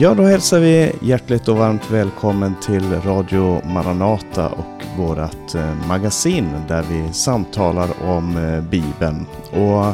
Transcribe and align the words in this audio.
Ja, 0.00 0.14
då 0.14 0.22
hälsar 0.22 0.60
vi 0.60 0.92
hjärtligt 1.02 1.48
och 1.48 1.56
varmt 1.56 1.90
välkommen 1.90 2.54
till 2.62 2.92
Radio 2.92 3.66
Maranata 3.66 4.48
och 4.48 4.82
vårt 4.98 5.54
eh, 5.54 5.88
magasin 5.88 6.48
där 6.68 6.82
vi 6.82 7.12
samtalar 7.12 7.88
om 8.02 8.36
eh, 8.36 8.62
Bibeln. 8.62 9.26
Och 9.50 9.84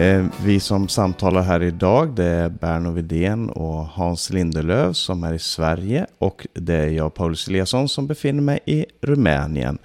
eh, 0.00 0.26
vi 0.44 0.60
som 0.60 0.88
samtalar 0.88 1.42
här 1.42 1.62
idag 1.62 2.14
det 2.14 2.24
är 2.24 2.48
Berno 2.48 2.90
Vidén 2.90 3.50
och 3.50 3.86
Hans 3.86 4.30
Lindelöv 4.30 4.92
som 4.92 5.24
är 5.24 5.34
i 5.34 5.38
Sverige 5.38 6.06
och 6.18 6.46
det 6.54 6.74
är 6.74 6.88
jag, 6.88 7.14
Paulus 7.14 7.48
Eliasson, 7.48 7.88
som 7.88 8.06
befinner 8.06 8.42
mig 8.42 8.60
i 8.64 8.86
Rumänien. 9.00 9.78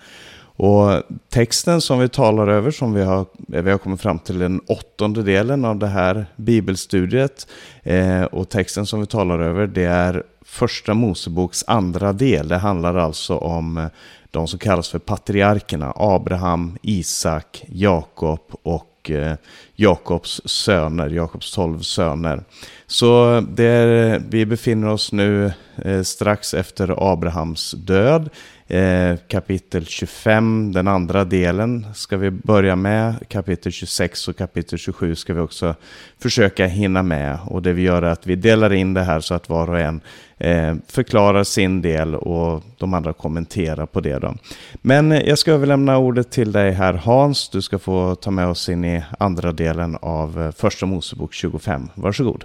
Och 0.58 1.04
texten 1.30 1.82
som 1.82 2.00
vi 2.00 2.10
talar 2.10 2.48
över, 2.48 2.72
som 2.72 2.94
vi 2.94 3.04
har, 3.04 3.26
eh, 3.54 3.62
vi 3.62 3.72
har 3.72 3.78
kommit 3.78 4.02
fram 4.02 4.20
till 4.20 4.40
den 4.40 4.60
åttonde 4.60 5.24
delen 5.24 5.66
av 5.66 5.80
det 5.80 5.88
här 5.88 6.26
bibelstudiet. 6.36 7.48
Eh, 7.84 8.24
och 8.24 8.50
texten 8.50 8.86
som 8.86 9.00
vi 9.00 9.06
talar 9.06 9.40
över, 9.40 9.68
det 9.68 9.84
är 9.84 10.24
första 10.46 10.94
Moseboks 10.94 11.64
andra 11.68 12.14
del. 12.14 12.48
Det 12.48 12.58
handlar 12.58 12.96
alltså 12.96 13.38
om 13.38 13.78
eh, 13.78 13.88
de 14.32 14.48
som 14.48 14.60
kallas 14.60 14.90
för 14.90 15.00
patriarkerna, 15.00 15.94
Abraham, 15.96 16.78
Isak, 16.82 17.66
Jakob 17.68 18.42
och 18.64 19.12
eh, 19.12 19.36
Jakobs 19.76 20.42
söner, 20.46 21.10
Jakobs 21.10 21.52
tolv 21.52 21.80
söner. 21.80 22.44
Så 22.88 23.38
eh, 23.58 23.66
är, 23.66 24.22
vi 24.30 24.46
befinner 24.46 24.88
oss 24.88 25.12
nu 25.12 25.54
eh, 25.76 26.02
strax 26.02 26.54
efter 26.54 27.12
Abrahams 27.14 27.72
död. 27.72 28.30
Eh, 28.68 29.16
kapitel 29.28 29.86
25, 29.86 30.72
den 30.74 30.88
andra 30.88 31.26
delen, 31.26 31.86
ska 31.94 32.18
vi 32.18 32.32
börja 32.32 32.76
med. 32.76 33.30
Kapitel 33.30 33.72
26 33.72 34.28
och 34.28 34.38
kapitel 34.38 34.80
27 34.80 35.16
ska 35.16 35.34
vi 35.34 35.40
också 35.40 35.76
försöka 36.20 36.66
hinna 36.66 37.04
med. 37.04 37.40
Och 37.46 37.62
det 37.62 37.74
vi 37.74 37.82
gör 37.82 38.02
är 38.02 38.10
att 38.10 38.28
vi 38.28 38.36
delar 38.36 38.74
in 38.74 38.94
det 38.94 39.04
här 39.04 39.20
så 39.20 39.34
att 39.34 39.50
var 39.50 39.70
och 39.70 39.80
en 39.80 40.02
eh, 40.38 40.76
förklarar 40.88 41.44
sin 41.44 41.82
del 41.82 42.16
och 42.16 42.64
de 42.78 42.94
andra 42.94 43.14
kommenterar 43.14 43.86
på 43.86 44.02
det. 44.02 44.20
Då. 44.20 44.36
Men 44.74 45.12
jag 45.12 45.38
ska 45.38 45.52
överlämna 45.52 45.98
ordet 45.98 46.32
till 46.32 46.52
dig 46.52 46.72
här 46.72 46.94
Hans. 46.94 47.50
Du 47.50 47.62
ska 47.62 47.80
få 47.80 48.16
ta 48.16 48.32
med 48.32 48.48
oss 48.48 48.70
in 48.70 48.86
i 48.86 49.04
andra 49.20 49.52
delen 49.52 49.98
av 50.02 50.42
eh, 50.42 50.52
Första 50.52 50.86
Mosebok 50.86 51.34
25. 51.34 51.90
Varsågod. 51.96 52.44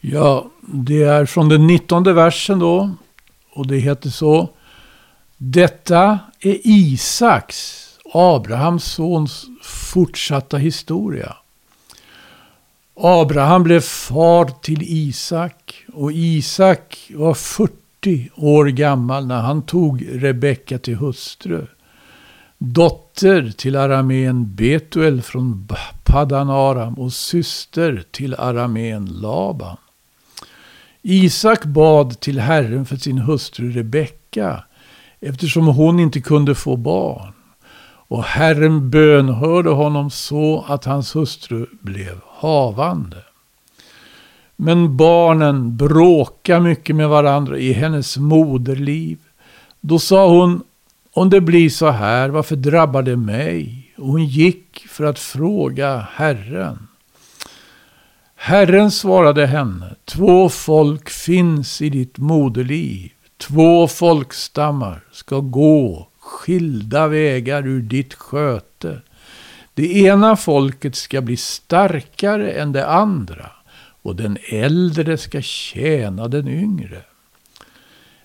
Ja, 0.00 0.50
det 0.60 1.02
är 1.02 1.26
från 1.26 1.48
den 1.48 1.66
19 1.66 2.14
versen 2.14 2.58
då. 2.58 2.90
Och 3.52 3.66
det 3.66 3.76
heter 3.76 4.08
så. 4.10 4.48
Detta 5.42 6.18
är 6.40 6.58
Isaks, 6.64 7.86
Abrahams 8.12 8.84
sons, 8.84 9.46
fortsatta 9.62 10.56
historia. 10.56 11.36
Abraham 12.94 13.62
blev 13.62 13.80
far 13.80 14.44
till 14.62 14.82
Isak 14.82 15.84
och 15.92 16.12
Isak 16.12 17.10
var 17.14 17.34
40 17.34 18.30
år 18.36 18.66
gammal 18.66 19.26
när 19.26 19.40
han 19.40 19.62
tog 19.62 20.06
Rebecka 20.10 20.78
till 20.78 20.96
hustru. 20.96 21.66
Dotter 22.58 23.52
till 23.56 23.76
aramén 23.76 24.54
Betuel 24.54 25.22
från 25.22 25.68
Padan 26.04 26.50
Aram 26.50 26.94
och 26.94 27.12
syster 27.12 28.04
till 28.10 28.34
aramén 28.34 29.06
Laban. 29.06 29.76
Isak 31.02 31.64
bad 31.64 32.20
till 32.20 32.40
Herren 32.40 32.86
för 32.86 32.96
sin 32.96 33.18
hustru 33.18 33.72
Rebecka 33.72 34.64
eftersom 35.20 35.66
hon 35.66 36.00
inte 36.00 36.20
kunde 36.20 36.54
få 36.54 36.76
barn. 36.76 37.32
Och 38.08 38.24
Herren 38.24 38.90
bönhörde 38.90 39.70
honom 39.70 40.10
så 40.10 40.64
att 40.68 40.84
hans 40.84 41.16
hustru 41.16 41.66
blev 41.80 42.20
havande. 42.26 43.16
Men 44.56 44.96
barnen 44.96 45.76
bråkade 45.76 46.60
mycket 46.60 46.96
med 46.96 47.08
varandra 47.08 47.58
i 47.58 47.72
hennes 47.72 48.16
moderliv. 48.16 49.18
Då 49.80 49.98
sa 49.98 50.28
hon, 50.28 50.62
om 51.12 51.30
det 51.30 51.40
blir 51.40 51.70
så 51.70 51.90
här, 51.90 52.28
varför 52.28 52.56
drabbar 52.56 53.02
det 53.02 53.16
mig? 53.16 53.92
Och 53.98 54.06
hon 54.06 54.24
gick 54.24 54.86
för 54.88 55.04
att 55.04 55.18
fråga 55.18 56.06
Herren. 56.12 56.88
Herren 58.34 58.90
svarade 58.90 59.46
henne, 59.46 59.94
två 60.04 60.48
folk 60.48 61.10
finns 61.10 61.82
i 61.82 61.90
ditt 61.90 62.18
moderliv. 62.18 63.10
Två 63.40 63.88
folkstammar 63.88 65.00
ska 65.12 65.40
gå 65.40 66.08
skilda 66.18 67.08
vägar 67.08 67.66
ur 67.66 67.82
ditt 67.82 68.14
sköte. 68.14 69.00
Det 69.74 69.96
ena 69.96 70.36
folket 70.36 70.96
ska 70.96 71.20
bli 71.20 71.36
starkare 71.36 72.52
än 72.52 72.72
det 72.72 72.86
andra 72.86 73.50
och 74.02 74.16
den 74.16 74.38
äldre 74.48 75.18
ska 75.18 75.42
tjäna 75.42 76.28
den 76.28 76.48
yngre. 76.48 77.02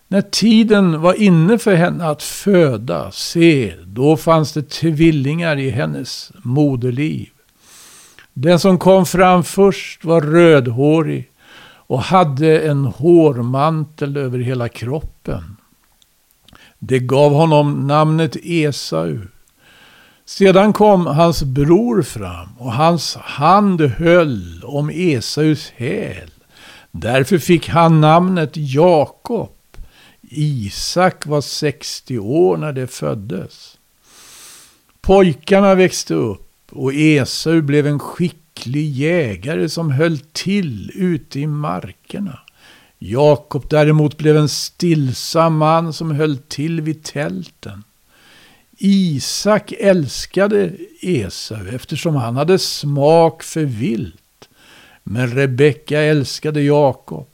När 0.07 0.21
tiden 0.21 1.01
var 1.01 1.13
inne 1.13 1.57
för 1.57 1.75
henne 1.75 2.05
att 2.05 2.23
föda, 2.23 3.11
se, 3.11 3.73
då 3.85 4.17
fanns 4.17 4.53
det 4.53 4.69
tvillingar 4.69 5.59
i 5.59 5.69
hennes 5.69 6.31
moderliv. 6.35 7.29
Den 8.33 8.59
som 8.59 8.79
kom 8.79 9.05
fram 9.05 9.43
först 9.43 10.05
var 10.05 10.21
rödhårig 10.21 11.29
och 11.87 12.01
hade 12.01 12.59
en 12.59 12.85
hårmantel 12.85 14.17
över 14.17 14.39
hela 14.39 14.69
kroppen. 14.69 15.57
Det 16.79 16.99
gav 16.99 17.33
honom 17.33 17.87
namnet 17.87 18.35
Esau. 18.43 19.17
Sedan 20.25 20.73
kom 20.73 21.05
hans 21.05 21.43
bror 21.43 22.01
fram 22.01 22.49
och 22.57 22.73
hans 22.73 23.15
hand 23.15 23.81
höll 23.81 24.63
om 24.63 24.89
Esaus 24.89 25.69
häl. 25.75 26.31
Därför 26.91 27.37
fick 27.37 27.69
han 27.69 28.01
namnet 28.01 28.51
Jakob. 28.53 29.51
Isak 30.29 31.25
var 31.25 31.41
60 31.41 32.19
år 32.19 32.57
när 32.57 32.71
det 32.73 32.87
föddes. 32.87 33.77
Pojkarna 35.01 35.75
växte 35.75 36.13
upp 36.13 36.51
och 36.71 36.93
Esau 36.93 37.61
blev 37.61 37.87
en 37.87 37.99
skick 37.99 38.44
skicklig 38.55 38.89
jägare 38.89 39.69
som 39.69 39.91
höll 39.91 40.19
till 40.19 40.91
ute 40.95 41.39
i 41.39 41.47
markerna. 41.47 42.39
Jakob 42.99 43.65
däremot 43.69 44.17
blev 44.17 44.37
en 44.37 44.49
stillsam 44.49 45.57
man 45.57 45.93
som 45.93 46.11
höll 46.11 46.37
till 46.37 46.81
vid 46.81 47.03
tälten. 47.03 47.83
Isak 48.77 49.71
älskade 49.71 50.71
Esau 51.01 51.67
eftersom 51.75 52.15
han 52.15 52.35
hade 52.35 52.59
smak 52.59 53.43
för 53.43 53.63
vilt. 53.63 54.49
Men 55.03 55.27
Rebecka 55.27 56.01
älskade 56.01 56.61
Jakob. 56.61 57.27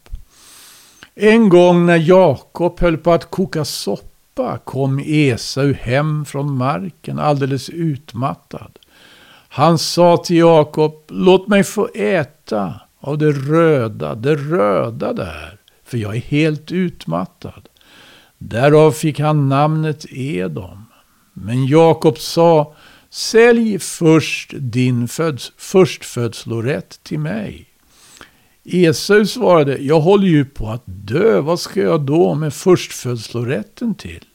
En 1.16 1.50
gång 1.50 1.86
när 1.86 1.98
Jakob 1.98 2.80
höll 2.80 2.98
på 2.98 3.12
att 3.12 3.32
koka 3.32 3.66
soppa 3.66 4.58
kom 4.58 5.00
Esau 5.06 5.74
hem 5.74 6.26
från 6.26 6.58
marken 6.58 7.20
alldeles 7.20 7.70
utmattad. 7.70 8.80
Han 9.54 9.78
sa 9.78 10.18
till 10.18 10.38
Jakob, 10.38 10.94
låt 11.08 11.48
mig 11.48 11.64
få 11.64 11.90
äta 11.94 12.74
av 13.00 13.18
det 13.18 13.32
röda, 13.32 14.16
det 14.16 14.36
röda 14.36 15.14
där, 15.14 15.58
för 15.86 15.98
jag 15.98 16.16
är 16.16 16.22
helt 16.22 16.72
utmattad. 16.72 17.70
Därav 18.38 18.92
fick 18.92 19.20
han 19.20 19.50
namnet 19.50 20.06
Edom. 20.10 20.86
Men 21.34 21.68
Jakob 21.68 22.18
sa, 22.18 22.76
sälj 23.10 23.80
först 23.80 24.54
din 24.58 25.08
föds, 25.08 25.52
förstfödslorätt 25.58 27.04
till 27.04 27.20
mig. 27.20 27.66
Esau 28.64 29.26
svarade, 29.26 29.78
jag 29.78 30.00
håller 30.00 30.28
ju 30.28 30.46
på 30.46 30.70
att 30.70 30.84
dö, 30.86 31.42
vad 31.42 31.60
ska 31.60 31.82
jag 31.82 32.02
då 32.02 32.36
med 32.36 32.54
förstfödslorätten 32.54 33.96
till? 33.96 34.26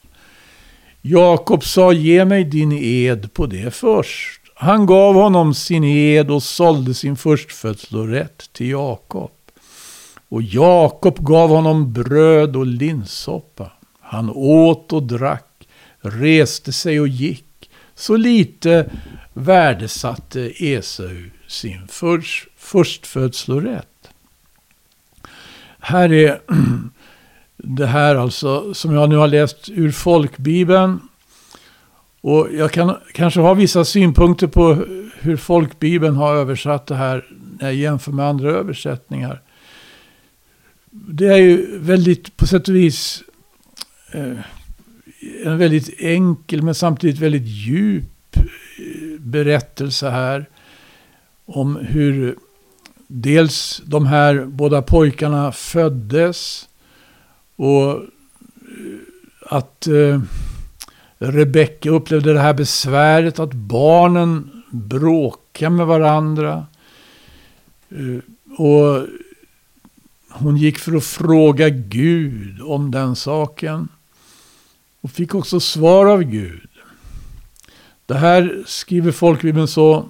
Jakob 1.01 1.63
sa, 1.63 1.91
ge 1.91 2.25
mig 2.25 2.43
din 2.43 2.71
ed 2.71 3.33
på 3.33 3.45
det 3.45 3.73
först. 3.73 4.36
Han 4.59 4.85
gav 4.85 5.15
honom 5.15 5.53
sin 5.53 5.83
ed 5.83 6.31
och 6.31 6.43
sålde 6.43 6.93
sin 6.93 7.15
förstfödslorätt 7.15 8.53
till 8.53 8.69
Jakob. 8.69 9.31
Och 10.29 10.41
Jakob 10.41 11.25
gav 11.25 11.49
honom 11.49 11.93
bröd 11.93 12.55
och 12.55 12.65
linssoppa. 12.65 13.71
Han 13.99 14.29
åt 14.29 14.93
och 14.93 15.03
drack, 15.03 15.67
reste 15.99 16.73
sig 16.73 16.99
och 16.99 17.07
gick. 17.07 17.69
Så 17.95 18.15
lite 18.17 18.89
värdesatte 19.33 20.65
Esau 20.65 21.29
sin 21.47 21.87
först, 21.87 22.47
förstfödslorätt. 22.57 24.09
Här 25.79 26.13
är 26.13 26.41
det 27.57 27.87
här 27.87 28.15
alltså 28.15 28.73
som 28.73 28.93
jag 28.93 29.09
nu 29.09 29.15
har 29.15 29.27
läst 29.27 29.69
ur 29.69 29.91
folkbibeln 29.91 30.99
och 32.27 32.47
jag 32.53 32.71
kan 32.71 32.95
kanske 33.13 33.39
ha 33.39 33.53
vissa 33.53 33.85
synpunkter 33.85 34.47
på 34.47 34.85
hur 35.19 35.37
folkbibeln 35.37 36.15
har 36.15 36.35
översatt 36.35 36.87
det 36.87 36.95
här 36.95 37.25
när 37.59 37.67
jag 37.67 37.75
jämför 37.75 38.11
med 38.11 38.25
andra 38.25 38.51
översättningar. 38.51 39.41
Det 40.89 41.27
är 41.27 41.37
ju 41.37 41.79
väldigt, 41.79 42.37
på 42.37 42.47
sätt 42.47 42.67
och 42.67 42.75
vis, 42.75 43.23
eh, 44.11 44.37
en 45.45 45.57
väldigt 45.57 45.99
enkel 45.99 46.61
men 46.61 46.75
samtidigt 46.75 47.19
väldigt 47.19 47.45
djup 47.45 48.37
eh, 48.37 49.19
berättelse 49.19 50.09
här. 50.09 50.49
Om 51.45 51.75
hur 51.75 52.35
dels 53.07 53.81
de 53.85 54.05
här 54.05 54.45
båda 54.45 54.81
pojkarna 54.81 55.51
föddes 55.51 56.69
och 57.55 57.91
eh, 57.91 57.99
att 59.49 59.87
eh, 59.87 60.21
Rebecka 61.19 61.89
upplevde 61.89 62.33
det 62.33 62.39
här 62.39 62.53
besväret 62.53 63.39
att 63.39 63.53
barnen 63.53 64.63
bråkar 64.71 65.69
med 65.69 65.87
varandra. 65.87 66.65
Eh, 67.89 68.55
och 68.57 69.07
hon 70.29 70.57
gick 70.57 70.77
för 70.77 70.95
att 70.95 71.03
fråga 71.03 71.69
Gud 71.69 72.61
om 72.61 72.91
den 72.91 73.15
saken. 73.15 73.87
Och 75.01 75.11
fick 75.11 75.35
också 75.35 75.59
svar 75.59 76.05
av 76.05 76.23
Gud. 76.23 76.69
Det 78.05 78.15
här 78.15 78.63
skriver 78.65 79.11
folkbibeln 79.11 79.67
så. 79.67 80.05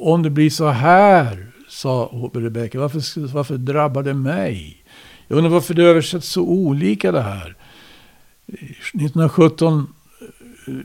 Om 0.00 0.22
det 0.22 0.30
blir 0.30 0.50
så 0.50 0.68
här, 0.68 1.46
sa 1.68 2.10
Rebecka, 2.34 2.80
varför, 2.80 3.32
varför 3.32 3.56
drabbar 3.56 4.02
det 4.02 4.14
mig? 4.14 4.84
Jag 5.28 5.36
undrar 5.36 5.50
varför 5.50 5.74
det 5.74 5.84
översätts 5.84 6.28
så 6.28 6.42
olika 6.42 7.12
det 7.12 7.22
här. 7.22 7.56
Eh, 8.46 8.54
1917 8.54 9.86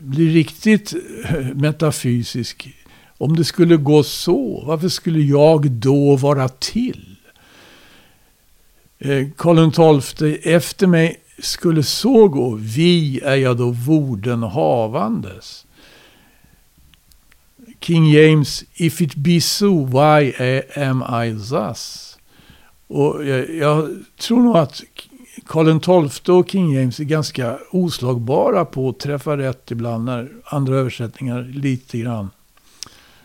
blir 0.00 0.32
riktigt 0.32 0.94
eh, 1.24 1.54
metafysisk. 1.54 2.74
Om 3.18 3.36
det 3.36 3.44
skulle 3.44 3.76
gå 3.76 4.02
så, 4.02 4.64
varför 4.66 4.88
skulle 4.88 5.20
jag 5.20 5.70
då 5.70 6.16
vara 6.16 6.48
till? 6.48 7.16
Eh, 8.98 9.26
Karl 9.36 10.00
XII 10.00 10.38
efter 10.54 10.86
mig 10.86 11.20
skulle 11.38 11.82
så 11.82 12.28
gå, 12.28 12.54
vi 12.54 13.20
är 13.20 13.36
jag 13.36 13.56
då 13.56 13.70
vorden 13.70 14.42
havandes. 14.42 15.66
King 17.80 18.10
James, 18.10 18.64
if 18.74 19.00
it 19.00 19.14
be 19.14 19.40
so, 19.40 19.84
why 19.84 20.32
am 20.76 21.24
I 21.24 21.38
thus? 21.50 22.18
Och 22.86 23.26
jag, 23.26 23.54
jag 23.54 24.04
tror 24.18 24.42
nog 24.42 24.56
att 24.56 24.82
Karl 25.48 26.08
XII 26.08 26.34
och 26.34 26.50
King 26.50 26.74
James 26.74 27.00
är 27.00 27.04
ganska 27.04 27.58
oslagbara 27.70 28.64
på 28.64 28.88
att 28.88 28.98
träffa 28.98 29.36
rätt 29.36 29.70
ibland 29.70 30.04
när 30.04 30.28
andra 30.44 30.76
översättningar 30.76 31.42
lite 31.42 31.98
grann 31.98 32.30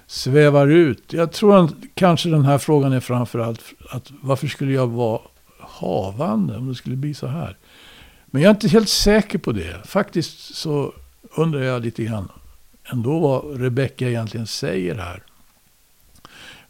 svävar 0.08 0.68
ut. 0.68 1.14
Jag 1.14 1.32
tror 1.32 1.66
att 1.66 1.74
kanske 1.94 2.30
den 2.30 2.46
här 2.46 2.58
frågan 2.58 2.94
är 2.94 3.00
framförallt 3.00 3.62
att 3.90 4.12
varför 4.22 4.48
skulle 4.48 4.74
jag 4.74 4.88
vara 4.88 5.20
havande 5.60 6.58
om 6.58 6.68
det 6.68 6.76
skulle 6.76 6.96
bli 6.96 7.14
så 7.14 7.28
här? 7.28 7.58
Men 8.26 8.42
jag 8.42 8.50
är 8.50 8.54
inte 8.54 8.68
helt 8.68 8.90
säker 8.90 9.38
på 9.38 9.52
det. 9.52 9.88
Faktiskt 9.88 10.56
så 10.56 10.94
undrar 11.36 11.62
jag 11.62 11.82
lite 11.82 12.04
grann 12.04 12.30
ändå 12.92 13.20
vad 13.20 13.62
Rebecka 13.62 14.10
egentligen 14.10 14.48
säger 14.48 14.96
här. 14.96 15.24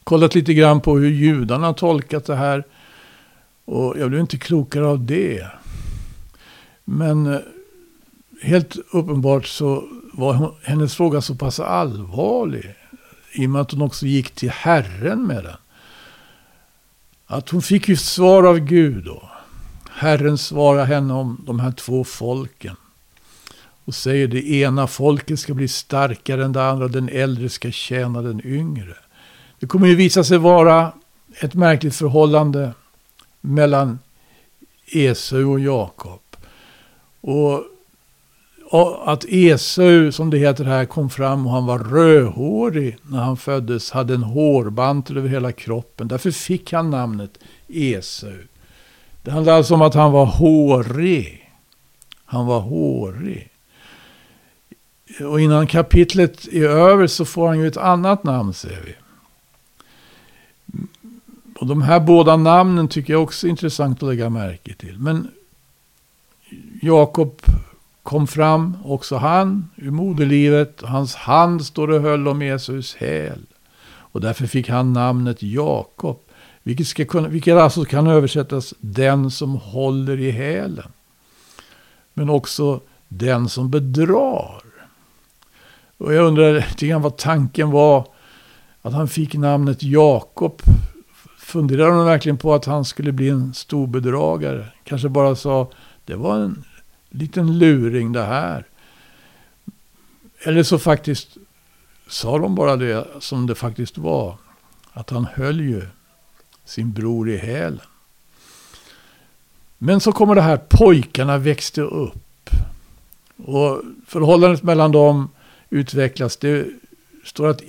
Kollat 0.03 0.35
lite 0.35 0.53
grann 0.53 0.81
på 0.81 0.97
hur 0.97 1.09
judarna 1.09 1.73
tolkat 1.73 2.25
det 2.25 2.35
här. 2.35 2.63
Och 3.65 3.99
jag 3.99 4.09
blev 4.09 4.21
inte 4.21 4.37
klokare 4.37 4.85
av 4.85 5.05
det. 5.05 5.47
Men 6.85 7.33
eh, 7.33 7.39
helt 8.41 8.77
uppenbart 8.91 9.47
så 9.47 9.87
var 10.13 10.55
hennes 10.63 10.95
fråga 10.95 11.21
så 11.21 11.35
pass 11.35 11.59
allvarlig. 11.59 12.75
I 13.33 13.45
och 13.45 13.49
med 13.49 13.61
att 13.61 13.71
hon 13.71 13.81
också 13.81 14.05
gick 14.05 14.31
till 14.31 14.49
Herren 14.49 15.27
med 15.27 15.43
den. 15.43 15.55
Att 17.25 17.49
hon 17.49 17.61
fick 17.61 17.87
ju 17.87 17.95
svar 17.95 18.43
av 18.43 18.59
Gud 18.59 19.03
då. 19.05 19.29
Herren 19.91 20.37
svarar 20.37 20.85
henne 20.85 21.13
om 21.13 21.43
de 21.45 21.59
här 21.59 21.71
två 21.71 22.03
folken. 22.03 22.75
Och 23.85 23.95
säger 23.95 24.27
det 24.27 24.51
ena 24.51 24.87
folket 24.87 25.39
ska 25.39 25.53
bli 25.53 25.67
starkare 25.67 26.45
än 26.45 26.53
det 26.53 26.69
andra. 26.69 26.87
Den 26.87 27.09
äldre 27.09 27.49
ska 27.49 27.71
tjäna 27.71 28.21
den 28.21 28.45
yngre. 28.45 28.95
Det 29.59 29.67
kommer 29.67 29.87
ju 29.87 29.95
visa 29.95 30.23
sig 30.23 30.37
vara 30.37 30.91
ett 31.41 31.53
märkligt 31.53 31.95
förhållande 31.95 32.73
mellan 33.43 33.99
Esau 34.85 35.51
och 35.51 35.59
Jakob. 35.59 36.19
Och, 37.21 37.63
att 39.05 39.25
Esau, 39.27 40.11
som 40.11 40.29
det 40.29 40.37
heter 40.37 40.63
här, 40.63 40.85
kom 40.85 41.09
fram 41.09 41.47
och 41.47 41.53
han 41.53 41.65
var 41.65 41.79
rödhårig 41.79 42.97
när 43.03 43.19
han 43.19 43.37
föddes. 43.37 43.91
Hade 43.91 44.13
en 44.13 44.23
hårbantel 44.23 45.17
över 45.17 45.29
hela 45.29 45.51
kroppen. 45.51 46.07
Därför 46.07 46.31
fick 46.31 46.73
han 46.73 46.89
namnet 46.89 47.37
Esau. 47.67 48.37
Det 49.21 49.31
handlar 49.31 49.53
alltså 49.53 49.73
om 49.73 49.81
att 49.81 49.93
han 49.93 50.11
var 50.11 50.25
hårig. 50.25 51.51
Han 52.25 52.45
var 52.45 52.59
hårig. 52.59 53.49
Och 55.21 55.41
innan 55.41 55.67
kapitlet 55.67 56.47
är 56.47 56.69
över 56.69 57.07
så 57.07 57.25
får 57.25 57.47
han 57.47 57.59
ju 57.59 57.67
ett 57.67 57.77
annat 57.77 58.23
namn 58.23 58.53
ser 58.53 58.81
vi. 58.85 58.95
Och 61.63 61.69
de 61.69 61.81
här 61.81 61.99
båda 61.99 62.37
namnen 62.37 62.87
tycker 62.87 63.13
jag 63.13 63.23
också 63.23 63.47
är 63.47 63.49
intressant 63.51 64.03
att 64.03 64.09
lägga 64.09 64.29
märke 64.29 64.73
till. 64.73 64.99
Men 64.99 65.31
Jakob 66.81 67.41
kom 68.03 68.27
fram, 68.27 68.77
också 68.83 69.15
han, 69.15 69.69
ur 69.75 69.91
moderlivet. 69.91 70.81
Hans 70.81 71.15
hand 71.15 71.65
står 71.65 71.89
och 71.89 72.01
höll 72.01 72.27
om 72.27 72.41
Jesus 72.41 72.95
häl. 72.95 73.45
Och 73.85 74.21
därför 74.21 74.47
fick 74.47 74.69
han 74.69 74.93
namnet 74.93 75.43
Jakob. 75.43 76.19
Vilket, 76.63 76.87
ska 76.87 77.05
kunna, 77.05 77.27
vilket 77.27 77.57
alltså 77.57 77.85
kan 77.85 78.07
översättas 78.07 78.73
den 78.79 79.31
som 79.31 79.55
håller 79.55 80.19
i 80.19 80.31
hälen. 80.31 80.91
Men 82.13 82.29
också 82.29 82.79
den 83.07 83.49
som 83.49 83.69
bedrar. 83.69 84.61
Och 85.97 86.13
jag 86.13 86.25
undrar 86.25 86.53
lite 86.53 86.87
grann 86.87 87.01
vad 87.01 87.17
tanken 87.17 87.71
var 87.71 88.07
att 88.81 88.93
han 88.93 89.07
fick 89.07 89.33
namnet 89.33 89.83
Jakob 89.83 90.61
funderade 91.53 91.95
de 91.95 92.05
verkligen 92.05 92.37
på 92.37 92.53
att 92.53 92.65
han 92.65 92.85
skulle 92.85 93.11
bli 93.11 93.29
en 93.29 93.53
stor 93.53 93.87
bedragare? 93.87 94.67
Kanske 94.83 95.09
bara 95.09 95.35
sa, 95.35 95.71
det 96.05 96.15
var 96.15 96.35
en 96.35 96.63
liten 97.09 97.57
luring 97.57 98.11
det 98.11 98.23
här. 98.23 98.65
Eller 100.43 100.63
så 100.63 100.79
faktiskt 100.79 101.37
sa 102.07 102.37
de 102.37 102.55
bara 102.55 102.75
det 102.75 103.07
som 103.19 103.47
det 103.47 103.55
faktiskt 103.55 103.97
var. 103.97 104.37
Att 104.93 105.09
han 105.09 105.25
höll 105.25 105.61
ju 105.61 105.87
sin 106.65 106.91
bror 106.91 107.29
i 107.29 107.37
hälen. 107.37 107.79
Men 109.77 109.99
så 109.99 110.11
kommer 110.11 110.35
det 110.35 110.41
här, 110.41 110.57
pojkarna 110.69 111.37
växte 111.37 111.81
upp. 111.81 112.49
Och 113.37 113.81
förhållandet 114.07 114.63
mellan 114.63 114.91
dem 114.91 115.29
utvecklas. 115.69 116.37
Det 116.37 116.67
står 117.23 117.47
att, 117.47 117.61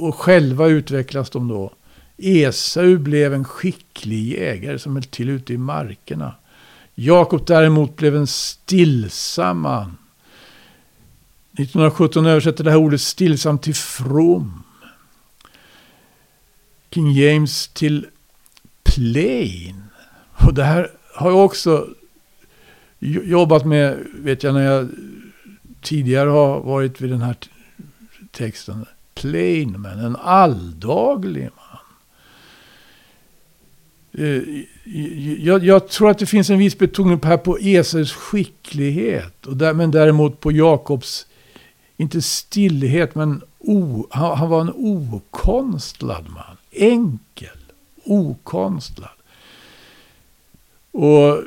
och 0.00 0.14
själva 0.14 0.66
utvecklas 0.66 1.30
de 1.30 1.48
då. 1.48 1.72
Esau 2.16 2.98
blev 2.98 3.34
en 3.34 3.44
skicklig 3.44 4.32
jägare 4.32 4.78
som 4.78 4.96
höll 4.96 5.04
till 5.04 5.28
ute 5.28 5.52
i 5.52 5.58
markerna. 5.58 6.34
Jakob 6.94 7.46
däremot 7.46 7.96
blev 7.96 8.16
en 8.16 8.26
stillsam 8.26 9.60
man. 9.60 9.96
1917 11.52 12.26
översätter 12.26 12.64
det 12.64 12.70
här 12.70 12.78
ordet 12.78 13.00
stillsam 13.00 13.58
till 13.58 13.74
from. 13.74 14.62
King 16.90 17.12
James 17.12 17.68
till 17.68 18.06
plain. 18.82 19.82
Och 20.46 20.54
det 20.54 20.64
här 20.64 20.90
har 21.14 21.30
jag 21.30 21.44
också 21.44 21.88
jobbat 22.98 23.64
med, 23.64 24.06
vet 24.14 24.42
jag, 24.42 24.54
när 24.54 24.62
jag 24.62 24.88
tidigare 25.80 26.30
har 26.30 26.60
varit 26.60 27.00
vid 27.00 27.10
den 27.10 27.22
här 27.22 27.36
texten. 28.30 28.86
Plain 29.14 29.80
man, 29.80 29.98
en 29.98 30.16
alldaglig 30.16 31.50
man. 31.56 31.65
Eh, 34.18 34.42
jag, 35.38 35.64
jag, 35.64 35.88
tror 35.88 36.10
att 36.10 36.18
det 36.18 36.26
finns 36.26 36.50
en 36.50 36.58
viss 36.58 36.78
betoning 36.78 37.20
här 37.22 37.36
på 37.36 37.58
Esaus 37.58 38.12
skicklighet. 38.12 39.46
Och 39.46 39.56
där, 39.56 39.74
men 39.74 39.90
däremot 39.90 40.40
på 40.40 40.52
Jakobs, 40.52 41.26
inte 41.96 42.22
stillhet, 42.22 43.14
men 43.14 43.42
o, 43.58 44.06
han, 44.10 44.38
han, 44.38 44.48
var 44.48 44.60
en 44.60 44.72
okonstlad 44.76 46.28
man. 46.28 46.56
Enkel, 46.70 47.58
okonstlad. 48.04 49.10
Och 50.90 51.42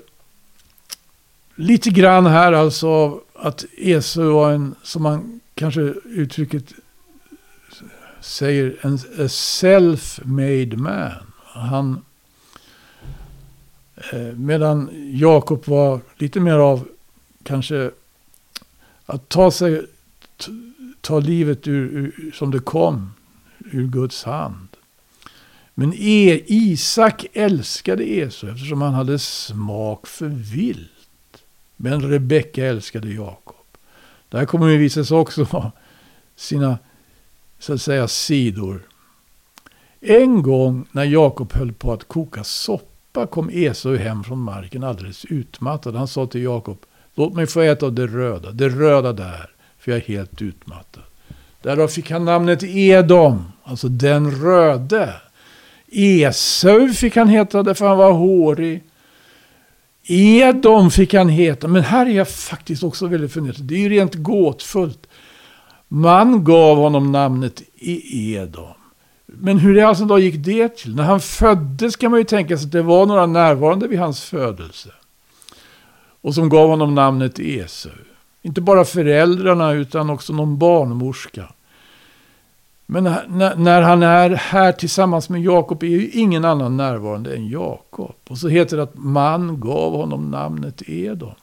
lite 1.55 1.89
grann 1.89 2.25
här 2.25 2.53
alltså 2.53 3.21
att 3.35 3.65
Esau 3.77 4.31
var 4.31 4.51
en, 4.51 4.75
som 4.83 5.03
man 5.03 5.39
kanske 5.55 5.81
uttrycket 6.05 6.73
säger, 8.21 8.77
en 8.81 8.97
self-made 9.27 10.77
man. 10.77 11.11
Han 11.45 12.01
Eh, 13.99 14.37
medan 14.37 14.89
Jakob 15.13 15.67
var 15.67 16.01
lite 16.17 16.39
mer 16.39 16.57
av 16.57 16.87
kanske 17.43 17.91
att 19.05 19.29
ta 19.29 19.51
sig, 19.51 19.85
ta 21.01 21.19
livet 21.19 21.67
ur, 21.67 21.83
ur, 21.83 22.31
som 22.31 22.51
det 22.51 22.59
kom, 22.59 23.11
ur 23.71 23.87
Guds 23.87 24.23
hand. 24.23 24.67
Men 25.73 25.93
e, 25.97 26.41
Isak 26.47 27.25
älskade 27.33 28.03
Esau 28.09 28.49
eftersom 28.49 28.81
han 28.81 28.93
hade 28.93 29.19
smak 29.19 30.07
för 30.07 30.27
vilt. 30.27 30.89
Men 31.75 32.09
Rebecka 32.09 32.65
älskade 32.65 33.13
Jakob. 33.13 33.55
Där 34.29 34.45
kommer 34.45 34.67
det 34.67 34.77
visa 34.77 35.05
sig 35.05 35.17
också 35.17 35.71
sina 36.35 36.77
så 37.59 37.73
att 37.73 37.81
säga 37.81 38.07
sidor. 38.07 38.81
En 40.01 40.41
gång 40.41 40.87
när 40.91 41.03
Jakob 41.03 41.53
höll 41.53 41.73
på 41.73 41.93
att 41.93 42.07
koka 42.07 42.43
soppa 42.43 42.88
kom 43.13 43.49
Esau 43.53 43.97
hem 43.97 44.23
från 44.23 44.39
marken 44.39 44.83
alldeles 44.83 45.25
utmattad. 45.25 45.95
Han 45.95 46.07
sa 46.07 46.27
till 46.27 46.43
Jakob, 46.43 46.77
låt 47.15 47.33
mig 47.33 47.47
få 47.47 47.61
äta 47.61 47.85
av 47.85 47.93
det 47.93 48.07
röda, 48.07 48.51
det 48.51 48.69
röda 48.69 49.13
där, 49.13 49.49
för 49.79 49.91
jag 49.91 49.97
är 49.97 50.05
helt 50.05 50.41
utmattad. 50.41 51.03
Därav 51.61 51.87
fick 51.87 52.11
han 52.11 52.25
namnet 52.25 52.63
Edom, 52.63 53.51
alltså 53.63 53.87
den 53.87 54.31
röde. 54.31 55.13
Esau 55.91 56.89
fick 56.93 57.15
han 57.15 57.27
heta 57.27 57.63
därför 57.63 57.87
han 57.87 57.97
var 57.97 58.11
hårig. 58.11 58.83
Edom 60.03 60.91
fick 60.91 61.13
han 61.13 61.29
heta, 61.29 61.67
men 61.67 61.83
här 61.83 62.05
är 62.05 62.09
jag 62.09 62.29
faktiskt 62.29 62.83
också 62.83 63.07
väldigt 63.07 63.33
fundersam. 63.33 63.67
Det 63.67 63.75
är 63.75 63.79
ju 63.79 63.89
rent 63.89 64.15
gåtfullt. 64.15 65.07
Man 65.87 66.43
gav 66.43 66.77
honom 66.77 67.11
namnet 67.11 67.61
e- 67.79 68.33
Edom. 68.33 68.78
Men 69.41 69.57
hur 69.57 69.77
i 69.77 69.81
alltså 69.81 70.05
då 70.05 70.19
gick 70.19 70.35
det 70.35 70.69
till? 70.69 70.95
När 70.95 71.03
han 71.03 71.19
föddes 71.19 71.95
kan 71.95 72.11
man 72.11 72.19
ju 72.19 72.23
tänka 72.23 72.57
sig 72.57 72.65
att 72.65 72.71
det 72.71 72.81
var 72.81 73.05
några 73.05 73.25
närvarande 73.25 73.87
vid 73.87 73.99
hans 73.99 74.23
födelse. 74.23 74.89
Och 76.21 76.35
som 76.35 76.49
gav 76.49 76.69
honom 76.69 76.95
namnet 76.95 77.39
Esau. 77.39 77.91
Inte 78.41 78.61
bara 78.61 78.85
föräldrarna 78.85 79.71
utan 79.71 80.09
också 80.09 80.33
någon 80.33 80.57
barnmorska. 80.57 81.49
Men 82.85 83.03
när, 83.27 83.55
när 83.55 83.81
han 83.81 84.03
är 84.03 84.29
här 84.29 84.71
tillsammans 84.71 85.29
med 85.29 85.41
Jakob 85.41 85.83
är 85.83 85.87
ju 85.87 86.09
ingen 86.09 86.45
annan 86.45 86.77
närvarande 86.77 87.35
än 87.35 87.49
Jakob. 87.49 88.15
Och 88.27 88.37
så 88.37 88.47
heter 88.47 88.77
det 88.77 88.83
att 88.83 88.97
man 88.97 89.59
gav 89.59 89.93
honom 89.93 90.31
namnet 90.31 90.81
Edom. 90.89 91.35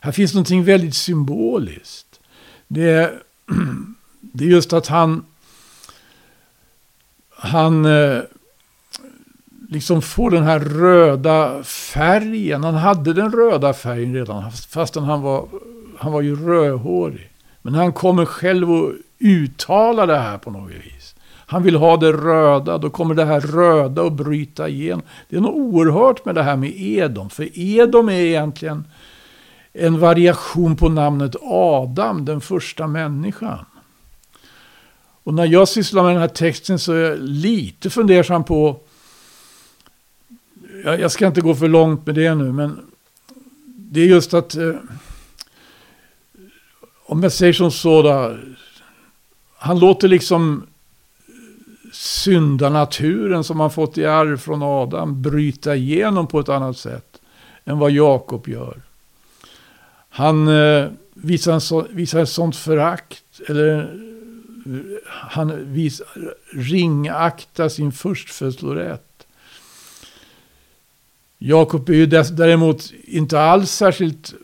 Här 0.00 0.12
finns 0.12 0.34
någonting 0.34 0.64
väldigt 0.64 0.94
symboliskt. 0.94 2.20
Det 2.68 2.90
är, 2.90 3.22
det 4.20 4.44
är 4.44 4.48
just 4.48 4.72
att 4.72 4.86
han, 4.86 5.24
han 7.42 7.84
eh, 7.84 8.20
liksom 9.68 10.02
får 10.02 10.30
den 10.30 10.42
här 10.42 10.60
röda 10.60 11.62
färgen. 11.62 12.64
Han 12.64 12.74
hade 12.74 13.12
den 13.12 13.32
röda 13.32 13.72
färgen 13.72 14.14
redan, 14.14 14.52
fastän 14.52 15.02
han 15.04 15.22
var, 15.22 15.48
han 15.98 16.12
var 16.12 16.20
ju 16.20 16.46
rödhårig. 16.46 17.30
Men 17.62 17.74
han 17.74 17.92
kommer 17.92 18.24
själv 18.24 18.72
och 18.72 18.92
uttalar 19.18 20.06
det 20.06 20.18
här 20.18 20.38
på 20.38 20.50
något 20.50 20.70
vis. 20.70 21.14
Han 21.46 21.62
vill 21.62 21.76
ha 21.76 21.96
det 21.96 22.12
röda, 22.12 22.78
då 22.78 22.90
kommer 22.90 23.14
det 23.14 23.24
här 23.24 23.40
röda 23.40 24.02
att 24.02 24.12
bryta 24.12 24.68
igenom. 24.68 25.02
Det 25.28 25.36
är 25.36 25.40
något 25.40 25.54
oerhört 25.54 26.24
med 26.24 26.34
det 26.34 26.42
här 26.42 26.56
med 26.56 26.72
Edom. 26.76 27.30
För 27.30 27.48
Edom 27.58 28.08
är 28.08 28.20
egentligen 28.20 28.84
en 29.72 30.00
variation 30.00 30.76
på 30.76 30.88
namnet 30.88 31.36
Adam, 31.42 32.24
den 32.24 32.40
första 32.40 32.86
människan. 32.86 33.58
Och 35.30 35.34
när 35.34 35.46
jag 35.46 35.68
sysslar 35.68 36.02
med 36.02 36.12
den 36.12 36.20
här 36.20 36.28
texten 36.28 36.78
så 36.78 36.92
är 36.92 37.00
jag 37.00 37.18
lite 37.20 37.90
fundersam 37.90 38.44
på, 38.44 38.80
jag, 40.84 41.10
ska 41.10 41.26
inte 41.26 41.40
gå 41.40 41.54
för 41.54 41.68
långt 41.68 42.06
med 42.06 42.14
det 42.14 42.34
nu, 42.34 42.52
men 42.52 42.80
det 43.64 44.00
är 44.00 44.06
just 44.06 44.34
att, 44.34 44.54
eh, 44.54 44.74
om 47.06 47.22
jag 47.22 47.32
säger 47.32 47.52
som 47.52 47.70
så 47.70 48.02
då, 48.02 48.36
han 49.56 49.78
låter 49.78 50.08
liksom 50.08 50.66
eh, 51.26 51.34
syndanaturen 51.92 53.44
som 53.44 53.60
han 53.60 53.70
fått 53.70 53.98
i 53.98 54.06
arv 54.06 54.36
från 54.36 54.62
Adam 54.62 55.22
bryta 55.22 55.76
igenom 55.76 56.26
på 56.26 56.40
ett 56.40 56.48
annat 56.48 56.78
sätt 56.78 57.20
än 57.64 57.78
vad 57.78 57.90
Jakob 57.90 58.48
gör. 58.48 58.82
Han 60.08 60.48
eh, 60.48 60.88
visar, 61.14 61.52
en 61.52 61.60
så, 61.60 61.86
visar 61.90 62.22
ett 62.22 62.28
sånt 62.28 62.56
förakt, 62.56 63.40
eller 63.48 64.10
han 65.06 65.72
vis, 65.72 66.02
ringaktar 66.52 67.68
sin 67.68 67.92
förstfödslorätt. 67.92 69.26
Jakob 71.38 71.88
är 71.88 71.94
ju 71.94 72.06
däremot 72.06 72.92
inte 73.04 73.40
alls 73.40 73.70
särskilt, 73.70 74.34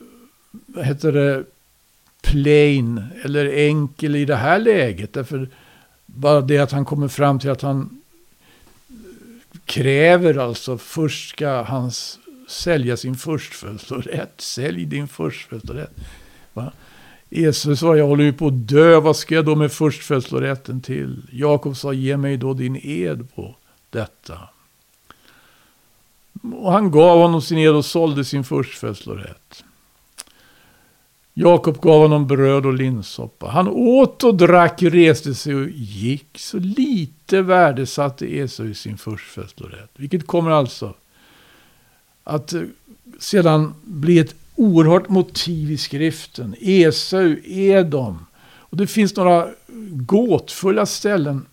vad 0.51 0.85
heter 0.85 1.13
det, 1.13 1.45
plain 2.23 3.03
eller 3.25 3.47
enkel 3.47 4.17
i 4.17 4.25
det 4.25 4.37
här 4.37 4.59
läget. 4.59 5.13
Därför 5.13 5.49
bara 6.07 6.41
det 6.41 6.59
att 6.59 6.73
han 6.73 6.85
kommer 6.85 7.09
fram 7.09 7.39
till 7.39 7.51
att 7.51 7.63
han 7.63 8.03
kräver 9.65 10.39
alltså 10.39 10.79
först 10.79 11.31
ska 11.31 11.63
han 11.63 11.91
sälja 12.49 12.97
sin 12.97 13.17
förstfödslorätt. 13.17 14.41
Sälj 14.41 14.85
din 14.85 15.09
förstfödslorätt. 15.09 15.93
Jesus 17.31 17.81
sa, 17.81 17.97
jag 17.97 18.07
håller 18.07 18.25
ju 18.25 18.33
på 18.33 18.47
att 18.47 18.69
dö, 18.69 19.01
vad 19.01 19.17
ska 19.17 19.35
jag 19.35 19.45
då 19.45 19.55
med 19.57 19.73
förstfödslorätten 19.73 20.81
till? 20.81 21.23
Jakob 21.33 21.77
sa, 21.77 21.93
ge 21.93 22.17
mig 22.17 22.37
då 22.37 22.55
din 22.55 22.77
ed 22.77 23.35
på 23.35 23.57
detta. 23.91 24.39
Och 26.53 26.73
han 26.73 26.91
gav 26.91 27.19
honom 27.19 27.43
sin 27.43 27.59
ed 27.59 27.75
och 27.75 27.85
sålde 27.85 28.25
sin 28.25 28.45
förstfödslorätt. 28.45 29.65
Jakob 31.35 31.81
gav 31.81 32.03
honom 32.03 32.27
bröd 32.27 32.67
och 32.67 32.75
linssoppa. 32.75 33.49
Han 33.49 33.69
åt 33.69 34.25
och 34.25 34.35
drack, 34.35 34.83
reste 34.83 35.35
sig 35.35 35.55
och 35.55 35.69
gick. 35.71 36.39
Så 36.39 36.59
lite 36.59 37.43
värdesatte 37.43 38.37
Esau 38.37 38.75
sin 38.75 38.99
förstfödslorätt. 38.99 39.91
Vilket 39.97 40.27
kommer 40.27 40.51
alltså 40.51 40.95
att 42.25 42.55
sedan 43.19 43.75
bli 43.85 44.19
ett 44.19 44.35
oerhört 44.57 45.09
motiv 45.09 45.71
i 45.71 45.77
skriften. 45.77 46.55
Esau, 46.61 47.37
Edom. 47.45 48.27
Och 48.59 48.77
det 48.77 48.87
finns 48.87 49.17
några 49.17 49.49
gåtfulla 49.91 50.87
ställen. 50.87 51.47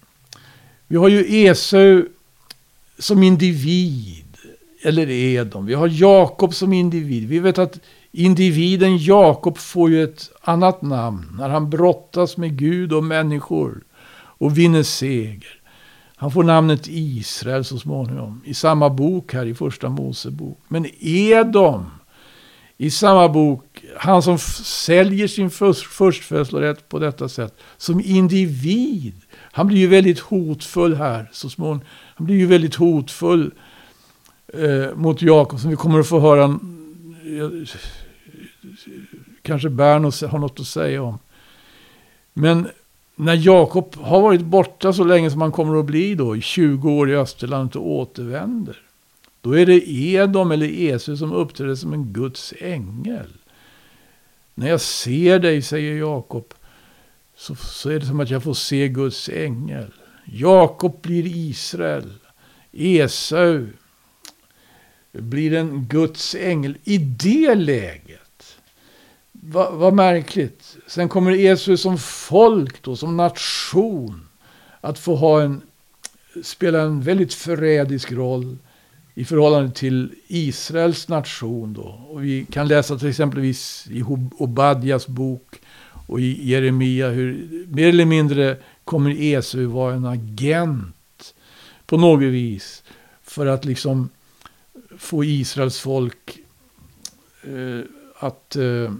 Vi 0.87 0.95
har 0.95 1.09
ju 1.09 1.45
Esau 1.45 2.05
som 2.99 3.23
individ. 3.23 4.37
Eller 4.83 5.09
Edom. 5.09 5.65
Vi 5.65 5.73
har 5.73 5.87
Jakob 5.87 6.53
som 6.53 6.73
individ. 6.73 7.27
Vi 7.27 7.39
vet 7.39 7.57
att 7.57 7.79
Individen 8.15 8.97
Jakob 8.97 9.57
får 9.57 9.89
ju 9.89 10.03
ett 10.03 10.29
annat 10.41 10.81
namn 10.81 11.35
när 11.39 11.49
han 11.49 11.69
brottas 11.69 12.37
med 12.37 12.57
Gud 12.57 12.93
och 12.93 13.03
människor 13.03 13.83
och 14.15 14.57
vinner 14.57 14.83
seger. 14.83 15.61
Han 16.15 16.31
får 16.31 16.43
namnet 16.43 16.87
Israel 16.87 17.65
så 17.65 17.77
småningom 17.77 18.41
i 18.45 18.53
samma 18.53 18.89
bok 18.89 19.33
här 19.33 19.45
i 19.45 19.55
första 19.55 19.89
Mosebok. 19.89 20.59
Men 20.67 20.87
Edom 20.99 21.85
i 22.77 22.91
samma 22.91 23.29
bok, 23.29 23.85
han 23.97 24.21
som 24.21 24.37
säljer 24.37 25.27
sin 25.27 25.49
förstfödslorätt 25.49 26.89
på 26.89 26.99
detta 26.99 27.29
sätt 27.29 27.57
som 27.77 28.01
individ. 28.01 29.13
Han 29.31 29.67
blir 29.67 29.77
ju 29.77 29.87
väldigt 29.87 30.19
hotfull 30.19 30.95
här 30.95 31.29
så 31.31 31.49
småningom. 31.49 31.81
Han 32.15 32.25
blir 32.25 32.35
ju 32.35 32.45
väldigt 32.45 32.75
hotfull 32.75 33.51
eh, 34.53 34.95
mot 34.95 35.21
Jakob 35.21 35.59
som 35.59 35.69
vi 35.69 35.75
kommer 35.75 35.99
att 35.99 36.07
få 36.07 36.19
höra 36.19 36.43
eh, 36.43 37.67
kanske 39.41 39.69
Berno 39.69 40.27
har 40.27 40.39
något 40.39 40.59
att 40.59 40.67
säga 40.67 41.03
om. 41.03 41.19
Men 42.33 42.67
när 43.15 43.35
Jakob 43.35 43.95
har 43.95 44.21
varit 44.21 44.41
borta 44.41 44.93
så 44.93 45.03
länge 45.03 45.31
som 45.31 45.41
han 45.41 45.51
kommer 45.51 45.79
att 45.79 45.85
bli 45.85 46.15
då, 46.15 46.35
i 46.35 46.41
20 46.41 46.91
år 46.91 47.09
i 47.09 47.15
Österlandet 47.15 47.75
och 47.75 47.91
återvänder. 47.91 48.77
Då 49.43 49.57
är 49.57 49.65
det 49.65 49.89
Edom 49.91 50.51
eller 50.51 50.67
Esau 50.67 51.17
som 51.17 51.33
uppträder 51.33 51.75
som 51.75 51.93
en 51.93 52.13
Guds 52.13 52.53
ängel. 52.59 53.27
När 54.55 54.69
jag 54.69 54.81
ser 54.81 55.39
dig, 55.39 55.61
säger 55.61 55.95
Jakob, 55.95 56.53
så, 57.35 57.55
så 57.55 57.89
är 57.89 57.99
det 57.99 58.05
som 58.05 58.19
att 58.19 58.29
jag 58.29 58.43
får 58.43 58.53
se 58.53 58.87
Guds 58.87 59.29
ängel. 59.29 59.93
Jakob 60.25 61.01
blir 61.01 61.27
Israel. 61.27 62.13
Esau 62.71 63.67
blir 65.11 65.53
en 65.53 65.85
Guds 65.85 66.35
ängel. 66.35 66.77
I 66.83 66.97
det 66.97 67.55
läget 67.55 68.57
vad, 69.31 69.73
va 69.73 69.91
märkligt. 69.91 70.77
Sen 70.87 71.09
kommer 71.09 71.31
Esau 71.31 71.77
som 71.77 71.97
folk 71.97 72.81
då, 72.81 72.95
som 72.95 73.17
nation, 73.17 74.27
att 74.81 74.99
få 74.99 75.15
ha 75.15 75.41
en, 75.41 75.61
spela 76.43 76.81
en 76.81 77.01
väldigt 77.01 77.33
förrädisk 77.33 78.11
roll 78.11 78.57
i 79.15 79.25
förhållande 79.25 79.71
till 79.71 80.11
Israels 80.27 81.07
nation 81.07 81.73
då. 81.73 82.05
Och 82.09 82.23
vi 82.23 82.45
kan 82.45 82.67
läsa 82.67 82.97
till 82.97 83.09
exempelvis 83.09 83.87
i 83.91 84.03
Obadjas 84.37 85.07
bok 85.07 85.61
och 86.07 86.19
i 86.19 86.49
Jeremia 86.49 87.09
hur 87.09 87.47
mer 87.67 87.87
eller 87.87 88.05
mindre 88.05 88.57
kommer 88.83 89.21
Esau 89.21 89.65
vara 89.65 89.93
en 89.93 90.05
agent 90.05 91.35
på 91.85 91.97
något 91.97 92.21
vis 92.21 92.83
för 93.23 93.45
att 93.45 93.65
liksom 93.65 94.09
få 94.97 95.23
Israels 95.23 95.79
folk 95.79 96.39
eh, 97.43 97.85
att 98.19 98.55
eh, 98.55 98.93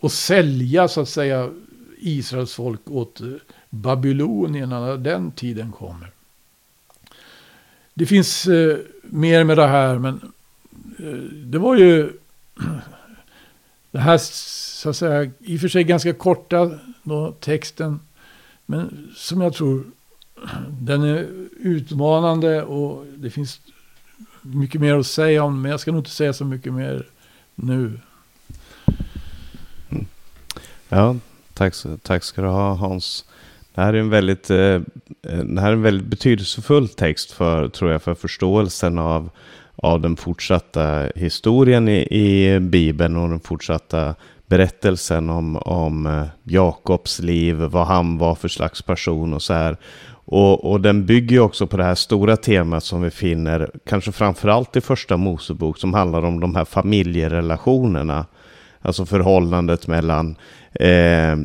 och 0.00 0.12
sälja 0.12 0.88
så 0.88 1.00
att 1.00 1.08
säga 1.08 1.50
Israels 1.98 2.54
folk 2.54 2.90
åt 2.90 3.20
Babylonien 3.70 4.68
när 4.68 4.96
den 4.96 5.32
tiden 5.32 5.72
kommer. 5.72 6.10
Det 7.94 8.06
finns 8.06 8.46
eh, 8.46 8.78
mer 9.14 9.44
med 9.44 9.56
det 9.56 9.66
här, 9.66 9.98
men 9.98 10.32
eh, 10.98 11.18
det 11.44 11.58
var 11.58 11.76
ju 11.76 12.12
det 13.90 13.98
här 13.98 14.18
så 14.18 14.90
att 14.90 14.96
säga 14.96 15.30
i 15.38 15.56
och 15.56 15.60
för 15.60 15.68
sig 15.68 15.84
ganska 15.84 16.12
korta 16.12 16.70
då, 17.02 17.32
texten, 17.32 18.00
men 18.66 19.08
som 19.16 19.40
jag 19.40 19.54
tror 19.54 19.84
den 20.68 21.02
är 21.02 21.26
utmanande 21.60 22.62
och 22.62 23.06
det 23.06 23.30
finns 23.30 23.60
mycket 24.42 24.80
mer 24.80 24.94
att 24.94 25.06
säga 25.06 25.44
om 25.44 25.62
men 25.62 25.70
jag 25.70 25.80
ska 25.80 25.92
nog 25.92 26.00
inte 26.00 26.10
säga 26.10 26.32
så 26.32 26.44
mycket 26.44 26.72
mer 26.72 27.06
nu. 27.54 28.00
Mm. 29.90 30.06
Ja, 30.88 31.16
tack, 31.52 31.74
tack 32.02 32.24
ska 32.24 32.42
du 32.42 32.48
ha 32.48 32.74
Hans. 32.74 33.24
Det 33.74 33.80
här 33.80 33.94
är 33.94 33.98
en 33.98 34.10
väldigt, 34.10 34.50
eh, 34.50 34.58
eh, 34.58 34.80
det 35.44 35.60
här 35.60 35.68
är 35.68 35.72
en 35.72 35.82
väldigt 35.82 36.06
betydelsefull 36.06 36.88
text 36.88 37.32
för, 37.32 37.68
tror 37.68 37.90
jag, 37.92 38.02
för 38.02 38.14
förståelsen 38.14 38.98
av, 38.98 39.30
av 39.76 40.00
den 40.00 40.16
fortsatta 40.16 41.08
historien 41.14 41.88
i, 41.88 42.06
i 42.10 42.60
Bibeln 42.60 43.16
och 43.16 43.28
den 43.28 43.40
fortsatta 43.40 44.14
berättelsen 44.46 45.30
om, 45.30 45.56
om 45.56 46.06
eh, 46.06 46.24
Jakobs 46.42 47.18
liv, 47.18 47.56
vad 47.56 47.86
han 47.86 48.18
var 48.18 48.34
för 48.34 48.48
slags 48.48 48.82
person 48.82 49.34
och 49.34 49.42
så 49.42 49.54
här. 49.54 49.76
Och, 50.26 50.70
och 50.70 50.80
den 50.80 51.06
bygger 51.06 51.40
också 51.40 51.66
på 51.66 51.76
det 51.76 51.84
här 51.84 51.94
stora 51.94 52.36
temat 52.36 52.84
som 52.84 53.02
vi 53.02 53.10
finner, 53.10 53.70
kanske 53.86 54.12
framförallt 54.12 54.76
i 54.76 54.80
första 54.80 55.16
Mosebok, 55.16 55.78
som 55.78 55.94
handlar 55.94 56.24
om 56.24 56.40
de 56.40 56.54
här 56.54 56.64
familjerelationerna. 56.64 58.26
Alltså 58.80 59.06
förhållandet 59.06 59.86
mellan 59.86 60.36
eh, 60.72 61.36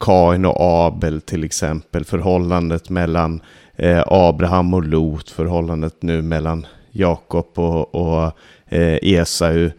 Kain 0.00 0.44
och 0.44 0.56
Abel 0.58 1.20
till 1.20 1.44
exempel, 1.44 2.04
förhållandet 2.04 2.90
mellan 2.90 3.40
eh, 3.76 4.02
Abraham 4.06 4.74
och 4.74 4.82
Lot, 4.82 5.30
förhållandet 5.30 5.94
nu 6.00 6.22
mellan 6.22 6.66
Jakob 6.90 7.46
och, 7.54 7.94
och 7.94 8.32
eh, 8.68 8.98
Esau. 9.02 9.70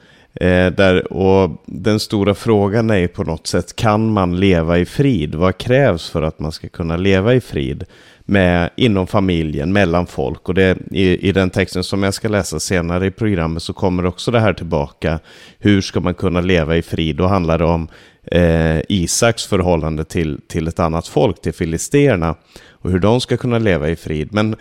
Eh, 0.41 0.71
där, 0.71 1.13
och 1.13 1.63
den 1.65 1.99
stora 1.99 2.35
frågan 2.35 2.89
är 2.89 3.07
på 3.07 3.23
något 3.23 3.47
sätt, 3.47 3.75
kan 3.75 4.11
man 4.11 4.39
leva 4.39 4.77
i 4.77 4.85
frid? 4.85 5.35
Vad 5.35 5.57
krävs 5.57 6.09
för 6.09 6.21
att 6.21 6.39
man 6.39 6.51
ska 6.51 6.69
kunna 6.69 6.97
leva 6.97 7.33
i 7.33 7.41
frid 7.41 7.83
med, 8.25 8.69
inom 8.75 9.07
familjen, 9.07 9.73
mellan 9.73 10.07
folk? 10.07 10.49
Och 10.49 10.55
det, 10.55 10.77
i, 10.91 11.29
i 11.29 11.31
den 11.31 11.49
texten 11.49 11.83
som 11.83 12.03
jag 12.03 12.13
ska 12.13 12.27
läsa 12.27 12.59
senare 12.59 13.05
i 13.05 13.11
programmet 13.11 13.63
så 13.63 13.73
kommer 13.73 14.05
också 14.05 14.31
det 14.31 14.39
här 14.39 14.53
tillbaka. 14.53 15.19
Hur 15.59 15.81
ska 15.81 15.99
man 15.99 16.13
kunna 16.13 16.41
leva 16.41 16.77
i 16.77 16.81
frid? 16.81 17.15
Då 17.15 17.27
handlar 17.27 17.57
det 17.57 17.65
om 17.65 17.87
eh, 18.31 18.81
Isaks 18.89 19.45
förhållande 19.45 20.03
till, 20.03 20.39
till 20.47 20.67
ett 20.67 20.79
annat 20.79 21.07
folk, 21.07 21.41
till 21.41 21.53
filisterna, 21.53 22.35
och 22.69 22.91
hur 22.91 22.99
de 22.99 23.21
ska 23.21 23.37
kunna 23.37 23.59
leva 23.59 23.89
i 23.89 23.95
frid. 23.95 24.29
Men 24.31 24.55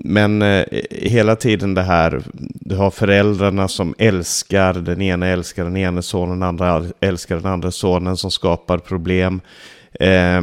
men 0.00 0.42
eh, 0.42 0.64
hela 0.90 1.36
tiden 1.36 1.74
det 1.74 1.82
här, 1.82 2.22
du 2.54 2.76
har 2.76 2.90
föräldrarna 2.90 3.68
som 3.68 3.94
älskar, 3.98 4.74
den 4.74 5.02
ena 5.02 5.26
älskar 5.26 5.64
den 5.64 5.76
ena 5.76 6.02
sonen, 6.02 6.40
den 6.40 6.48
andra 6.48 6.84
älskar 7.00 7.36
den 7.36 7.52
andra 7.52 7.70
sonen 7.70 8.16
som 8.16 8.30
skapar 8.30 8.78
problem. 8.78 9.40
Eh, 10.00 10.42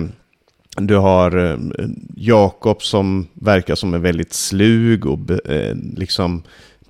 du 0.77 0.95
har 0.95 1.51
eh, 1.51 1.57
Jakob 2.15 2.83
som 2.83 3.27
verkar 3.33 3.75
som 3.75 3.93
en 3.93 4.01
väldigt 4.01 4.33
slug 4.33 5.05
och 5.05 5.49
eh, 5.49 5.75
liksom 5.97 6.43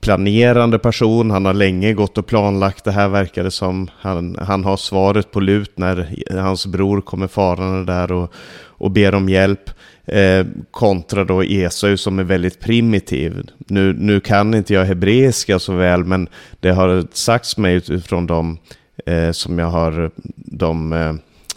planerande 0.05 0.79
person. 0.79 1.31
Han 1.31 1.45
har 1.45 1.53
länge 1.53 1.93
gått 1.93 2.17
och 2.17 2.25
planlagt 2.25 2.83
det 2.83 2.91
här 2.91 3.09
verkar 3.09 3.43
det 3.43 3.51
som. 3.51 3.89
Han, 3.99 4.37
han 4.39 4.63
har 4.63 4.77
svaret 4.77 5.31
på 5.31 5.39
lut 5.39 5.71
när 5.75 6.09
hans 6.39 6.65
bror 6.65 7.01
kommer 7.01 7.27
farande 7.27 7.93
där 7.93 8.11
och, 8.11 8.33
och 8.67 8.91
ber 8.91 9.15
om 9.15 9.29
hjälp. 9.29 9.69
Eh, 10.05 10.45
kontra 10.71 11.23
då 11.23 11.43
Esau 11.43 11.97
som 11.97 12.19
är 12.19 12.23
väldigt 12.23 12.59
primitiv. 12.59 13.49
Nu, 13.57 13.93
nu 13.93 14.19
kan 14.19 14.53
inte 14.53 14.73
jag 14.73 14.85
hebreiska 14.85 15.59
så 15.59 15.73
väl, 15.73 16.03
men 16.03 16.27
det 16.59 16.71
har 16.71 17.07
sagts 17.13 17.57
mig 17.57 17.75
utifrån 17.75 18.27
de 18.27 18.57
eh, 19.05 19.31
som 19.31 19.59
jag 19.59 19.67
har, 19.67 20.11
de, 20.35 20.93
eh, 20.93 21.13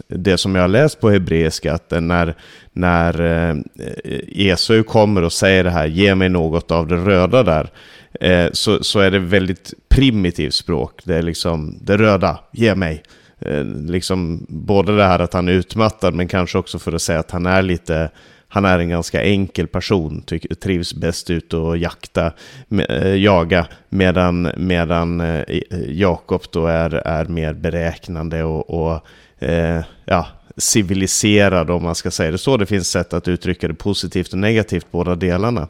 det 0.09 0.39
som 0.39 0.55
jag 0.55 0.63
har 0.63 0.69
läst 0.69 1.01
på 1.01 1.11
hebreiska, 1.11 1.75
att 1.75 1.93
eh, 1.93 2.01
när, 2.01 2.35
när 2.73 3.21
eh, 3.21 3.57
Esau 4.29 4.83
kommer 4.83 5.23
och 5.23 5.33
säger 5.33 5.65
det 5.65 5.71
här, 5.71 5.87
ge 5.87 6.15
mig 6.15 6.29
något 6.29 6.71
av 6.71 6.87
det 6.87 6.97
röda 6.97 7.43
där, 7.43 7.71
eh, 8.21 8.47
så, 8.53 8.85
så 8.85 9.01
är 9.01 9.11
det 9.11 9.19
väldigt 9.19 9.75
primitivt 9.89 10.55
språk. 10.55 11.01
Det 11.05 11.15
är 11.15 11.23
liksom, 11.23 11.79
det 11.81 11.97
röda, 11.97 12.41
ge 12.53 12.75
mig. 12.75 13.03
Eh, 13.41 13.65
liksom 13.65 14.47
både 14.49 14.97
det 14.97 15.05
här 15.05 15.19
att 15.19 15.33
han 15.33 15.49
är 15.49 15.53
utmattad, 15.53 16.15
men 16.15 16.29
kanske 16.29 16.59
också 16.59 16.79
för 16.79 16.93
att 16.93 17.03
säga 17.03 17.19
att 17.19 17.31
han 17.31 17.47
är 17.47 17.63
lite 17.63 18.11
han 18.49 18.65
är 18.65 18.79
en 18.79 18.89
ganska 18.89 19.23
enkel 19.23 19.67
person, 19.67 20.25
trivs 20.63 20.95
bäst 20.95 21.31
ut 21.31 21.55
och 21.55 21.77
jakta, 21.77 22.33
med, 22.69 22.87
eh, 22.91 23.15
jaga, 23.15 23.67
medan, 23.89 24.51
medan 24.57 25.21
eh, 25.21 25.41
eh, 25.41 25.91
Jakob 25.91 26.43
då 26.51 26.67
är, 26.67 26.95
är 26.95 27.25
mer 27.25 27.53
beräknande 27.53 28.45
och, 28.45 28.71
och 28.71 29.01
eh, 29.49 29.85
ja, 30.05 30.27
civiliserad 30.57 31.71
om 31.71 31.83
man 31.83 31.95
ska 31.95 32.11
säga 32.11 32.31
det 32.31 32.39
så. 32.39 32.57
Det 32.57 32.67
finns 32.67 32.91
sätt 32.91 33.13
att 33.13 33.29
uttrycka 33.29 33.69
det 33.69 33.75
positivt 33.75 34.33
och 34.33 34.39
negativt 34.39 34.87
båda 34.91 35.15
delarna. 35.15 35.69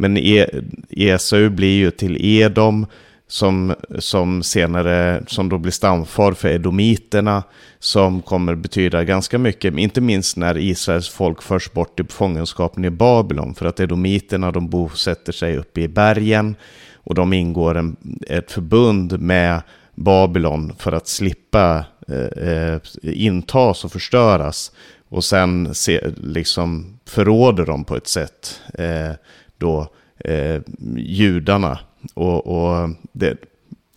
Men 0.00 0.16
e, 0.16 0.46
Esau 0.90 1.48
blir 1.48 1.76
ju 1.76 1.90
till 1.90 2.16
Edom, 2.20 2.86
som, 3.26 3.74
som 3.98 4.42
senare, 4.42 5.22
som 5.26 5.48
då 5.48 5.58
blir 5.58 5.72
stamfar 5.72 6.32
för 6.32 6.48
edomiterna, 6.48 7.42
som 7.78 8.22
kommer 8.22 8.54
betyda 8.54 9.04
ganska 9.04 9.38
mycket, 9.38 9.78
inte 9.78 10.00
minst 10.00 10.36
när 10.36 10.58
Israels 10.58 11.08
folk 11.08 11.42
förs 11.42 11.72
bort 11.72 12.00
i 12.00 12.04
fångenskapen 12.04 12.84
i 12.84 12.90
Babylon, 12.90 13.54
för 13.54 13.66
att 13.66 13.80
edomiterna 13.80 14.52
de 14.52 14.68
bosätter 14.68 15.32
sig 15.32 15.56
uppe 15.56 15.80
i 15.80 15.88
bergen 15.88 16.54
och 16.94 17.14
de 17.14 17.32
ingår 17.32 17.76
en, 17.76 17.96
ett 18.28 18.52
förbund 18.52 19.20
med 19.20 19.62
Babylon 19.94 20.72
för 20.78 20.92
att 20.92 21.08
slippa 21.08 21.84
eh, 22.08 22.48
eh 22.48 22.80
intas 23.02 23.84
och 23.84 23.92
förstöras. 23.92 24.72
Och 25.08 25.24
sen 25.24 25.74
se, 25.74 26.00
liksom 26.16 26.98
förråder 27.06 27.66
de 27.66 27.84
på 27.84 27.96
ett 27.96 28.08
sätt 28.08 28.60
eh, 28.74 29.12
då 29.60 29.88
eh, 30.24 30.60
judarna 30.96 31.78
och, 32.14 32.46
och 32.46 32.90
det, 33.12 33.36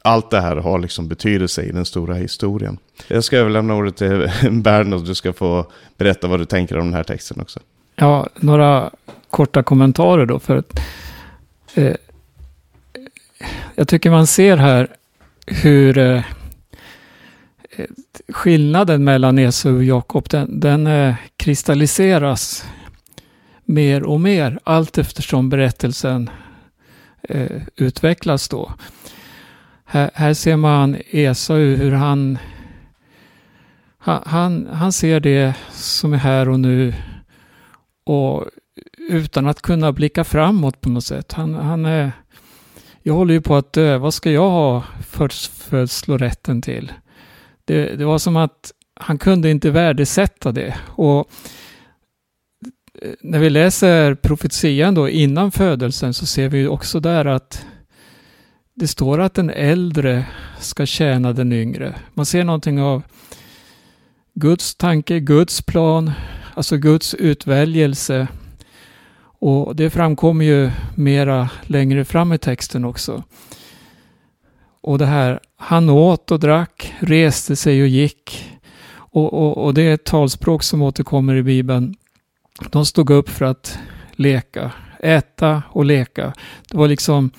allt 0.04 0.30
det 0.30 0.42
här 0.42 0.56
har 0.56 0.80
liksom 0.80 1.08
betydelse 1.08 1.62
i 1.64 1.72
den 1.72 1.86
stora 1.86 2.14
historien. 2.14 2.78
Jag 3.08 3.24
ska 3.24 3.38
överlämna 3.38 3.76
ordet 3.76 3.96
till 3.96 4.32
Bernhard 4.52 5.06
du 5.06 5.16
ska 5.16 5.34
få 5.34 5.66
berätta 5.98 6.28
vad 6.28 6.40
du 6.40 6.46
tänker 6.46 6.78
om 6.78 6.86
den 6.86 6.94
här 6.94 7.04
texten 7.04 7.42
också. 7.42 7.60
Ja, 7.96 8.28
några 8.36 8.92
korta 9.30 9.64
kommentarer 9.64 10.26
då. 10.26 10.40
För 10.40 10.58
att, 10.58 10.80
eh, 11.74 11.96
jag 13.76 13.88
tycker 13.88 14.12
man 14.12 14.28
ser 14.28 14.58
här 14.58 14.88
hur 15.48 15.98
eh, 15.98 16.18
eh 17.78 17.86
skillnaden 18.30 19.04
mellan 19.04 19.40
Esau 19.40 19.76
och 19.76 19.84
Jakob, 19.84 20.30
den, 20.30 20.60
den 20.60 20.88
eh, 20.88 21.16
kristalliseras 21.38 22.66
mer 23.66 24.04
och 24.04 24.22
mer 24.22 24.60
allt 24.64 24.98
eftersom 24.98 25.50
berättelsen 25.50 26.30
eh, 27.22 27.62
utvecklas 27.76 28.50
då. 28.50 28.74
Här, 29.86 30.12
här, 30.14 30.34
ser 30.34 30.56
man 30.56 30.98
Esau 31.10 31.76
hur 31.76 31.92
han, 31.92 32.38
han, 33.98 34.68
han 34.72 34.92
ser 34.92 35.20
det 35.20 35.54
som 35.72 36.14
är 36.14 36.18
här 36.18 36.50
och 36.50 36.60
nu 36.60 36.94
och 38.04 38.46
utan 39.10 39.48
att 39.48 39.62
kunna 39.62 39.92
blicka 39.92 40.24
framåt 40.24 40.82
på 40.82 40.90
något 40.90 41.06
sätt. 41.06 41.34
Han, 41.34 41.54
han 41.54 41.86
är, 41.86 42.12
jag 43.02 43.14
håller 43.14 43.34
ju 43.34 43.42
på 43.42 43.56
att 43.56 43.74
dö, 43.74 43.98
vad 43.98 44.14
ska 44.14 44.32
jag 44.32 44.50
ha 44.50 44.84
födslorätten 45.70 46.62
till? 46.62 46.92
Det, 47.66 47.96
det 47.96 48.06
var 48.06 48.18
som 48.18 48.38
att 48.38 48.72
han 48.96 49.18
kunde 49.18 49.50
inte 49.50 49.72
värdesätta 49.72 50.52
det. 50.52 50.76
Och 50.88 51.32
när 53.22 53.40
vi 53.40 53.50
läser 53.50 54.16
profetian 54.16 54.96
då 54.96 55.10
innan 55.10 55.52
födelsen 55.52 56.14
så 56.14 56.26
ser 56.26 56.50
vi 56.50 56.68
också 56.68 57.00
där 57.00 57.26
att 57.26 57.66
det 58.76 58.88
står 58.88 59.20
att 59.22 59.34
den 59.34 59.50
äldre 59.50 60.26
ska 60.60 60.86
tjäna 60.86 61.34
den 61.34 61.54
yngre. 61.54 61.96
Man 62.14 62.26
ser 62.26 62.44
någonting 62.44 62.82
av 62.82 63.04
Guds 64.34 64.76
tanke, 64.76 65.20
Guds 65.20 65.62
plan, 65.62 66.12
alltså 66.54 66.78
Guds 66.78 67.14
utväljelse. 67.14 68.28
Och 69.40 69.76
det 69.76 69.90
framkommer 69.90 70.46
ju 70.46 70.72
mera 70.96 71.50
längre 71.64 72.06
fram 72.06 72.34
i 72.34 72.38
texten 72.38 72.86
också. 72.86 73.24
Och 74.82 74.98
det 74.98 75.06
här, 75.06 75.40
han 75.58 75.90
åt 75.90 76.32
och 76.32 76.40
drack, 76.40 76.94
reste 77.00 77.56
sig 77.56 77.82
och 77.82 77.88
gick. 77.88 78.54
Och, 78.96 79.34
och, 79.34 79.66
och 79.66 79.74
det 79.74 79.82
är 79.82 79.94
ett 79.94 80.06
talspråk 80.06 80.64
som 80.64 80.82
återkommer 80.82 81.36
i 81.36 81.44
Bibeln 81.44 81.96
de 82.72 82.86
stod 82.86 83.10
upp 83.10 83.30
för 83.30 83.46
att 83.46 83.80
leka, 84.12 84.72
äta 85.00 85.64
och 85.70 85.86
leka. 85.86 86.34
Det 86.70 86.78
var 86.78 86.88
liksom 86.88 87.32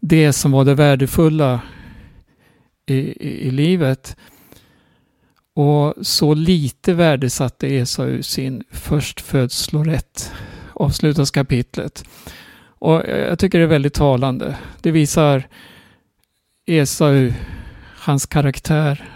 det 0.00 0.32
som 0.32 0.52
var 0.52 0.64
det 0.64 0.74
värdefulla 0.74 1.60
i, 2.86 2.94
i, 2.94 3.48
i 3.48 3.50
livet. 3.50 4.16
Och 5.54 5.94
så 6.06 6.34
lite 6.34 6.94
värdesatte 6.94 7.66
Esau 7.74 8.22
sin 8.22 8.64
förstfödslorätt. 8.70 10.32
Avslutas 10.72 11.30
kapitlet. 11.30 12.04
Och 12.78 13.02
jag 13.08 13.38
tycker 13.38 13.58
det 13.58 13.64
är 13.64 13.68
väldigt 13.68 13.94
talande. 13.94 14.56
Det 14.80 14.90
visar 14.90 15.48
Esau, 16.66 17.32
hans 17.96 18.26
karaktär, 18.26 19.08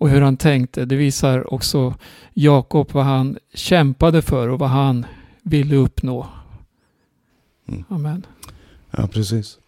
och 0.00 0.10
hur 0.10 0.20
han 0.20 0.36
tänkte. 0.36 0.84
Det 0.84 0.96
visar 0.96 1.54
också 1.54 1.94
Jakob 2.34 2.92
vad 2.92 3.04
han 3.04 3.38
kämpade 3.54 4.22
för 4.22 4.48
och 4.48 4.58
vad 4.58 4.70
han 4.70 5.06
ville 5.42 5.76
uppnå. 5.76 6.26
Mm. 7.68 7.84
Amen. 7.88 8.26
Ja, 8.90 9.06
precis. 9.06 9.58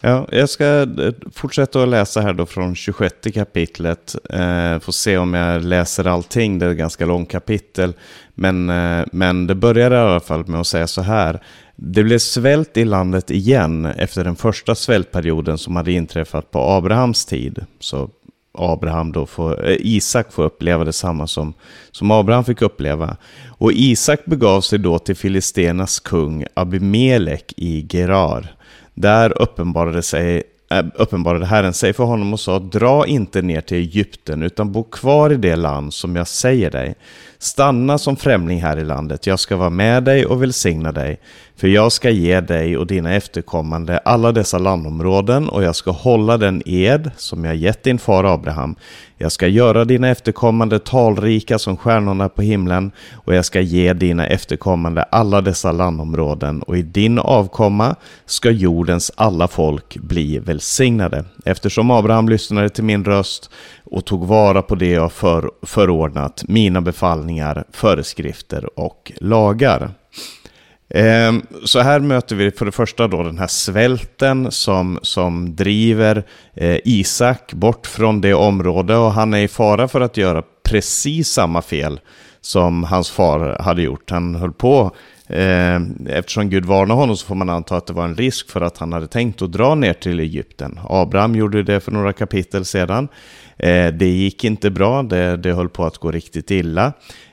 Ja, 0.00 0.28
jag 0.30 0.48
ska 0.48 0.64
eh, 0.82 1.12
fortsätta 1.32 1.82
att 1.82 1.88
läsa 1.88 2.20
här 2.20 2.32
då 2.32 2.46
från 2.46 2.74
26 2.74 3.14
kapitlet. 3.34 4.16
Eh, 4.30 4.78
får 4.78 4.92
se 4.92 5.18
om 5.18 5.34
jag 5.34 5.64
läser 5.64 6.06
allting, 6.06 6.58
det 6.58 6.66
är 6.66 6.70
ett 6.70 6.76
ganska 6.76 7.06
långt 7.06 7.30
kapitel. 7.30 7.92
Men, 8.34 8.70
eh, 8.70 9.04
men 9.12 9.46
det 9.46 9.54
börjar 9.54 9.90
i 9.90 9.96
alla 9.96 10.20
fall 10.20 10.46
med 10.46 10.60
att 10.60 10.66
säga 10.66 10.86
så 10.86 11.02
här. 11.02 11.42
Det 11.76 12.02
blev 12.02 12.18
svält 12.18 12.76
i 12.76 12.84
landet 12.84 13.30
igen 13.30 13.84
efter 13.86 14.24
den 14.24 14.36
första 14.36 14.74
svältperioden 14.74 15.58
som 15.58 15.76
hade 15.76 15.92
inträffat 15.92 16.50
på 16.50 16.58
Abrahams 16.58 17.26
tid. 17.26 17.66
Så 17.80 18.10
Abraham 18.60 19.12
då 19.12 19.26
får, 19.26 19.68
eh, 19.68 19.76
Isak 19.80 20.32
får 20.32 20.44
uppleva 20.44 20.84
detsamma 20.84 21.26
som, 21.26 21.54
som 21.90 22.10
Abraham 22.10 22.44
fick 22.44 22.62
uppleva. 22.62 23.16
Och 23.48 23.72
Isak 23.72 24.24
begav 24.24 24.60
sig 24.60 24.78
då 24.78 24.98
till 24.98 25.16
Filistenas 25.16 26.00
kung 26.00 26.44
Abimelek 26.54 27.54
i 27.56 27.86
Gerar. 27.90 28.54
Där 28.94 29.42
uppenbarade, 29.42 30.02
sig, 30.02 30.42
Eh, 30.72 30.84
uppenbarade 30.94 31.46
Herren 31.46 31.72
sig 31.72 31.92
för 31.92 32.04
honom 32.04 32.32
och 32.32 32.40
sa 32.40 32.58
Dra 32.58 33.06
inte 33.06 33.42
ner 33.42 33.60
till 33.60 33.76
Egypten 33.76 34.42
utan 34.42 34.72
bo 34.72 34.82
kvar 34.82 35.32
i 35.32 35.36
det 35.36 35.56
land 35.56 35.94
som 35.94 36.16
jag 36.16 36.28
säger 36.28 36.70
dig. 36.70 36.94
Stanna 37.38 37.98
som 37.98 38.16
främling 38.16 38.62
här 38.62 38.76
i 38.76 38.84
landet, 38.84 39.26
jag 39.26 39.40
ska 39.40 39.56
vara 39.56 39.70
med 39.70 40.04
dig 40.04 40.26
och 40.26 40.42
välsigna 40.42 40.92
dig. 40.92 41.20
För 41.56 41.68
jag 41.68 41.92
ska 41.92 42.10
ge 42.10 42.40
dig 42.40 42.76
och 42.76 42.86
dina 42.86 43.14
efterkommande 43.14 43.98
alla 43.98 44.32
dessa 44.32 44.58
landområden 44.58 45.48
och 45.48 45.62
jag 45.62 45.76
ska 45.76 45.90
hålla 45.90 46.36
den 46.36 46.62
ed 46.66 47.10
som 47.16 47.44
jag 47.44 47.56
gett 47.56 47.82
din 47.82 47.98
far 47.98 48.24
Abraham. 48.24 48.76
Jag 49.22 49.32
ska 49.32 49.46
göra 49.46 49.84
dina 49.84 50.08
efterkommande 50.08 50.78
talrika 50.78 51.58
som 51.58 51.76
stjärnorna 51.76 52.28
på 52.28 52.42
himlen 52.42 52.92
och 53.14 53.34
jag 53.34 53.44
ska 53.44 53.60
ge 53.60 53.92
dina 53.92 54.26
efterkommande 54.26 55.02
alla 55.02 55.40
dessa 55.40 55.72
landområden 55.72 56.62
och 56.62 56.78
i 56.78 56.82
din 56.82 57.18
avkomma 57.18 57.96
ska 58.26 58.50
jordens 58.50 59.12
alla 59.16 59.48
folk 59.48 59.96
bli 59.96 60.38
välsignade. 60.38 61.24
Eftersom 61.44 61.90
Abraham 61.90 62.28
lyssnade 62.28 62.68
till 62.68 62.84
min 62.84 63.04
röst 63.04 63.50
och 63.84 64.04
tog 64.04 64.26
vara 64.26 64.62
på 64.62 64.74
det 64.74 64.90
jag 64.90 65.12
för, 65.12 65.50
förordnat, 65.62 66.44
mina 66.48 66.80
befallningar, 66.80 67.64
föreskrifter 67.72 68.78
och 68.78 69.12
lagar. 69.20 69.90
Ehm, 70.94 71.42
så 71.64 71.80
här 71.80 72.00
möter 72.00 72.36
vi 72.36 72.50
för 72.50 72.66
det 72.66 72.72
första 72.72 73.08
då 73.08 73.22
den 73.22 73.38
här 73.38 73.46
svälten 73.46 74.50
som, 74.50 74.98
som 75.02 75.56
driver 75.56 76.22
eh, 76.54 76.78
Isak 76.84 77.52
bort 77.52 77.86
från 77.86 78.20
det 78.20 78.34
område 78.34 78.96
och 78.96 79.12
han 79.12 79.34
är 79.34 79.38
i 79.38 79.48
fara 79.48 79.88
för 79.88 80.00
att 80.00 80.16
göra 80.16 80.42
precis 80.62 81.28
samma 81.28 81.62
fel 81.62 82.00
som 82.40 82.84
hans 82.84 83.10
far 83.10 83.56
hade 83.60 83.82
gjort. 83.82 84.10
Han 84.10 84.34
höll 84.34 84.52
på, 84.52 84.90
ehm, 85.28 86.06
eftersom 86.10 86.50
Gud 86.50 86.64
varnade 86.64 87.00
honom 87.00 87.16
så 87.16 87.26
får 87.26 87.34
man 87.34 87.50
anta 87.50 87.76
att 87.76 87.86
det 87.86 87.92
var 87.92 88.04
en 88.04 88.14
risk 88.14 88.50
för 88.50 88.60
att 88.60 88.78
han 88.78 88.92
hade 88.92 89.06
tänkt 89.06 89.42
att 89.42 89.52
dra 89.52 89.74
ner 89.74 89.92
till 89.92 90.20
Egypten. 90.20 90.80
Abraham 90.88 91.34
gjorde 91.34 91.62
det 91.62 91.80
för 91.80 91.92
några 91.92 92.12
kapitel 92.12 92.64
sedan. 92.64 93.08
Eh, 93.56 93.86
det 93.86 94.08
gick 94.08 94.44
inte 94.44 94.70
bra, 94.70 95.02
det, 95.02 95.36
det 95.36 95.52
höll 95.52 95.68
på 95.68 95.84
att 95.84 95.98
gå 95.98 96.10
riktigt 96.10 96.50
illa. 96.50 96.92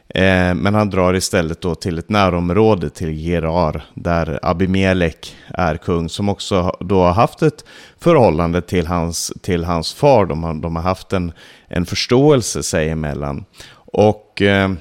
Eh, 0.09 0.53
men 0.53 0.75
han 0.75 0.89
drar 0.89 1.13
istället 1.13 1.61
då 1.61 1.75
till 1.75 1.99
ett 1.99 2.09
närområde 2.09 2.89
till 2.89 3.09
Gerar 3.09 3.83
där 3.93 4.39
Abimelek 4.41 5.35
är 5.47 5.77
kung 5.77 6.09
som 6.09 6.29
också 6.29 6.77
då 6.79 7.01
har 7.01 7.13
haft 7.13 7.41
ett 7.41 7.65
förhållande 7.99 8.61
till 8.61 8.87
hans, 8.87 9.33
till 9.41 9.63
hans 9.63 9.93
far. 9.93 10.25
De 10.25 10.43
har, 10.43 10.53
de 10.53 10.75
har 10.75 10.83
haft 10.83 11.13
en, 11.13 11.31
en 11.67 11.85
förståelse 11.85 12.63
sig 12.63 12.89
emellan. 12.89 13.45
Och 13.75 14.41
eh, 14.41 14.71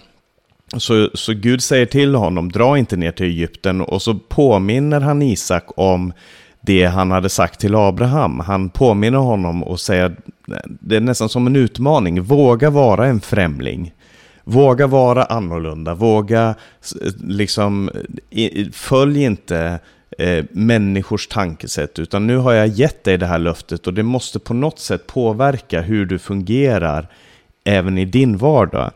så, 0.77 1.11
så 1.15 1.33
Gud 1.35 1.63
säger 1.63 1.87
till 1.87 2.15
honom, 2.15 2.53
dra 2.53 2.79
inte 2.79 2.97
ner 2.97 3.13
till 3.13 3.27
Egypten 3.27 3.81
och 3.81 4.03
så 4.03 4.15
påminner 4.15 5.01
han 5.01 5.23
Isak 5.23 5.65
om 5.77 6.13
det 6.61 6.85
han 6.85 7.11
hade 7.11 7.29
sagt 7.29 7.61
till 7.61 7.75
Abraham. 7.75 8.41
Han 8.41 8.69
påminner 8.71 9.19
honom 9.19 9.63
och 9.63 9.81
säger, 9.81 10.17
det 10.65 10.97
är 10.97 11.01
nästan 11.01 11.29
som 11.29 11.47
en 11.47 11.57
utmaning, 11.57 12.23
våga 12.23 12.71
vara 12.71 13.07
en 13.07 13.21
främling. 13.21 13.93
Våga 14.49 14.87
vara 14.87 15.25
annorlunda, 15.25 15.95
våga 15.95 16.55
liksom, 17.21 17.91
följ 18.73 19.23
inte 19.23 19.79
eh, 20.19 20.45
människors 20.51 21.27
tankesätt, 21.27 21.99
utan 21.99 22.27
nu 22.27 22.37
har 22.37 22.53
jag 22.53 22.69
gett 22.69 23.05
dig 23.05 23.19
det 23.19 23.27
här 23.27 23.39
löftet 23.39 23.87
och 23.87 23.95
det 23.95 24.03
måste 24.03 24.39
på 24.39 24.55
något 24.55 24.79
sätt 24.79 25.07
påverka 25.07 25.81
hur 25.81 26.07
du 26.07 26.19
fungerar 26.19 27.09
även 27.65 27.99
i 27.99 28.05
din 28.05 28.37
vardag. 28.37 28.91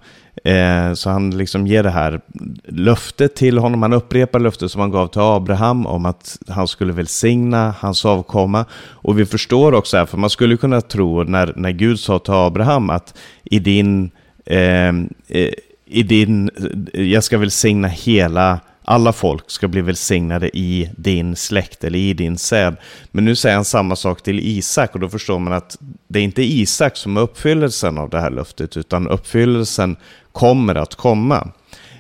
Eh, 0.45 0.93
så 0.93 1.11
han 1.11 1.31
liksom 1.31 1.67
ger 1.67 1.83
det 1.83 1.91
här 1.91 2.21
löftet 2.65 3.35
till 3.35 3.59
honom. 3.59 3.83
Han 3.83 3.93
upprepar 3.93 4.41
löftet 4.41 4.71
som 4.71 4.81
han 4.81 4.91
gav 4.91 5.07
till 5.07 5.21
Abraham 5.21 5.87
om 5.87 6.07
att 6.07 6.39
han 6.49 6.69
skulle 6.69 6.93
välsigna 6.93 7.75
hans 7.79 8.05
avkomma. 8.05 8.65
Och 8.75 9.19
vi 9.19 9.27
förstår 9.27 9.75
också 9.75 9.97
här, 9.97 10.07
för 10.07 10.19
man 10.19 10.31
skulle 10.31 10.57
kunna 10.57 10.81
tro 10.81 11.23
när, 11.23 11.53
när 11.57 11.71
Gud 11.71 12.01
sa 12.01 12.19
till 12.19 12.35
Abraham 12.35 12.91
att 12.91 13.19
i 13.45 13.59
din 13.59 14.11
Ehm, 14.47 15.09
eh, 15.29 15.51
i 15.85 16.03
din, 16.03 16.51
jag 16.93 17.25
ska 17.25 17.39
välsigna 17.39 17.89
hela, 17.89 18.61
alla 18.85 19.13
folk 19.13 19.51
ska 19.51 19.69
bli 19.69 19.81
välsignade 19.81 20.59
i 20.59 20.91
din 20.97 21.37
släkt 21.37 21.85
eller 21.85 21.99
i 21.99 22.15
din 22.15 22.39
säd. 22.39 22.77
Men 23.11 23.25
nu 23.25 23.37
säger 23.37 23.55
han 23.55 23.65
samma 23.65 23.97
sak 23.97 24.23
till 24.23 24.41
Isak 24.41 24.95
och 24.95 25.01
då 25.01 25.09
förstår 25.09 25.39
man 25.39 25.53
att 25.53 25.79
det 26.09 26.19
är 26.19 26.23
inte 26.23 26.43
Isak 26.43 26.97
som 26.97 27.17
är 27.17 27.21
uppfyllelsen 27.21 27.99
av 27.99 28.11
det 28.11 28.21
här 28.21 28.31
löftet 28.31 28.77
utan 28.77 29.09
uppfyllelsen 29.09 29.97
kommer 30.33 30.75
att 30.75 30.95
komma. 30.95 31.49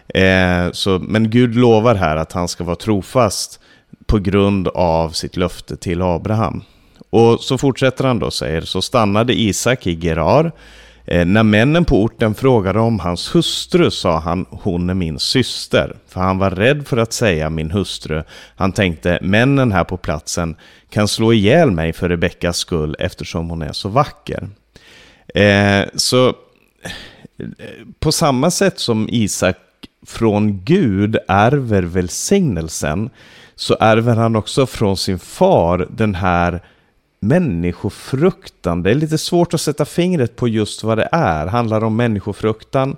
Eh, 0.08 0.70
så, 0.72 0.98
men 0.98 1.30
Gud 1.30 1.56
lovar 1.56 1.94
här 1.94 2.16
att 2.16 2.32
han 2.32 2.48
ska 2.48 2.64
vara 2.64 2.76
trofast 2.76 3.60
på 4.06 4.18
grund 4.18 4.68
av 4.68 5.10
sitt 5.10 5.36
löfte 5.36 5.76
till 5.76 6.02
Abraham. 6.02 6.62
Och 7.10 7.40
så 7.40 7.58
fortsätter 7.58 8.04
han 8.04 8.18
då 8.18 8.30
säger, 8.30 8.60
så 8.60 8.82
stannade 8.82 9.40
Isak 9.40 9.86
i 9.86 9.94
Gerar 9.94 10.52
Eh, 11.10 11.26
när 11.26 11.42
männen 11.42 11.84
på 11.84 12.02
orten 12.02 12.34
frågade 12.34 12.80
om 12.80 13.00
hans 13.00 13.34
hustru 13.34 13.90
sa 13.90 14.18
han 14.18 14.46
hon 14.50 14.90
är 14.90 14.94
min 14.94 15.18
syster. 15.18 15.96
För 16.08 16.20
han 16.20 16.38
var 16.38 16.50
rädd 16.50 16.88
för 16.88 16.96
att 16.96 17.12
säga 17.12 17.50
min 17.50 17.70
hustru. 17.70 18.22
Han 18.56 18.72
tänkte 18.72 19.18
männen 19.22 19.72
här 19.72 19.84
på 19.84 19.96
platsen 19.96 20.56
kan 20.90 21.08
slå 21.08 21.32
ihjäl 21.32 21.70
mig 21.70 21.92
för 21.92 22.08
Rebeckas 22.08 22.56
skull 22.56 22.96
eftersom 22.98 23.50
hon 23.50 23.62
är 23.62 23.72
så 23.72 23.88
vacker. 23.88 24.48
Eh, 25.34 25.84
så 25.94 26.28
eh, 26.28 26.34
på 27.98 28.12
samma 28.12 28.50
sätt 28.50 28.78
som 28.78 29.08
Isak 29.10 29.56
från 30.06 30.64
Gud 30.64 31.16
ärver 31.28 31.82
välsignelsen 31.82 33.10
så 33.54 33.76
ärver 33.80 34.16
han 34.16 34.36
också 34.36 34.66
från 34.66 34.96
sin 34.96 35.18
far 35.18 35.86
den 35.90 36.14
här 36.14 36.60
människofruktan. 37.20 38.82
Det 38.82 38.90
är 38.90 38.94
lite 38.94 39.18
svårt 39.18 39.54
att 39.54 39.60
sätta 39.60 39.84
fingret 39.84 40.36
på 40.36 40.48
just 40.48 40.84
vad 40.84 40.98
det 40.98 41.08
är. 41.12 41.46
Handlar 41.46 41.80
det 41.80 41.86
om 41.86 41.96
människofruktan? 41.96 42.96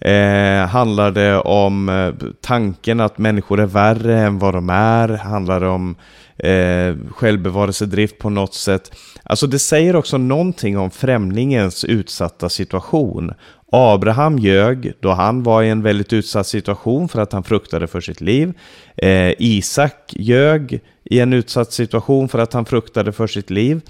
Eh, 0.00 0.66
handlar 0.66 1.10
det 1.10 1.38
om 1.38 1.88
eh, 1.88 2.28
tanken 2.40 3.00
att 3.00 3.18
människor 3.18 3.60
är 3.60 3.66
värre 3.66 4.20
än 4.20 4.38
vad 4.38 4.54
de 4.54 4.70
är? 4.70 5.08
Handlar 5.08 5.60
det 5.60 5.68
om 5.68 5.96
eh, 6.36 6.96
självbevarelsedrift 7.10 8.18
på 8.18 8.30
något 8.30 8.54
sätt? 8.54 8.92
Alltså 9.22 9.46
det 9.46 9.58
säger 9.58 9.96
också 9.96 10.18
någonting 10.18 10.78
om 10.78 10.90
främlingens 10.90 11.84
utsatta 11.84 12.48
situation. 12.48 13.34
Abraham 13.72 14.38
ljög 14.38 14.92
då 15.00 15.10
han 15.10 15.42
var 15.42 15.62
i 15.62 15.68
en 15.68 15.82
väldigt 15.82 16.12
utsatt 16.12 16.46
situation 16.46 17.08
för 17.08 17.20
att 17.20 17.32
han 17.32 17.42
fruktade 17.42 17.86
för 17.86 18.00
sitt 18.00 18.20
liv. 18.20 18.52
Eh, 18.96 19.32
Isak 19.38 20.12
ljög 20.16 20.80
i 21.04 21.20
en 21.20 21.32
utsatt 21.32 21.72
situation 21.72 22.28
för 22.28 22.38
att 22.38 22.52
han 22.52 22.64
fruktade 22.64 23.12
för 23.12 23.26
sitt 23.26 23.50
liv. 23.50 23.80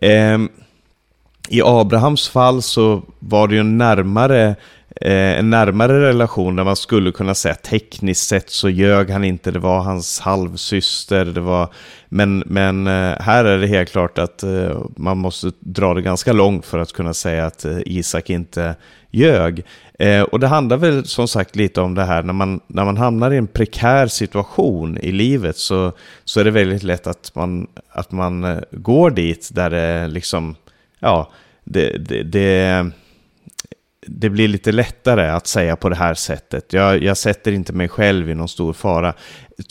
Eh, 0.00 0.38
I 1.48 1.62
Abrahams 1.64 2.28
fall 2.28 2.62
så 2.62 3.02
var 3.18 3.48
det 3.48 3.54
ju 3.54 3.62
närmare, 3.62 4.56
Eh, 4.96 5.38
en 5.38 5.50
närmare 5.50 6.00
relation 6.00 6.56
där 6.56 6.64
man 6.64 6.76
skulle 6.76 7.12
kunna 7.12 7.34
säga 7.34 7.54
tekniskt 7.54 8.28
sett 8.28 8.50
så 8.50 8.68
ljög 8.68 9.10
han 9.10 9.24
inte, 9.24 9.50
det 9.50 9.58
var 9.58 9.80
hans 9.80 10.20
halvsyster, 10.20 11.24
det 11.24 11.40
var, 11.40 11.68
men, 12.08 12.42
men 12.46 12.86
eh, 12.86 13.14
här 13.20 13.44
är 13.44 13.58
det 13.58 13.66
helt 13.66 13.90
klart 13.90 14.18
att 14.18 14.42
eh, 14.42 14.82
man 14.96 15.18
måste 15.18 15.52
dra 15.60 15.94
det 15.94 16.02
ganska 16.02 16.32
långt 16.32 16.66
för 16.66 16.78
att 16.78 16.92
kunna 16.92 17.14
säga 17.14 17.46
att 17.46 17.66
Isak 17.86 18.30
inte 18.30 18.74
ljög. 19.10 19.64
Och 20.30 20.40
det 20.40 20.46
handlar 20.46 20.76
väl 20.76 21.06
som 21.06 21.28
sagt 21.28 21.56
lite 21.56 21.80
om 21.80 21.94
det 21.94 22.04
här 22.04 22.22
när 22.22 22.32
man, 22.32 22.60
när 22.66 22.84
man 22.84 22.96
hamnar 22.96 23.30
i 23.30 23.36
en 23.36 23.46
prekär 23.46 24.06
situation 24.06 24.98
i 24.98 25.12
livet 25.12 25.56
så, 25.56 25.92
så 26.24 26.40
är 26.40 26.44
det 26.44 26.50
väldigt 26.50 26.82
lätt 26.82 27.06
att 27.06 27.34
man, 27.34 27.66
att 27.90 28.12
man 28.12 28.60
går 28.70 29.10
dit 29.10 29.50
där 29.52 29.70
det 29.70 30.06
liksom, 30.06 30.54
ja, 31.00 31.30
det, 31.64 31.98
det, 31.98 32.22
det, 32.22 32.90
det 34.10 34.30
blir 34.30 34.48
lite 34.48 34.72
lättare 34.72 35.28
att 35.28 35.46
säga 35.46 35.76
på 35.76 35.88
det 35.88 35.96
här 35.96 36.14
sättet. 36.14 36.72
Jag, 36.72 37.02
jag 37.02 37.16
sätter 37.16 37.52
inte 37.52 37.72
mig 37.72 37.88
själv 37.88 38.30
i 38.30 38.34
någon 38.34 38.48
stor 38.48 38.72
fara. 38.72 39.14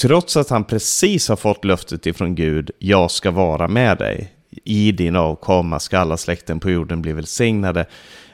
Trots 0.01 0.37
att 0.37 0.49
han 0.49 0.63
precis 0.63 1.29
har 1.29 1.35
fått 1.35 1.65
löftet 1.65 2.05
ifrån 2.05 2.35
Gud, 2.35 2.71
jag 2.79 3.11
ska 3.11 3.31
vara 3.31 3.67
med 3.67 3.97
dig. 3.97 4.33
I 4.63 4.91
din 4.91 5.15
avkomma 5.15 5.79
ska 5.79 5.99
alla 5.99 6.17
släkten 6.17 6.59
på 6.59 6.69
jorden 6.69 7.01
bli 7.01 7.13
välsignade. 7.13 7.85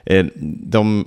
Eh, 0.06 0.26
de 0.66 1.06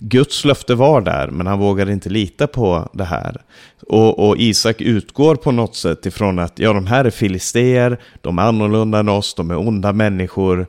Guds 0.00 0.44
löfte 0.44 0.74
var 0.74 1.00
där, 1.00 1.30
men 1.30 1.46
han 1.46 1.58
vågade 1.58 1.92
inte 1.92 2.08
lita 2.08 2.46
på 2.46 2.88
det 2.92 3.04
här. 3.04 3.42
Och, 3.86 4.28
och, 4.28 4.36
Isak 4.38 4.80
utgår 4.80 5.36
på 5.36 5.50
något 5.50 5.76
sätt 5.76 6.06
ifrån 6.06 6.38
att 6.38 6.58
ja, 6.58 6.72
de 6.72 6.86
här 6.86 7.04
är 7.04 7.10
filisteer, 7.10 8.00
de 8.20 8.38
är 8.38 8.42
annorlunda 8.42 8.98
än 8.98 9.08
oss, 9.08 9.34
de 9.34 9.50
är 9.50 9.58
onda 9.58 9.92
människor. 9.92 10.66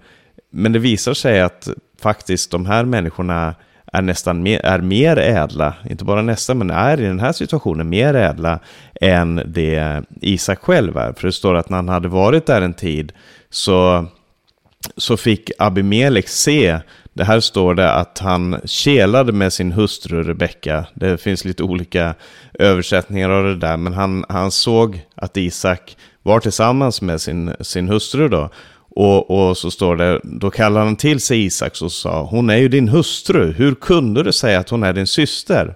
Men 0.52 0.72
det 0.72 0.80
visar 0.80 1.14
sig 1.14 1.42
att 1.42 1.70
faktiskt 2.00 2.52
de 2.52 2.66
här 2.66 2.86
människorna 2.86 3.56
är 3.94 4.02
nästan 4.02 4.44
mer, 4.44 4.66
är 4.66 4.80
mer 4.80 5.18
ädla, 5.18 5.74
inte 5.90 6.06
bara 6.06 6.22
nästan, 6.22 6.58
men 6.58 6.70
är 6.70 7.00
i 7.02 7.06
den 7.06 7.20
här 7.20 7.32
situationen 7.32 7.90
mer 7.90 8.14
ädla 8.14 8.60
än 9.02 9.42
det 9.46 10.04
Isak 10.22 10.60
själv 10.60 10.98
är. 10.98 11.14
För 11.14 11.28
det 11.28 11.34
står 11.34 11.56
att 11.56 11.70
när 11.70 11.78
han 11.78 11.90
hade 11.90 12.08
varit 12.08 12.46
där 12.46 12.62
en 12.62 12.74
tid 12.74 13.12
så, 13.50 14.06
så 14.98 15.18
fick 15.18 15.52
Abimelek 15.58 16.28
se, 16.28 16.80
det 17.14 17.24
här 17.24 17.40
står 17.40 17.76
det 17.76 17.92
att 17.92 18.20
han 18.20 18.62
kelade 18.66 19.32
med 19.32 19.54
sin 19.54 19.72
hustru 19.72 20.24
Rebecka. 20.24 20.86
Det 20.94 21.22
finns 21.22 21.46
lite 21.46 21.64
olika 21.64 22.16
översättningar 22.54 23.30
av 23.30 23.44
det 23.44 23.56
där, 23.56 23.78
men 23.78 23.94
han, 23.94 24.26
han 24.30 24.52
såg 24.52 25.06
att 25.16 25.38
Isak 25.38 25.98
var 26.24 26.40
tillsammans 26.40 27.02
med 27.02 27.22
sin, 27.22 27.54
sin 27.60 27.90
hustru 27.90 28.30
då. 28.30 28.50
Och, 28.96 29.50
och, 29.50 29.58
så 29.58 29.72
står 29.72 29.96
det, 29.96 30.20
då 30.24 30.50
kallar 30.50 30.86
han 30.86 30.96
till 30.96 31.20
sig 31.20 31.46
Isak 31.46 31.82
och 31.82 31.92
sa, 31.92 32.24
hon 32.24 32.50
är 32.50 32.58
ju 32.58 32.68
din 32.68 32.88
hustru, 32.88 33.52
hur 33.52 33.76
kunde 33.76 34.24
du 34.24 34.32
säga 34.32 34.60
att 34.60 34.70
hon 34.70 34.84
är 34.84 34.94
din 34.94 35.08
syster? 35.08 35.76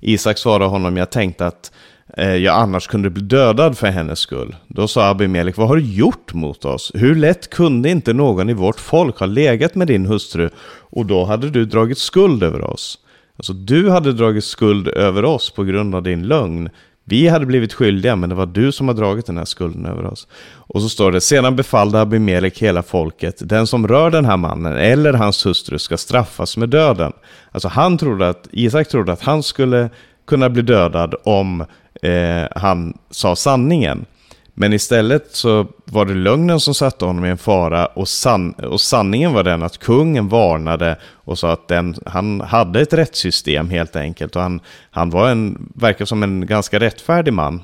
Isak 0.00 0.38
svarade 0.38 0.64
honom, 0.64 0.96
jag 0.96 1.10
tänkte 1.10 1.46
att 1.46 1.72
eh, 2.16 2.34
jag 2.34 2.54
annars 2.54 2.86
kunde 2.86 3.10
bli 3.10 3.22
dödad 3.22 3.78
för 3.78 3.86
hennes 3.86 4.18
skull. 4.18 4.56
Då 4.68 4.88
sa 4.88 5.08
Abimelek, 5.08 5.56
vad 5.56 5.68
har 5.68 5.76
du 5.76 5.82
gjort 5.82 6.34
mot 6.34 6.64
oss? 6.64 6.92
Hur 6.94 7.14
lätt 7.14 7.50
kunde 7.50 7.90
inte 7.90 8.12
någon 8.12 8.50
i 8.50 8.54
vårt 8.54 8.80
folk 8.80 9.18
ha 9.18 9.26
legat 9.26 9.74
med 9.74 9.86
din 9.86 10.06
hustru 10.06 10.50
och 10.90 11.06
då 11.06 11.24
hade 11.24 11.50
du 11.50 11.64
dragit 11.64 11.98
skuld 11.98 12.42
över 12.42 12.62
oss? 12.62 12.98
Alltså 13.36 13.52
du 13.52 13.90
hade 13.90 14.12
dragit 14.12 14.44
skuld 14.44 14.88
över 14.88 15.24
oss 15.24 15.50
på 15.50 15.64
grund 15.64 15.94
av 15.94 16.02
din 16.02 16.22
lögn. 16.22 16.70
Vi 17.04 17.28
hade 17.28 17.46
blivit 17.46 17.72
skyldiga, 17.72 18.16
men 18.16 18.28
det 18.28 18.34
var 18.34 18.46
du 18.46 18.72
som 18.72 18.88
har 18.88 18.94
dragit 18.94 19.26
den 19.26 19.38
här 19.38 19.44
skulden 19.44 19.86
över 19.86 20.04
oss. 20.04 20.26
Och 20.56 20.82
så 20.82 20.88
står 20.88 21.12
det, 21.12 21.20
sedan 21.20 21.56
befallde 21.56 22.00
Abimelek 22.00 22.62
hela 22.62 22.82
folket, 22.82 23.48
den 23.48 23.66
som 23.66 23.88
rör 23.88 24.10
den 24.10 24.24
här 24.24 24.36
mannen 24.36 24.76
eller 24.76 25.12
hans 25.12 25.46
hustru 25.46 25.78
ska 25.78 25.96
straffas 25.96 26.56
med 26.56 26.68
döden. 26.68 27.12
Alltså 27.52 27.68
han 27.68 27.98
trodde 27.98 28.28
att, 28.28 28.48
Isak 28.52 28.88
trodde 28.88 29.12
att 29.12 29.22
han 29.22 29.42
skulle 29.42 29.90
kunna 30.26 30.50
bli 30.50 30.62
dödad 30.62 31.14
om 31.24 31.60
eh, 32.02 32.46
han 32.56 32.98
sa 33.10 33.36
sanningen. 33.36 34.06
Men 34.54 34.72
istället 34.72 35.28
så 35.30 35.66
var 35.84 36.04
det 36.04 36.14
lögnen 36.14 36.60
som 36.60 36.74
satte 36.74 37.04
honom 37.04 37.24
i 37.24 37.28
en 37.28 37.38
fara 37.38 37.86
och, 37.86 38.08
san 38.08 38.52
och 38.52 38.80
sanningen 38.80 39.32
var 39.32 39.42
den 39.42 39.62
att 39.62 39.78
kungen 39.78 40.28
varnade 40.28 40.98
och 41.04 41.38
sa 41.38 41.52
att 41.52 41.68
den, 41.68 41.94
han 42.06 42.40
hade 42.40 42.80
ett 42.80 42.92
rättssystem 42.92 43.70
helt 43.70 43.96
enkelt. 43.96 44.36
Och 44.36 44.42
han, 44.42 44.60
han 44.90 45.10
var 45.10 45.30
en, 45.30 45.72
verkar 45.74 46.04
som 46.04 46.22
en 46.22 46.46
ganska 46.46 46.80
rättfärdig 46.80 47.32
man. 47.32 47.62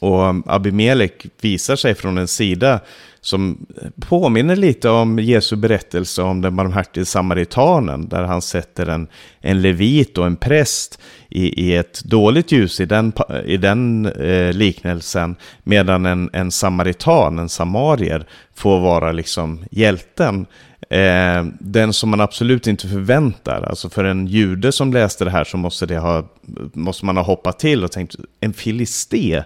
Och 0.00 0.34
Abimelek 0.46 1.26
visar 1.40 1.76
sig 1.76 1.94
från 1.94 2.18
en 2.18 2.28
sida 2.28 2.80
som 3.20 3.66
påminner 4.00 4.56
lite 4.56 4.88
om 4.88 5.18
Jesu 5.18 5.56
berättelse 5.56 6.22
om 6.22 6.40
den 6.40 6.56
barmhärtige 6.56 7.04
samaritanen, 7.04 8.08
där 8.08 8.22
han 8.22 8.42
sätter 8.42 8.86
en, 8.86 9.08
en 9.40 9.62
levit 9.62 10.18
och 10.18 10.26
en 10.26 10.36
präst 10.36 11.00
i, 11.34 11.66
i 11.66 11.76
ett 11.76 12.04
dåligt 12.04 12.52
ljus 12.52 12.80
i 12.80 12.84
den, 12.84 13.12
i 13.46 13.56
den 13.56 14.06
eh, 14.06 14.52
liknelsen, 14.52 15.36
medan 15.62 16.06
en, 16.06 16.30
en 16.32 16.50
samaritan, 16.50 17.38
en 17.38 17.48
samarier, 17.48 18.26
får 18.54 18.80
vara 18.80 19.12
liksom 19.12 19.64
hjälten. 19.70 20.46
Eh, 20.90 21.44
den 21.58 21.92
som 21.92 22.10
man 22.10 22.20
absolut 22.20 22.66
inte 22.66 22.88
förväntar. 22.88 23.62
Alltså 23.62 23.90
för 23.90 24.04
en 24.04 24.26
jude 24.26 24.72
som 24.72 24.92
läste 24.92 25.24
det 25.24 25.30
här 25.30 25.44
så 25.44 25.56
måste, 25.56 25.86
det 25.86 25.98
ha, 25.98 26.24
måste 26.72 27.06
man 27.06 27.16
ha 27.16 27.24
hoppat 27.24 27.58
till 27.58 27.84
och 27.84 27.92
tänkt, 27.92 28.16
en 28.40 28.52
filisté 28.52 29.42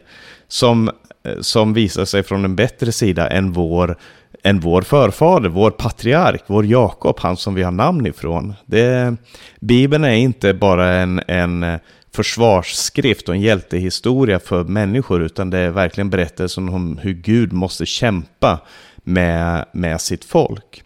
som, 0.48 0.88
eh, 1.24 1.40
som 1.40 1.74
visar 1.74 2.04
sig 2.04 2.22
från 2.22 2.44
en 2.44 2.56
bättre 2.56 2.92
sida 2.92 3.28
än 3.28 3.52
vår, 3.52 3.96
än 4.42 4.60
vår 4.60 4.82
förfader, 4.82 5.48
vår 5.48 5.70
patriark, 5.70 6.42
vår 6.46 6.66
Jakob, 6.66 7.20
han 7.20 7.36
som 7.36 7.54
vi 7.54 7.62
har 7.62 7.72
namn 7.72 8.06
ifrån. 8.06 8.54
Det, 8.66 9.16
Bibeln 9.60 10.04
är 10.04 10.14
inte 10.14 10.54
bara 10.54 10.94
en, 10.94 11.20
en 11.28 11.62
eh, 11.62 11.78
försvarsskrift 12.14 13.28
och 13.28 13.34
en 13.34 13.40
hjältehistoria 13.40 14.38
för 14.38 14.64
människor, 14.64 15.22
utan 15.22 15.50
det 15.50 15.58
är 15.58 15.70
verkligen 15.70 16.10
berättelsen 16.10 16.68
om 16.68 16.98
hur 16.98 17.12
Gud 17.12 17.52
måste 17.52 17.86
kämpa 17.86 18.60
med, 18.96 19.64
med 19.72 20.00
sitt 20.00 20.24
folk. 20.24 20.82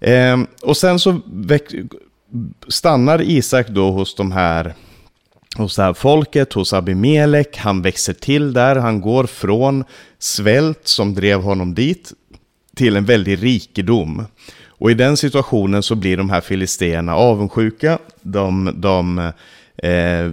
Eh, 0.00 0.38
och 0.62 0.76
sen 0.76 0.98
så 0.98 1.20
stannar 2.68 3.22
Isak 3.22 3.68
då 3.68 3.90
hos 3.90 4.14
de 4.14 4.32
här 4.32 4.74
hos 5.56 5.76
det 5.76 5.82
här 5.82 5.92
folket, 5.92 6.52
hos 6.52 6.72
Abimelek. 6.72 7.56
Han 7.56 7.82
växer 7.82 8.12
till 8.12 8.52
där, 8.52 8.76
han 8.76 9.00
går 9.00 9.24
från 9.24 9.84
svält 10.18 10.80
som 10.88 11.14
drev 11.14 11.40
honom 11.40 11.74
dit 11.74 12.12
till 12.78 12.96
en 12.96 13.04
väldig 13.04 13.42
rikedom. 13.42 14.26
Och 14.68 14.90
i 14.90 14.94
den 14.94 15.16
situationen 15.16 15.82
så 15.82 15.94
blir 15.94 16.16
de 16.16 16.30
här 16.30 16.40
filisterna 16.40 17.14
avundsjuka. 17.14 17.98
De, 18.22 18.70
de 18.74 19.18
eh, 19.82 20.30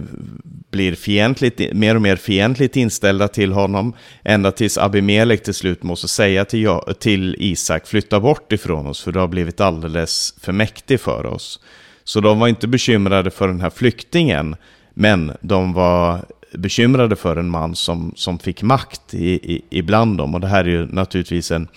blir 0.70 0.94
fientligt, 0.94 1.72
mer 1.72 1.94
och 1.94 2.02
mer 2.02 2.16
fientligt 2.16 2.76
inställda 2.76 3.28
till 3.28 3.52
honom. 3.52 3.92
Ända 4.24 4.52
tills 4.52 4.78
Abimelek 4.78 5.42
till 5.42 5.54
slut 5.54 5.82
måste 5.82 6.08
säga 6.08 6.44
till, 6.44 6.78
till 6.98 7.36
Isak, 7.38 7.86
flytta 7.86 8.20
bort 8.20 8.52
ifrån 8.52 8.86
oss 8.86 9.02
för 9.02 9.12
du 9.12 9.18
har 9.18 9.28
blivit 9.28 9.60
alldeles 9.60 10.34
för 10.40 10.52
mäktig 10.52 11.00
för 11.00 11.26
oss. 11.26 11.60
Så 12.04 12.20
de 12.20 12.38
var 12.38 12.48
inte 12.48 12.68
bekymrade 12.68 13.30
för 13.30 13.48
den 13.48 13.60
här 13.60 13.70
flyktingen, 13.70 14.56
men 14.94 15.32
de 15.40 15.72
var 15.72 16.24
bekymrade 16.52 17.16
för 17.16 17.36
en 17.36 17.50
man 17.50 17.74
som, 17.74 18.12
som 18.16 18.38
fick 18.38 18.62
makt 18.62 19.14
i, 19.14 19.30
i, 19.32 19.62
ibland 19.70 20.18
dem. 20.18 20.34
Och 20.34 20.40
det 20.40 20.48
här 20.48 20.64
är 20.64 20.68
ju 20.68 20.86
naturligtvis 20.86 21.50
en, 21.50 21.68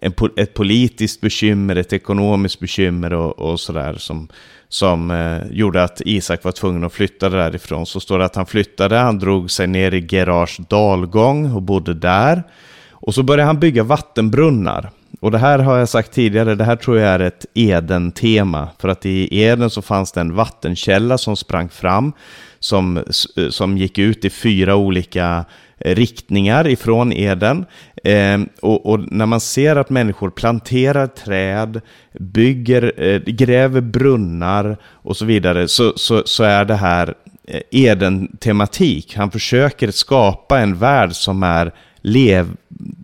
en, 0.00 0.12
ett 0.36 0.54
politiskt 0.54 1.20
bekymmer, 1.20 1.76
ett 1.76 1.92
ekonomiskt 1.92 2.60
bekymmer 2.60 3.12
och, 3.12 3.38
och 3.38 3.60
sådär 3.60 3.94
som, 3.94 4.28
som 4.68 5.10
eh, 5.10 5.56
gjorde 5.56 5.84
att 5.84 6.02
Isak 6.04 6.44
var 6.44 6.52
tvungen 6.52 6.84
att 6.84 6.92
flytta 6.92 7.28
därifrån. 7.28 7.86
Så 7.86 8.00
står 8.00 8.18
det 8.18 8.24
att 8.24 8.36
han 8.36 8.46
flyttade, 8.46 8.96
han 8.96 9.18
drog 9.18 9.50
sig 9.50 9.66
ner 9.66 9.94
i 9.94 10.06
Gerars 10.10 10.56
dalgång 10.56 11.52
och 11.52 11.62
bodde 11.62 11.94
där. 11.94 12.42
Och 12.90 13.14
så 13.14 13.22
började 13.22 13.46
han 13.46 13.60
bygga 13.60 13.82
vattenbrunnar. 13.82 14.90
Och 15.20 15.30
det 15.30 15.38
här 15.38 15.58
har 15.58 15.78
jag 15.78 15.88
sagt 15.88 16.12
tidigare, 16.12 16.54
det 16.54 16.64
här 16.64 16.76
tror 16.76 16.98
jag 16.98 17.08
är 17.08 17.20
ett 17.20 17.46
Eden-tema. 17.54 18.68
För 18.78 18.88
att 18.88 19.06
i 19.06 19.40
Eden 19.42 19.70
så 19.70 19.82
fanns 19.82 20.12
det 20.12 20.20
en 20.20 20.34
vattenkälla 20.34 21.18
som 21.18 21.36
sprang 21.36 21.68
fram, 21.68 22.12
som, 22.58 23.04
som 23.50 23.78
gick 23.78 23.98
ut 23.98 24.24
i 24.24 24.30
fyra 24.30 24.76
olika 24.76 25.44
Eh, 25.80 25.94
riktningar 25.94 26.66
ifrån 26.66 27.12
Eden. 27.12 27.66
Eh, 28.04 28.40
och, 28.62 28.86
och, 28.86 29.12
när 29.12 29.26
man 29.26 29.40
ser 29.40 29.76
att 29.76 29.90
människor 29.90 30.30
planterar 30.30 31.06
träd, 31.06 31.80
bygger, 32.20 32.92
eh, 32.96 33.20
gräver 33.20 33.80
brunnar 33.80 34.76
och 34.84 35.16
så 35.16 35.24
vidare, 35.24 35.68
så, 35.68 35.92
så, 35.96 36.22
så 36.24 36.44
är 36.44 36.64
det 36.64 36.74
här 36.74 37.14
eh, 37.44 37.60
Eden-tematik. 37.70 39.16
Han 39.16 39.30
försöker 39.30 39.90
skapa 39.90 40.60
en 40.60 40.78
värld 40.78 41.12
som 41.12 41.42
är 41.42 41.72
lev, 42.00 42.46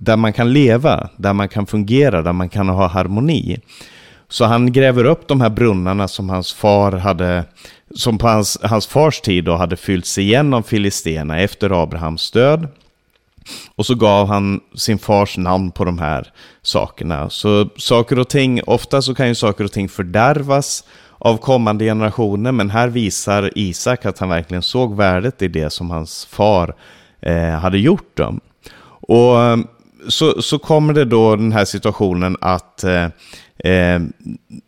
där 0.00 0.16
man 0.16 0.32
kan 0.32 0.52
leva, 0.52 1.08
där 1.16 1.32
man 1.32 1.48
kan 1.48 1.66
fungera, 1.66 2.22
där 2.22 2.32
man 2.32 2.48
kan 2.48 2.68
ha 2.68 2.86
harmoni. 2.86 3.60
Så 4.28 4.44
han 4.44 4.72
gräver 4.72 5.04
upp 5.04 5.28
de 5.28 5.40
här 5.40 5.50
brunnarna 5.50 6.08
som 6.08 6.28
hans 6.28 6.52
far 6.52 6.92
hade, 6.92 7.44
som 7.94 8.18
på 8.18 8.28
hans, 8.28 8.58
hans 8.62 8.86
fars 8.86 9.20
tid 9.20 9.44
då 9.44 9.56
hade 9.56 9.76
fyllts 9.76 10.18
igen 10.18 10.54
av 10.54 10.62
filisterna 10.62 11.40
efter 11.40 11.82
Abrahams 11.82 12.30
död. 12.30 12.68
Och 13.76 13.86
så 13.86 13.94
gav 13.94 14.28
han 14.28 14.60
sin 14.74 14.98
fars 14.98 15.36
namn 15.36 15.70
på 15.70 15.84
de 15.84 15.98
här 15.98 16.32
sakerna. 16.62 17.30
Så 17.30 17.68
saker 17.76 18.18
och 18.18 18.28
ting, 18.28 18.60
ofta 18.66 19.02
så 19.02 19.14
kan 19.14 19.28
ju 19.28 19.34
saker 19.34 19.64
och 19.64 19.72
ting 19.72 19.88
fördärvas 19.88 20.84
av 21.18 21.36
kommande 21.36 21.84
generationer, 21.84 22.52
men 22.52 22.70
här 22.70 22.88
visar 22.88 23.50
Isak 23.54 24.06
att 24.06 24.18
han 24.18 24.28
verkligen 24.28 24.62
såg 24.62 24.96
värdet 24.96 25.42
i 25.42 25.48
det 25.48 25.70
som 25.70 25.90
hans 25.90 26.24
far 26.24 26.74
eh, 27.20 27.48
hade 27.48 27.78
gjort. 27.78 28.16
Dem. 28.16 28.40
Och 29.00 29.36
så, 30.08 30.42
så 30.42 30.58
kommer 30.58 30.92
det 30.92 31.04
då 31.04 31.36
den 31.36 31.52
här 31.52 31.64
situationen 31.64 32.36
att 32.40 32.84
eh, 32.84 33.04
eh 33.58 34.00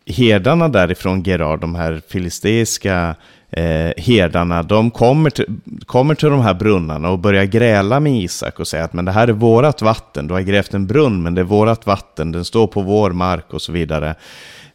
herdarna 0.05 0.67
därifrån 0.67 1.23
Gerar, 1.23 1.57
de 1.57 1.75
här 1.75 2.01
filisteiska 2.09 3.15
eh, 3.51 3.91
herdarna, 3.97 4.63
de 4.63 4.91
kommer 4.91 5.29
till, 5.29 5.45
kommer 5.85 6.15
till 6.15 6.29
de 6.29 6.41
här 6.41 6.53
brunnarna 6.53 7.09
och 7.09 7.19
börjar 7.19 7.45
gräla 7.45 7.99
med 7.99 8.13
Isak 8.13 8.59
och 8.59 8.67
säga 8.67 8.83
att 8.83 8.93
men 8.93 9.05
det 9.05 9.11
här 9.11 9.27
är 9.27 9.33
vårat 9.33 9.81
vatten, 9.81 10.27
du 10.27 10.33
har 10.33 10.41
grävt 10.41 10.73
en 10.73 10.87
brunn 10.87 11.23
men 11.23 11.35
det 11.35 11.41
är 11.41 11.45
vårat 11.45 11.85
vatten, 11.85 12.31
den 12.31 12.45
står 12.45 12.67
på 12.67 12.81
vår 12.81 13.11
mark 13.11 13.53
och 13.53 13.61
så 13.61 13.71
vidare. 13.71 14.15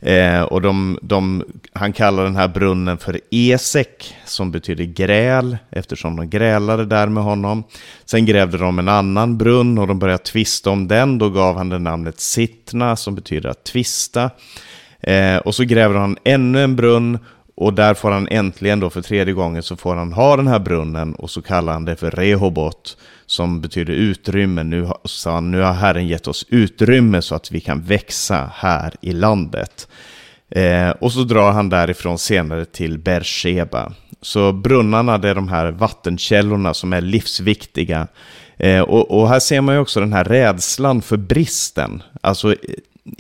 Eh, 0.03 0.43
och 0.43 0.63
de, 0.63 0.99
de, 1.03 1.45
han 1.73 1.93
kallar 1.93 2.25
den 2.25 2.37
här 2.37 2.49
brunnen 2.49 2.99
för 2.99 3.21
Esek, 3.31 4.15
som 4.25 4.51
betyder 4.51 4.85
gräl, 4.85 5.57
eftersom 5.71 6.17
de 6.17 6.31
grälade 6.31 6.85
där 6.85 7.07
med 7.07 7.23
honom. 7.23 7.65
Sen 8.05 8.27
grävde 8.27 8.59
de 8.59 8.79
en 8.79 8.89
annan 8.89 9.39
brunn 9.39 9.79
och 9.79 9.87
de 9.87 9.99
började 9.99 10.23
tvista 10.23 10.71
om 10.71 10.89
den. 10.89 11.19
Då 11.19 11.31
gav 11.31 11.57
han 11.57 11.69
den 11.69 11.85
namnet 11.85 12.21
Sittna, 12.21 12.97
som 12.97 13.15
betyder 13.15 13.49
att 13.49 13.65
tvista. 13.65 14.31
Eh, 15.01 15.37
och 15.37 15.55
så 15.55 15.65
gräver 15.65 15.95
han 15.95 16.17
ännu 16.25 16.65
en 16.65 16.77
brunn 16.77 17.19
och 17.55 17.75
där 17.75 17.95
får 17.95 18.11
han 18.11 18.29
äntligen 18.29 18.81
då 18.81 18.91
för 18.91 19.03
tredje 19.03 19.35
gången 19.35 19.63
så 19.63 19.77
får 19.77 19.97
han 19.97 20.13
ha 20.13 20.37
den 20.37 20.47
här 20.47 20.59
brunnen 20.59 21.15
och 21.15 21.31
så 21.31 21.43
kallar 21.43 21.73
han 21.73 21.85
det 21.85 21.97
för 21.97 22.11
Rehobot 22.11 22.97
som 23.33 23.61
betyder 23.61 23.93
utrymme. 23.93 24.63
Nu, 24.63 24.89
sa 25.05 25.35
han, 25.35 25.51
nu 25.51 25.61
har 25.61 25.73
Herren 25.73 26.07
gett 26.07 26.29
oss 26.29 26.47
utrymme 26.49 27.23
så 27.23 27.35
att 27.35 27.51
vi 27.51 27.61
kan 27.61 27.83
växa 27.83 28.51
här 28.55 28.95
i 29.01 29.13
landet. 29.13 29.89
Eh, 30.51 30.91
och 30.91 31.13
så 31.13 31.25
drar 31.25 31.53
han 31.53 31.69
därifrån 31.69 32.19
senare 32.19 32.65
till 32.65 32.99
Bersheba. 32.99 33.93
Så 34.23 34.53
brunnarna 34.53 35.19
det 35.19 35.29
är 35.29 35.35
de 35.35 35.49
här 35.49 35.71
vattenkällorna 35.71 36.75
som 36.75 36.93
är 36.93 37.01
livsviktiga. 37.01 38.07
Eh, 38.57 38.81
och, 38.81 39.11
och, 39.11 39.29
här 39.29 39.41
ser 39.41 39.61
man 39.61 39.75
ju 39.75 39.81
också 39.81 40.01
den 40.01 40.13
här 40.13 40.25
rädslan 40.25 41.03
för 41.03 41.17
bristen. 41.17 42.03
Alltså 42.21 42.55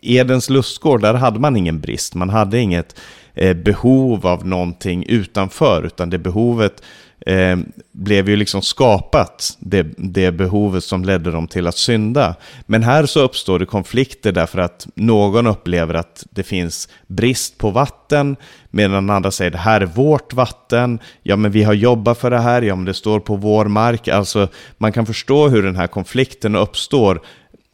Edens 0.03 0.51
lustgård, 0.51 1.01
där 1.01 1.14
hade 1.14 1.40
man 1.40 1.57
ingen 1.57 1.81
brist. 1.81 2.14
Man 2.14 2.31
hade 2.31 2.59
inget 2.59 3.01
eh, 3.35 3.57
behov 3.57 4.27
av 4.27 4.46
någonting 4.46 5.05
utanför, 5.09 5.83
utan 5.87 6.11
det 6.11 6.18
behovet 6.18 6.83
eh, 7.27 7.57
blev 7.93 8.29
ju 8.29 8.37
liksom 8.37 8.63
skapat, 8.63 9.57
det, 9.59 9.87
det 9.97 10.33
behovet 10.33 10.85
som 10.85 11.05
ledde 11.05 11.31
dem 11.31 11.49
till 11.49 11.67
att 11.67 11.77
synda. 11.77 12.35
Men 12.67 12.83
här 12.83 13.07
så 13.07 13.21
uppstår 13.21 13.59
det 13.59 13.67
konflikter 13.67 14.33
därför 14.33 14.59
att 14.59 14.87
någon 14.95 15.47
upplever 15.47 15.95
att 15.95 16.27
det 16.31 16.43
finns 16.43 16.89
brist 17.07 17.59
på 17.59 17.71
vatten, 17.71 18.37
medan 18.71 19.11
andra 19.11 19.31
säger 19.31 19.51
det 19.51 19.59
här 19.59 19.81
är 19.81 19.87
vårt 19.87 20.33
vatten, 20.33 20.99
ja 21.23 21.37
men 21.37 21.51
vi 21.51 21.63
har 21.63 21.75
jobbat 21.75 22.19
för 22.19 22.31
det 22.31 22.41
här, 22.41 22.63
ja 22.63 22.77
men 22.77 22.85
det 22.85 22.95
står 22.95 23.21
på 23.21 23.37
vår 23.37 23.65
mark. 23.65 24.09
Alltså 24.09 24.49
man 24.79 24.93
kan 24.93 25.07
förstå 25.07 25.49
hur 25.49 25.63
den 25.63 25.77
här 25.77 25.87
konflikten 25.87 26.57
uppstår. 26.57 27.21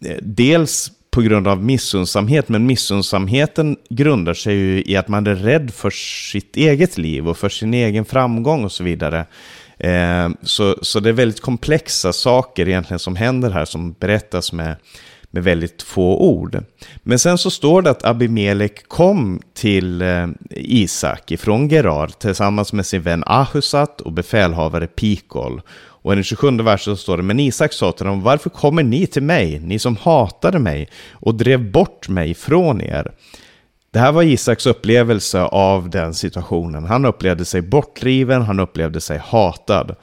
Eh, 0.04 0.16
dels 0.22 0.90
på 1.18 1.22
grund 1.22 1.48
av 1.48 1.62
missundsamhet, 1.64 2.48
men 2.48 2.66
missundsamheten 2.66 3.76
grundar 3.90 4.34
sig 4.34 4.54
ju 4.54 4.82
i 4.86 4.96
att 4.96 5.08
man 5.08 5.26
är 5.26 5.34
rädd 5.34 5.70
för 5.74 5.90
sitt 6.30 6.56
eget 6.56 6.98
liv 6.98 7.28
och 7.28 7.36
för 7.36 7.48
sin 7.48 7.74
egen 7.74 8.04
framgång 8.04 8.64
och 8.64 8.72
så 8.72 8.84
vidare. 8.84 9.26
Eh, 9.78 10.28
så, 10.42 10.76
så 10.82 11.00
det 11.00 11.08
är 11.08 11.12
väldigt 11.12 11.40
komplexa 11.40 12.12
saker 12.12 12.68
egentligen 12.68 12.98
som 12.98 13.16
händer 13.16 13.50
här 13.50 13.64
som 13.64 13.92
berättas 13.92 14.52
med, 14.52 14.76
med 15.30 15.44
väldigt 15.44 15.82
få 15.82 16.18
ord. 16.18 16.64
Men 17.02 17.18
sen 17.18 17.38
så 17.38 17.50
står 17.50 17.82
det 17.82 17.90
att 17.90 18.04
Abimelek 18.04 18.88
kom 18.88 19.40
till 19.54 20.02
eh, 20.02 20.28
Isak 20.50 21.30
ifrån 21.30 21.68
Gerar 21.68 22.06
tillsammans 22.06 22.72
med 22.72 22.86
sin 22.86 23.02
vän 23.02 23.24
Ahusat 23.26 24.00
och 24.00 24.12
befälhavare 24.12 24.86
Pikol. 24.86 25.60
Och 26.08 26.12
i 26.12 26.16
den 26.16 26.24
27 26.24 26.50
versen 26.56 26.96
står 26.96 27.16
det, 27.16 27.22
men 27.22 27.40
Isak 27.40 27.72
sa 27.72 27.92
till 27.92 28.06
dem, 28.06 28.22
varför 28.22 28.50
kommer 28.50 28.82
ni 28.82 29.06
till 29.06 29.22
mig, 29.22 29.58
ni 29.58 29.78
som 29.78 29.96
hatade 29.96 30.58
mig 30.58 30.88
och 31.12 31.34
drev 31.34 31.70
bort 31.70 32.08
mig 32.08 32.34
från 32.34 32.80
er? 32.80 33.12
Det 33.90 33.98
här 33.98 34.12
var 34.12 34.22
Isaks 34.22 34.66
upplevelse 34.66 35.42
av 35.42 35.90
den 35.90 36.14
situationen. 36.14 36.84
Han 36.84 37.04
upplevde 37.04 37.44
sig 37.44 37.62
bortdriven, 37.62 38.42
han 38.42 38.60
upplevde 38.60 39.00
sig 39.00 39.18
hatad. 39.18 39.96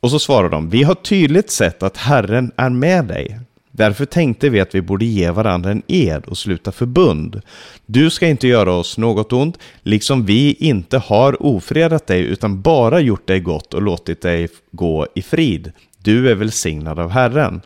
Och 0.00 0.10
så 0.10 0.18
svarar 0.18 0.48
de, 0.48 0.70
vi 0.70 0.82
har 0.82 0.94
tydligt 0.94 1.50
sett 1.50 1.82
att 1.82 1.96
Herren 1.96 2.52
är 2.56 2.70
med 2.70 3.04
dig. 3.04 3.40
Därför 3.80 4.04
tänkte 4.04 4.48
vi 4.48 4.60
att 4.60 4.74
vi 4.74 4.82
borde 4.82 5.04
ge 5.04 5.30
varandra 5.30 5.70
en 5.70 5.82
ed 5.86 6.24
och 6.26 6.38
sluta 6.38 6.72
förbund. 6.72 7.42
Du 7.86 8.10
ska 8.10 8.26
inte 8.26 8.48
göra 8.48 8.72
oss 8.72 8.98
något 8.98 9.32
ont, 9.32 9.58
liksom 9.82 10.24
vi 10.26 10.52
inte 10.52 10.98
har 10.98 11.42
ofredat 11.42 12.06
dig 12.06 12.22
utan 12.22 12.60
bara 12.60 13.00
gjort 13.00 13.26
dig 13.26 13.40
gott 13.40 13.74
och 13.74 13.82
låtit 13.82 14.22
dig 14.22 14.48
gå 14.72 15.06
i 15.14 15.22
frid. 15.22 15.72
Du 15.98 16.30
är 16.30 16.34
välsignad 16.34 16.98
av 16.98 17.10
Herren. 17.10 17.60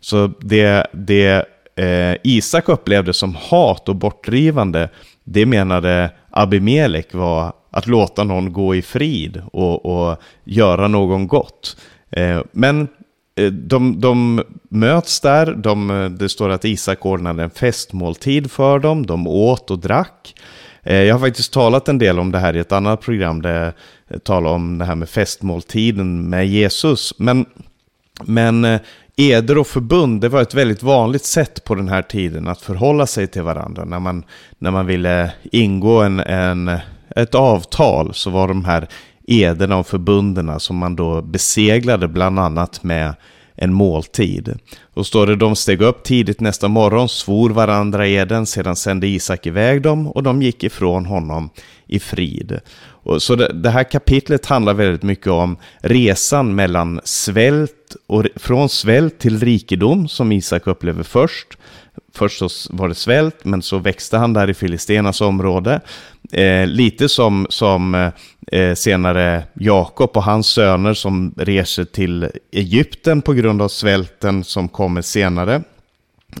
Så 0.00 0.30
det, 0.40 0.86
det 0.92 1.46
eh, 1.76 2.16
Isak 2.24 2.68
upplevde 2.68 3.12
som 3.12 3.34
hat 3.34 3.88
och 3.88 3.96
bortdrivande, 3.96 4.88
det 5.24 5.46
menade 5.46 6.10
Abimelek 6.30 7.14
var 7.14 7.52
att 7.70 7.86
låta 7.86 8.24
någon 8.24 8.52
gå 8.52 8.74
i 8.74 8.82
frid 8.82 9.42
och, 9.52 9.86
och 9.86 10.22
göra 10.44 10.88
någon 10.88 11.26
gott. 11.26 11.76
Eh, 12.10 12.40
men 12.52 12.88
Eh, 13.38 13.52
de, 13.52 14.00
de 14.00 14.42
möts 14.68 15.20
där, 15.20 15.54
de, 15.54 15.90
eh, 15.90 16.10
det 16.10 16.28
står 16.28 16.48
att 16.48 16.64
Isak 16.64 17.06
ordnade 17.06 17.42
en 17.42 17.50
festmåltid 17.50 18.50
för 18.50 18.78
dem, 18.78 19.06
de 19.06 19.26
åt 19.26 19.70
och 19.70 19.78
drack. 19.78 20.34
Eh, 20.82 21.02
jag 21.02 21.14
har 21.14 21.20
faktiskt 21.20 21.52
talat 21.52 21.88
en 21.88 21.98
del 21.98 22.18
om 22.18 22.32
det 22.32 22.38
här 22.38 22.56
i 22.56 22.58
ett 22.58 22.72
annat 22.72 23.00
program 23.00 23.42
där 23.42 23.72
jag 24.08 24.24
talar 24.24 24.50
om 24.50 24.78
det 24.78 24.84
här 24.84 24.94
med 24.94 25.08
festmåltiden 25.08 26.28
med 26.28 26.48
Jesus. 26.48 27.14
Men, 27.18 27.46
men 28.24 28.78
eder 29.16 29.58
och 29.58 29.66
förbund, 29.66 30.20
det 30.20 30.28
var 30.28 30.42
ett 30.42 30.54
väldigt 30.54 30.82
vanligt 30.82 31.24
sätt 31.24 31.64
på 31.64 31.74
den 31.74 31.88
här 31.88 32.02
tiden 32.02 32.48
att 32.48 32.60
förhålla 32.60 33.06
sig 33.06 33.26
till 33.26 33.42
varandra. 33.42 33.84
När 33.84 34.00
man, 34.00 34.24
när 34.58 34.70
man 34.70 34.86
ville 34.86 35.32
ingå 35.52 36.02
en, 36.02 36.20
en, 36.20 36.70
ett 37.16 37.34
avtal 37.34 38.14
så 38.14 38.30
var 38.30 38.48
de 38.48 38.64
här 38.64 38.88
ederna 39.28 39.76
och 39.76 39.86
förbunderna 39.86 40.60
som 40.60 40.76
man 40.76 40.96
då 40.96 41.22
beseglade 41.22 42.08
bland 42.08 42.38
annat 42.38 42.82
med 42.82 43.14
en 43.54 43.72
måltid. 43.72 44.58
Och 44.94 45.06
står 45.06 45.26
det, 45.26 45.36
de 45.36 45.56
steg 45.56 45.82
upp 45.82 46.02
tidigt 46.02 46.40
nästa 46.40 46.68
morgon, 46.68 47.08
svor 47.08 47.50
varandra 47.50 48.06
eden, 48.06 48.46
sedan 48.46 48.76
sände 48.76 49.06
Isak 49.06 49.46
iväg 49.46 49.82
dem 49.82 50.06
och 50.06 50.22
de 50.22 50.42
gick 50.42 50.64
ifrån 50.64 51.06
honom 51.06 51.50
i 51.86 51.98
frid. 51.98 52.60
Och 52.80 53.22
så 53.22 53.34
det, 53.34 53.52
det 53.52 53.70
här 53.70 53.84
kapitlet 53.84 54.46
handlar 54.46 54.74
väldigt 54.74 55.02
mycket 55.02 55.26
om 55.26 55.56
resan 55.78 56.54
mellan 56.54 57.00
svält 57.04 57.96
och 58.06 58.26
från 58.36 58.68
svält 58.68 59.18
till 59.18 59.40
rikedom 59.40 60.08
som 60.08 60.32
Isak 60.32 60.66
upplever 60.66 61.02
först 61.02 61.58
Först 62.14 62.38
så 62.38 62.48
var 62.70 62.88
det 62.88 62.94
svält, 62.94 63.44
men 63.44 63.62
så 63.62 63.78
växte 63.78 64.16
han 64.16 64.32
där 64.32 64.50
i 64.50 64.54
Filistenas 64.54 65.20
område. 65.20 65.80
Eh, 66.32 66.66
lite 66.66 67.08
som, 67.08 67.46
som 67.50 67.94
eh, 67.94 68.08
eh, 68.52 68.74
senare 68.74 69.42
Jakob 69.54 70.10
och 70.16 70.22
hans 70.22 70.46
söner 70.46 70.94
som 70.94 71.34
reser 71.36 71.84
till 71.84 72.28
Egypten 72.52 73.22
på 73.22 73.32
grund 73.32 73.62
av 73.62 73.68
svälten 73.68 74.44
som 74.44 74.68
kommer 74.68 75.02
senare. 75.02 75.62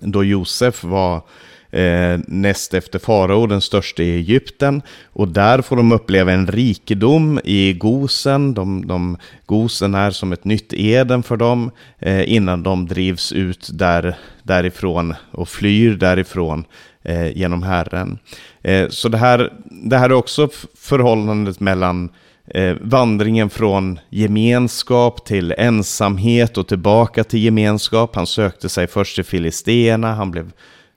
Då 0.00 0.24
Josef 0.24 0.84
var 0.84 1.22
eh, 1.70 2.20
näst 2.26 2.74
efter 2.74 2.98
farao, 2.98 3.46
den 3.46 3.60
största 3.60 4.02
i 4.02 4.14
Egypten. 4.14 4.82
Och 5.12 5.28
där 5.28 5.62
får 5.62 5.76
de 5.76 5.92
uppleva 5.92 6.32
en 6.32 6.46
rikedom 6.46 7.40
i 7.44 7.72
Gosen. 7.72 8.54
De, 8.54 8.86
de, 8.86 9.16
Gosen 9.46 9.94
är 9.94 10.10
som 10.10 10.32
ett 10.32 10.44
nytt 10.44 10.72
Eden 10.72 11.22
för 11.22 11.36
dem 11.36 11.70
eh, 11.98 12.32
innan 12.32 12.62
de 12.62 12.86
drivs 12.86 13.32
ut 13.32 13.68
där, 13.72 14.16
därifrån 14.42 15.14
och 15.30 15.48
flyr 15.48 15.94
därifrån 15.94 16.64
eh, 17.08 17.36
genom 17.36 17.62
Herren. 17.62 18.18
Eh, 18.62 18.88
så 18.88 19.08
det 19.08 19.18
här, 19.18 19.52
det 19.70 19.98
här 19.98 20.10
är 20.10 20.14
också 20.14 20.48
förhållandet 20.74 21.60
mellan 21.60 22.10
Eh, 22.54 22.76
vandringen 22.80 23.50
från 23.50 23.98
gemenskap 24.10 25.24
till 25.24 25.54
ensamhet 25.58 26.58
och 26.58 26.68
tillbaka 26.68 27.24
till 27.24 27.44
gemenskap. 27.44 28.16
Han 28.16 28.26
sökte 28.26 28.68
sig 28.68 28.86
först 28.86 29.14
till 29.14 29.24
Filisterna, 29.24 30.14
han 30.14 30.30
blev 30.30 30.50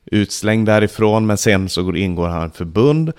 utslängd 0.05 0.65
därifrån, 0.65 1.25
men 1.25 1.37
sen 1.37 1.69
så 1.69 1.95
ingår 1.95 2.27
han 2.27 2.51
förbund. 2.51 3.11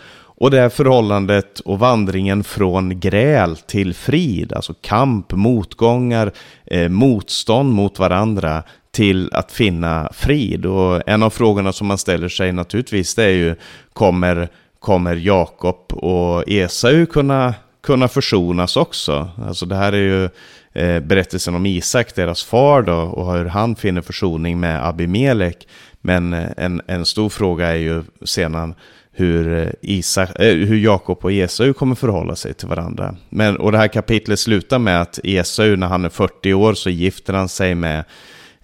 Och 0.42 0.50
det 0.50 0.60
här 0.60 0.68
förhållandet 0.68 1.60
och 1.60 1.78
vandringen 1.78 2.44
från 2.44 3.00
gräl 3.00 3.56
till 3.56 3.94
frid, 3.94 4.52
alltså 4.52 4.74
kamp, 4.80 5.32
motgångar, 5.32 6.32
eh, 6.66 6.88
motstånd 6.88 7.72
mot 7.72 7.98
varandra 7.98 8.62
till 8.92 9.30
att 9.32 9.52
finna 9.52 10.08
frid. 10.12 10.66
Och 10.66 11.08
en 11.08 11.22
av 11.22 11.30
frågorna 11.30 11.72
som 11.72 11.86
man 11.86 11.98
ställer 11.98 12.28
sig 12.28 12.52
naturligtvis 12.52 13.14
det 13.14 13.24
är 13.24 13.28
ju, 13.28 13.54
kommer, 13.92 14.48
kommer 14.78 15.16
Jakob 15.16 15.92
och 15.92 16.48
Esau 16.48 17.06
kunna, 17.06 17.54
kunna 17.82 18.08
försonas 18.08 18.76
också? 18.76 19.30
Alltså 19.46 19.66
det 19.66 19.76
här 19.76 19.92
är 19.92 19.96
ju 19.96 20.24
eh, 20.72 21.00
berättelsen 21.00 21.54
om 21.54 21.66
Isak, 21.66 22.14
deras 22.14 22.44
far 22.44 22.82
då, 22.82 22.94
och 22.94 23.32
hur 23.32 23.44
han 23.44 23.76
finner 23.76 24.02
försoning 24.02 24.60
med 24.60 24.86
Abimelek. 24.86 25.68
Men 26.00 26.32
eh, 26.32 26.50
en, 26.56 26.82
en 26.86 27.06
stor 27.06 27.28
fråga 27.28 27.68
är 27.68 27.76
ju 27.76 28.02
sedan 28.24 28.74
hur, 29.12 29.58
eh, 29.58 29.68
Isak, 29.80 30.40
eh, 30.40 30.54
hur 30.54 30.78
Jakob 30.78 31.18
och 31.24 31.32
Esau 31.32 31.72
kommer 31.72 31.94
förhålla 31.94 32.36
sig 32.36 32.54
till 32.54 32.68
varandra. 32.68 33.14
Men, 33.28 33.56
och 33.56 33.72
det 33.72 33.78
här 33.78 33.88
kapitlet 33.88 34.38
slutar 34.38 34.78
med 34.78 35.00
att 35.00 35.18
Esau, 35.24 35.76
när 35.76 35.86
han 35.86 36.04
är 36.04 36.08
40 36.08 36.54
år, 36.54 36.74
så 36.74 36.90
gifter 36.90 37.32
han 37.32 37.48
sig 37.48 37.74
med, 37.74 38.04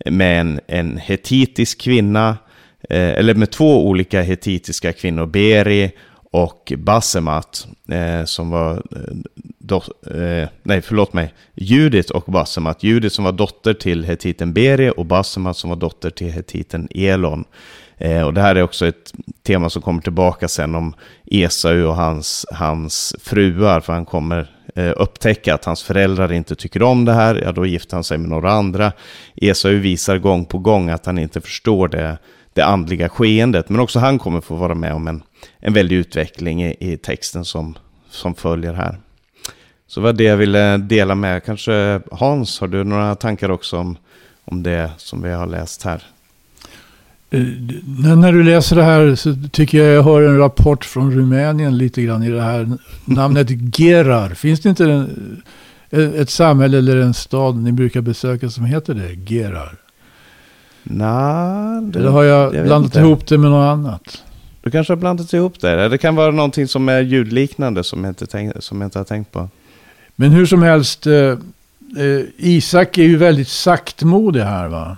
med 0.07 0.41
en, 0.41 0.61
en 0.67 0.97
hetitisk 0.99 1.81
kvinna, 1.81 2.29
eh, 2.91 3.09
eller 3.09 3.35
med 3.35 3.51
två 3.51 3.89
olika 3.89 4.23
hetitiska 4.23 4.93
kvinnor, 4.93 5.27
Beri 5.27 5.91
och 6.31 6.73
Basemat, 6.77 7.67
eh, 7.89 8.25
som 8.25 8.51
var, 8.51 8.73
eh, 8.73 9.15
do, 9.59 9.83
eh, 10.07 10.49
nej 10.63 10.83
förlåt 10.83 11.13
mig, 11.13 11.35
Judit 11.55 12.11
och 12.11 12.25
Basemat. 12.27 12.83
Judit 12.83 13.13
som 13.13 13.25
var 13.25 13.33
dotter 13.33 13.75
till 13.75 14.05
hetiten 14.05 14.53
Beri 14.53 14.93
och 14.97 15.07
Basemat 15.07 15.57
som 15.57 15.71
var 15.71 15.77
dotter 15.77 16.11
till 16.11 16.31
hetiten 16.31 16.89
Elon. 16.95 17.45
Eh, 17.99 18.23
och 18.23 18.35
det 18.35 18.41
här 18.41 18.55
är 18.55 18.63
också 18.63 18.87
ett 18.87 19.13
tema 19.43 19.71
som 19.71 19.83
kommer 19.83 20.03
tillbaka 20.03 20.49
sen 20.49 20.75
om 20.75 20.95
Esau 21.27 21.85
och 21.85 21.97
hans, 21.97 22.47
hans 22.53 23.17
fruar, 23.21 23.81
för 23.81 23.93
han 23.93 24.05
kommer 24.05 24.51
eh, 24.75 24.93
upptäcka 24.97 25.55
att 25.55 25.65
hans 25.65 25.83
föräldrar 25.83 26.33
inte 26.33 26.55
tycker 26.55 26.83
om 26.83 27.05
det 27.05 27.13
här, 27.13 27.41
ja 27.45 27.53
då 27.53 27.67
gifter 27.67 27.97
han 27.97 28.05
sig 28.05 28.19
med 28.19 28.29
några 28.29 28.53
andra. 28.53 28.93
Esau 29.37 29.71
visar 29.71 30.19
gång 30.19 30.45
på 30.45 30.59
gång 30.59 30.91
att 30.91 31.07
han 31.07 31.19
inte 31.19 31.41
förstår 31.41 31.89
det 31.89 32.19
det 32.59 32.65
andliga 32.65 33.09
skeendet. 33.09 33.69
Men 33.69 33.81
också 33.81 33.99
han 33.99 34.19
kommer 34.19 34.41
få 34.41 34.55
vara 34.55 34.75
med 34.75 34.95
om 34.95 35.09
en, 35.09 35.23
en 35.59 35.73
väldig 35.73 35.97
utveckling 35.97 36.65
i, 36.65 36.77
i 36.81 36.97
texten 36.97 37.45
som, 37.45 37.79
som 38.11 38.35
följer 38.35 38.73
här. 38.73 38.99
Så 39.87 40.01
vad 40.01 40.17
det 40.17 40.25
jag 40.25 40.37
ville 40.37 40.77
dela 40.77 41.15
med. 41.15 41.45
Kanske 41.45 42.01
Hans, 42.11 42.61
har 42.61 42.69
du 42.69 42.85
några 42.85 43.15
tankar 43.15 43.51
också 43.51 43.79
om, 43.79 43.97
om 44.45 44.63
det 44.63 44.91
som 44.97 45.23
vi 45.23 45.31
har 45.31 45.47
läst 45.47 45.83
här? 45.83 46.03
Eh, 47.31 47.41
när 48.17 48.33
du 48.33 48.43
läser 48.43 48.77
det 48.77 48.83
här 48.83 49.15
så 49.15 49.35
tycker 49.53 49.79
jag 49.79 49.95
jag 49.95 50.03
hör 50.03 50.23
en 50.23 50.39
rapport 50.39 50.85
från 50.85 51.13
Rumänien 51.13 51.79
lite 51.79 52.03
grann 52.03 52.23
i 52.23 52.31
det 52.31 52.43
här 52.43 52.69
namnet 53.05 53.79
Gerar. 53.79 54.31
Finns 54.31 54.61
det 54.61 54.69
inte 54.69 54.85
en, 55.91 56.15
ett 56.15 56.31
samhälle 56.31 56.79
eller 56.79 56.97
en 56.97 57.15
stad 57.15 57.57
ni 57.57 57.73
brukar 57.73 58.01
besöka 58.01 58.51
som 58.51 58.65
heter 58.65 58.95
det? 58.95 59.35
Gerar? 59.35 59.77
Nej, 60.83 61.83
det, 61.83 61.99
Eller 61.99 62.11
har 62.11 62.25
jag, 62.25 62.55
jag 62.55 62.67
blandat 62.67 62.97
ihop 62.97 63.27
det 63.27 63.39
med 63.39 63.51
något 63.51 63.67
annat? 63.73 64.23
Du 64.63 64.71
kanske 64.71 64.93
har 64.93 64.97
blandat 64.97 65.33
ihop 65.33 65.61
det. 65.61 65.89
Det 65.89 65.99
kan 65.99 66.17
vara 66.17 66.31
någonting 66.31 66.69
som 66.69 66.89
är 66.89 67.01
ljudliknande 67.01 67.85
som 67.85 68.05
jag 68.05 68.11
inte, 68.11 68.27
tänk, 68.27 68.53
som 68.59 68.81
jag 68.81 68.87
inte 68.87 68.99
har 68.99 69.05
tänkt 69.05 69.33
på. 69.33 69.49
Men 70.17 70.31
hur 70.31 70.47
som 70.47 70.63
helst, 70.63 71.07
eh, 71.07 71.15
eh, 71.15 71.37
Isak 72.37 72.99
är 72.99 73.03
ju 73.03 73.17
väldigt 73.17 73.49
saktmodig 73.49 74.41
här 74.41 74.69
va. 74.69 74.97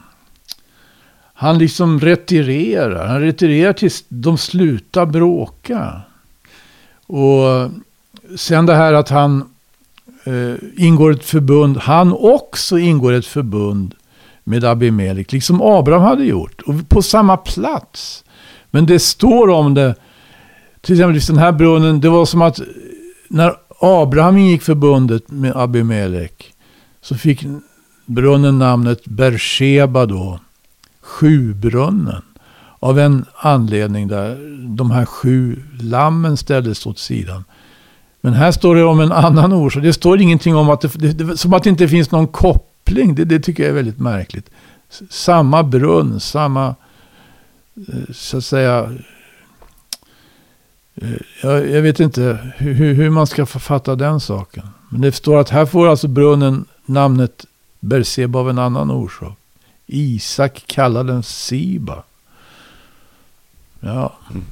Han 1.41 1.59
liksom 1.59 2.01
retirerar. 2.01 3.07
Han 3.07 3.21
retirerar 3.21 3.73
tills 3.73 4.05
de 4.09 4.39
slutar 4.39 5.07
bråka. 5.07 6.01
Och 7.07 7.71
sen 8.37 8.67
det 8.67 8.75
här 8.75 8.93
att 8.93 9.09
han 9.09 9.45
eh, 10.25 10.55
ingår 10.77 11.11
ett 11.11 11.25
förbund. 11.25 11.77
Han 11.77 12.13
också 12.13 12.79
ingår 12.79 13.13
ett 13.13 13.27
förbund 13.27 13.95
med 14.45 14.65
Abimelek. 14.65 15.33
Liksom 15.33 15.63
Abraham 15.63 16.03
hade 16.03 16.25
gjort. 16.25 16.61
Och 16.61 16.89
på 16.89 17.03
samma 17.03 17.37
plats. 17.37 18.25
Men 18.71 18.87
det 18.87 18.99
står 18.99 19.49
om 19.49 19.75
det. 19.75 19.95
Till 20.81 20.95
exempel 20.95 21.21
den 21.21 21.39
här 21.39 21.53
brunnen. 21.53 22.01
Det 22.01 22.09
var 22.09 22.27
som 22.27 22.43
att 22.43 22.59
eh, 22.59 22.67
när 23.29 23.55
Abraham 23.81 24.37
ingick 24.37 24.63
förbundet 24.63 25.31
med 25.31 25.57
Abimelek. 25.57 26.53
Så 27.01 27.15
fick 27.15 27.45
brunnen 28.07 28.59
namnet 28.59 29.05
Bersheba 29.05 30.07
då. 30.07 30.39
Sjubrunnen. 31.11 32.23
Av 32.79 32.99
en 32.99 33.25
anledning 33.37 34.09
där 34.09 34.39
de 34.77 34.91
här 34.91 35.05
sju 35.05 35.63
lammen 35.81 36.37
ställdes 36.37 36.87
åt 36.87 36.99
sidan. 36.99 37.45
Men 38.21 38.33
här 38.33 38.53
står 38.53 38.75
det 38.75 38.85
om 38.85 39.01
en 39.01 39.13
annan 39.13 39.53
orsak. 39.53 39.83
Det 39.83 39.93
står 39.93 40.21
ingenting 40.21 40.57
om 40.57 40.71
att 40.71 40.81
det, 40.81 40.99
det, 40.99 41.13
det 41.13 41.37
som 41.37 41.55
att 41.55 41.63
det 41.63 41.71
inte 41.71 41.89
finns 41.89 42.11
någon 42.11 42.27
koppling. 42.27 43.15
Det, 43.15 43.25
det 43.25 43.41
tycker 43.41 43.63
jag 43.63 43.71
är 43.71 43.75
väldigt 43.75 43.99
märkligt. 43.99 44.51
Samma 45.11 45.63
brunn, 45.63 46.21
samma 46.21 46.75
eh, 47.89 48.13
så 48.13 48.39
att 48.39 48.45
säga. 48.45 48.93
Eh, 50.95 51.11
jag, 51.43 51.71
jag 51.71 51.83
vet 51.83 52.01
inte 52.01 52.39
hur, 52.57 52.95
hur 52.95 53.11
man 53.11 53.27
ska 53.27 53.47
författa 53.47 53.95
den 53.95 54.21
saken. 54.21 54.67
Men 54.89 55.01
det 55.01 55.13
står 55.13 55.39
att 55.39 55.51
här 55.51 55.67
får 55.67 55.89
alltså 55.89 56.09
brunnen 56.09 56.65
namnet 56.87 57.47
Berseba 57.81 58.39
av 58.39 58.51
en 58.51 58.59
annan 58.59 58.91
orsak. 58.91 59.40
Isak 59.93 60.65
kallade 60.67 61.13
den 61.13 61.23
Siba. 61.23 62.03
Ja. 63.81 64.13
Mm. 64.31 64.45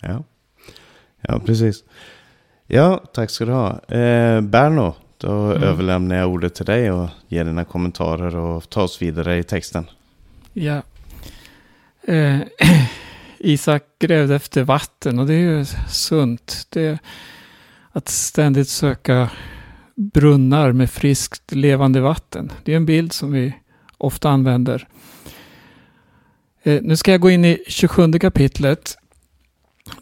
Ja. 0.00 0.22
Ja, 1.20 1.40
precis. 1.46 1.84
Ja, 2.66 3.02
tack 3.12 3.30
ska 3.30 3.44
du 3.44 3.52
ha. 3.52 3.70
Eh, 3.70 4.40
Berno, 4.40 4.94
då 5.18 5.30
mm. 5.30 5.62
överlämnar 5.62 6.16
jag 6.16 6.28
ordet 6.28 6.54
till 6.54 6.66
dig 6.66 6.90
och 6.90 7.08
ger 7.28 7.44
dina 7.44 7.64
kommentarer 7.64 8.36
och 8.36 8.70
ta 8.70 8.82
oss 8.82 9.02
vidare 9.02 9.38
i 9.38 9.42
texten. 9.42 9.86
Ja. 10.52 10.82
Eh, 12.02 12.38
Isak 13.38 13.82
grävde 13.98 14.34
efter 14.34 14.62
vatten 14.62 15.18
och 15.18 15.26
det 15.26 15.34
är 15.34 15.38
ju 15.38 15.64
sunt. 15.88 16.66
Det 16.70 16.98
att 17.92 18.08
ständigt 18.08 18.68
söka 18.68 19.30
brunnar 19.94 20.72
med 20.72 20.90
friskt 20.90 21.52
levande 21.54 22.00
vatten. 22.00 22.52
Det 22.64 22.72
är 22.72 22.76
en 22.76 22.86
bild 22.86 23.12
som 23.12 23.32
vi 23.32 23.54
ofta 23.98 24.30
använder. 24.30 24.88
Eh, 26.62 26.82
nu 26.82 26.96
ska 26.96 27.10
jag 27.10 27.20
gå 27.20 27.30
in 27.30 27.44
i 27.44 27.64
27 27.66 28.12
kapitlet. 28.12 28.98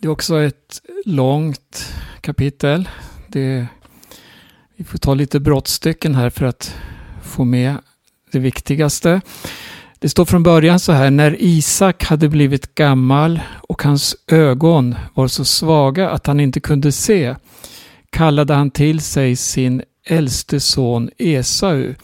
Det 0.00 0.08
är 0.08 0.12
också 0.12 0.42
ett 0.42 0.82
långt 1.04 1.94
kapitel. 2.20 2.88
Det, 3.28 3.66
vi 4.76 4.84
får 4.84 4.98
ta 4.98 5.14
lite 5.14 5.40
brottstycken 5.40 6.14
här 6.14 6.30
för 6.30 6.46
att 6.46 6.74
få 7.22 7.44
med 7.44 7.76
det 8.30 8.38
viktigaste. 8.38 9.20
Det 9.98 10.08
står 10.08 10.24
från 10.24 10.42
början 10.42 10.80
så 10.80 10.92
här, 10.92 11.10
när 11.10 11.36
Isak 11.38 12.04
hade 12.04 12.28
blivit 12.28 12.74
gammal 12.74 13.40
och 13.68 13.82
hans 13.82 14.16
ögon 14.26 14.94
var 15.14 15.28
så 15.28 15.44
svaga 15.44 16.10
att 16.10 16.26
han 16.26 16.40
inte 16.40 16.60
kunde 16.60 16.92
se 16.92 17.34
kallade 18.10 18.54
han 18.54 18.70
till 18.70 19.00
sig 19.00 19.36
sin 19.36 19.82
äldste 20.04 20.60
son 20.60 21.10
Esau. 21.18 21.94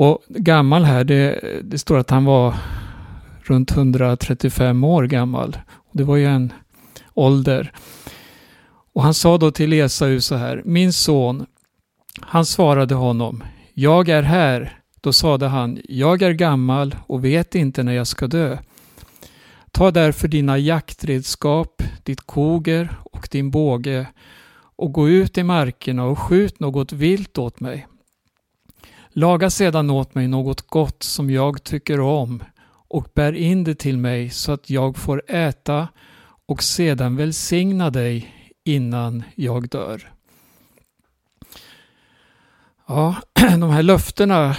Och 0.00 0.24
gammal 0.28 0.84
här, 0.84 1.04
det, 1.04 1.40
det 1.62 1.78
står 1.78 1.98
att 1.98 2.10
han 2.10 2.24
var 2.24 2.54
runt 3.42 3.70
135 3.70 4.84
år 4.84 5.04
gammal. 5.04 5.58
Det 5.92 6.04
var 6.04 6.16
ju 6.16 6.26
en 6.26 6.52
ålder. 7.14 7.72
Och 8.92 9.02
han 9.02 9.14
sa 9.14 9.38
då 9.38 9.50
till 9.50 9.72
Esau 9.72 10.20
så 10.20 10.34
här, 10.34 10.62
min 10.64 10.92
son, 10.92 11.46
han 12.20 12.46
svarade 12.46 12.94
honom, 12.94 13.44
jag 13.74 14.08
är 14.08 14.22
här. 14.22 14.78
Då 15.00 15.12
sade 15.12 15.46
han, 15.46 15.78
jag 15.88 16.22
är 16.22 16.32
gammal 16.32 16.96
och 17.06 17.24
vet 17.24 17.54
inte 17.54 17.82
när 17.82 17.92
jag 17.92 18.06
ska 18.06 18.26
dö. 18.26 18.58
Ta 19.70 19.90
därför 19.90 20.28
dina 20.28 20.58
jaktredskap, 20.58 21.82
ditt 22.02 22.20
koger 22.20 22.96
och 23.12 23.28
din 23.30 23.50
båge 23.50 24.06
och 24.76 24.92
gå 24.92 25.08
ut 25.08 25.38
i 25.38 25.42
markerna 25.42 26.04
och 26.04 26.18
skjut 26.18 26.60
något 26.60 26.92
vilt 26.92 27.38
åt 27.38 27.60
mig. 27.60 27.86
Laga 29.12 29.50
sedan 29.50 29.90
åt 29.90 30.14
mig 30.14 30.28
något 30.28 30.60
gott 30.60 31.02
som 31.02 31.30
jag 31.30 31.64
tycker 31.64 32.00
om 32.00 32.44
och 32.88 33.08
bär 33.14 33.32
in 33.32 33.64
det 33.64 33.74
till 33.74 33.98
mig 33.98 34.30
så 34.30 34.52
att 34.52 34.70
jag 34.70 34.96
får 34.96 35.22
äta 35.28 35.88
och 36.46 36.62
sedan 36.62 37.16
välsigna 37.16 37.90
dig 37.90 38.34
innan 38.64 39.22
jag 39.34 39.68
dör. 39.68 40.12
Ja, 42.86 43.14
de 43.34 43.70
här 43.70 43.82
löftena 43.82 44.56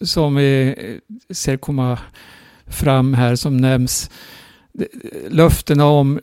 som 0.00 0.34
vi 0.34 0.74
eh, 0.78 1.34
ser 1.34 1.56
komma 1.56 1.98
fram 2.66 3.14
här 3.14 3.36
som 3.36 3.56
nämns. 3.56 4.10
Löftena 5.28 5.84
om 5.84 6.20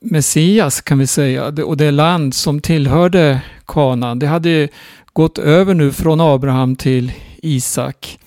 Messias 0.00 0.80
kan 0.80 0.98
vi 0.98 1.06
säga 1.06 1.46
och 1.46 1.76
det 1.76 1.90
land 1.90 2.34
som 2.34 2.60
tillhörde 2.60 3.40
kanan. 3.66 4.18
Det 4.18 4.26
hade 4.26 4.68
gått 5.16 5.38
över 5.38 5.74
nu 5.74 5.92
från 5.92 6.20
Abraham 6.20 6.76
till 6.76 7.12
Isak. 7.42 8.18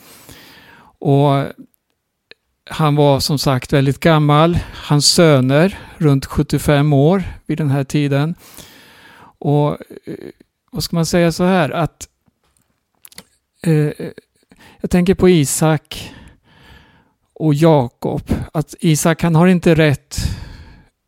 Och 0.99 1.45
han 2.69 2.95
var 2.95 3.19
som 3.19 3.39
sagt 3.39 3.73
väldigt 3.73 3.99
gammal. 3.99 4.59
Hans 4.73 5.05
söner 5.07 5.77
runt 5.97 6.25
75 6.25 6.93
år 6.93 7.23
vid 7.45 7.57
den 7.57 7.69
här 7.69 7.83
tiden. 7.83 8.35
Och 9.39 9.71
eh, 9.71 10.13
vad 10.71 10.83
ska 10.83 10.95
man 10.95 11.05
säga 11.05 11.31
så 11.31 11.43
här 11.43 11.69
att 11.69 12.07
eh, 13.63 13.73
eh, 13.73 14.11
jag 14.81 14.91
tänker 14.91 15.15
på 15.15 15.29
Isak 15.29 16.13
och 17.33 17.53
Jakob. 17.53 18.31
Att 18.53 18.75
Isak 18.79 19.23
han 19.23 19.35
har 19.35 19.47
inte 19.47 19.75
rätt 19.75 20.17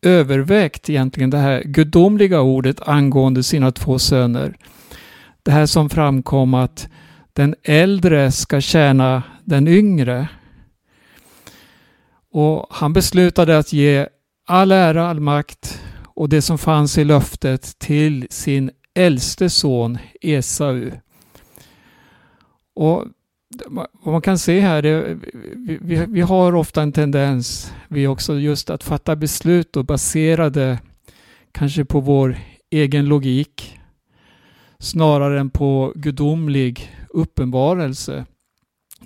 övervägt 0.01 0.89
egentligen 0.89 1.29
det 1.29 1.37
här 1.37 1.63
gudomliga 1.63 2.41
ordet 2.41 2.81
angående 2.81 3.43
sina 3.43 3.71
två 3.71 3.99
söner. 3.99 4.57
Det 5.43 5.51
här 5.51 5.65
som 5.65 5.89
framkom 5.89 6.53
att 6.53 6.89
den 7.33 7.55
äldre 7.63 8.31
ska 8.31 8.61
tjäna 8.61 9.23
den 9.43 9.67
yngre. 9.67 10.27
Och 12.31 12.67
han 12.69 12.93
beslutade 12.93 13.57
att 13.57 13.73
ge 13.73 14.07
all 14.47 14.71
ära, 14.71 15.07
all 15.07 15.19
makt 15.19 15.81
och 16.05 16.29
det 16.29 16.41
som 16.41 16.57
fanns 16.57 16.97
i 16.97 17.03
löftet 17.03 17.79
till 17.79 18.27
sin 18.29 18.71
äldste 18.93 19.49
son 19.49 19.97
Esau. 20.21 20.91
Och 22.73 23.05
vad 23.91 24.11
man 24.13 24.21
kan 24.21 24.39
se 24.39 24.59
här, 24.59 24.85
är, 24.85 25.17
vi, 25.55 25.77
vi, 25.81 26.05
vi, 26.07 26.21
har 26.21 26.55
ofta 26.55 26.81
en 26.81 26.91
tendens, 26.91 27.73
vi 27.87 28.07
också 28.07 28.39
just 28.39 28.69
att 28.69 28.83
fatta 28.83 29.15
beslut 29.15 29.77
och 29.77 29.85
baserade 29.85 30.79
kanske 31.51 31.85
på 31.85 31.99
vår 31.99 32.37
egen 32.69 33.05
logik 33.05 33.79
snarare 34.81 35.39
än 35.39 35.49
på 35.49 35.93
gudomlig 35.95 36.95
uppenbarelse. 37.09 38.25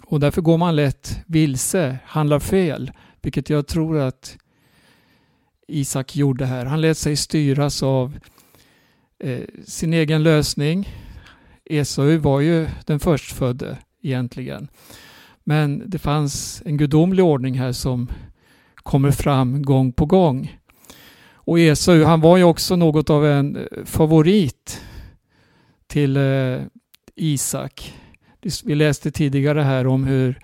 Och 0.06 0.20
därför 0.20 0.42
går 0.42 0.58
man 0.58 0.76
lätt 0.76 1.20
vilse, 1.28 1.98
handlar 2.06 2.40
fel, 2.40 2.92
vilket 3.22 3.50
jag 3.50 3.68
tror 3.68 4.00
att 4.00 4.38
Isak 5.68 6.16
gjorde 6.16 6.46
här. 6.46 6.66
Han 6.66 6.82
lät 6.82 6.98
sig 6.98 7.16
styras 7.16 7.84
av 7.84 8.18
eh, 9.20 9.42
sin 9.66 9.94
egen 9.94 10.24
lösning. 10.24 10.90
Esau 11.66 12.18
var 12.18 12.40
ju 12.40 12.68
den 12.86 13.00
förstfödde 13.00 13.78
egentligen. 14.02 14.68
Men 15.44 15.84
det 15.86 16.00
fanns 16.00 16.62
en 16.66 16.78
gudomlig 16.78 17.26
ordning 17.26 17.60
här 17.60 17.72
som 17.72 18.08
kommer 18.76 19.12
fram 19.12 19.62
gång 19.62 19.92
på 19.92 20.06
gång. 20.06 20.58
Och 21.34 21.60
Esau, 21.60 22.04
han 22.04 22.22
var 22.22 22.38
ju 22.38 22.44
också 22.44 22.76
något 22.76 23.10
av 23.10 23.26
en 23.26 23.56
eh, 23.56 23.86
favorit 23.86 24.82
till 25.88 26.18
eh, 26.18 26.62
Isak. 27.16 27.94
Vi 28.64 28.76
läste 28.76 29.12
tidigare 29.12 29.62
här 29.62 29.88
om 29.88 30.04
hur 30.04 30.40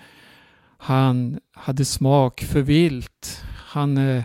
han 0.78 1.40
hade 1.54 1.86
smak 1.86 2.42
för 2.42 2.62
vilt. 2.62 3.44
Han 3.68 3.98
eh, 3.98 4.24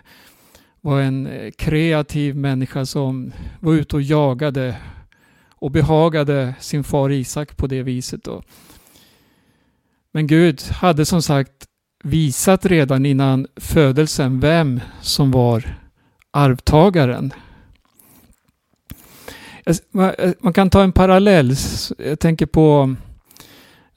var 0.80 1.00
en 1.00 1.26
eh, 1.26 1.50
kreativ 1.50 2.36
människa 2.36 2.86
som 2.86 3.32
var 3.60 3.74
ute 3.74 3.96
och 3.96 4.02
jagade 4.02 4.76
och 5.48 5.70
behagade 5.70 6.54
sin 6.60 6.84
far 6.84 7.10
Isak 7.10 7.56
på 7.56 7.66
det 7.66 7.82
viset. 7.82 8.24
Då. 8.24 8.42
Men 10.12 10.26
Gud 10.26 10.62
hade 10.62 11.04
som 11.04 11.22
sagt 11.22 11.66
visat 12.04 12.66
redan 12.66 13.06
innan 13.06 13.46
födelsen 13.56 14.40
vem 14.40 14.80
som 15.00 15.30
var 15.30 15.78
arvtagaren. 16.30 17.32
Alltså, 19.66 19.82
eh, 20.18 20.32
man 20.40 20.52
kan 20.52 20.70
ta 20.70 20.82
en 20.82 20.92
parallell. 20.92 21.54
Jag 21.98 22.20
tänker 22.20 22.46
på 22.46 22.94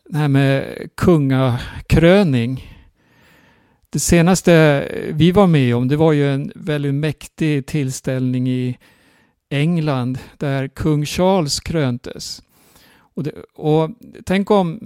det 0.06 0.18
här 0.18 0.28
med 0.28 0.78
kungakröning. 0.96 2.76
Det 3.90 4.00
senaste 4.00 4.86
vi 5.14 5.32
var 5.32 5.48
med 5.48 5.76
om 5.76 5.88
det 5.88 5.96
var 5.96 6.14
ju 6.14 6.34
en 6.34 6.52
väldigt 6.56 6.94
mäktig 6.94 7.66
tillställning 7.66 8.50
i 8.50 8.78
England 9.50 10.20
där 10.38 10.68
kung 10.68 11.06
Charles 11.06 11.60
kröntes. 11.60 12.42
Och, 12.98 13.24
det, 13.24 13.32
och 13.56 13.90
tänk 14.26 14.52
om 14.52 14.80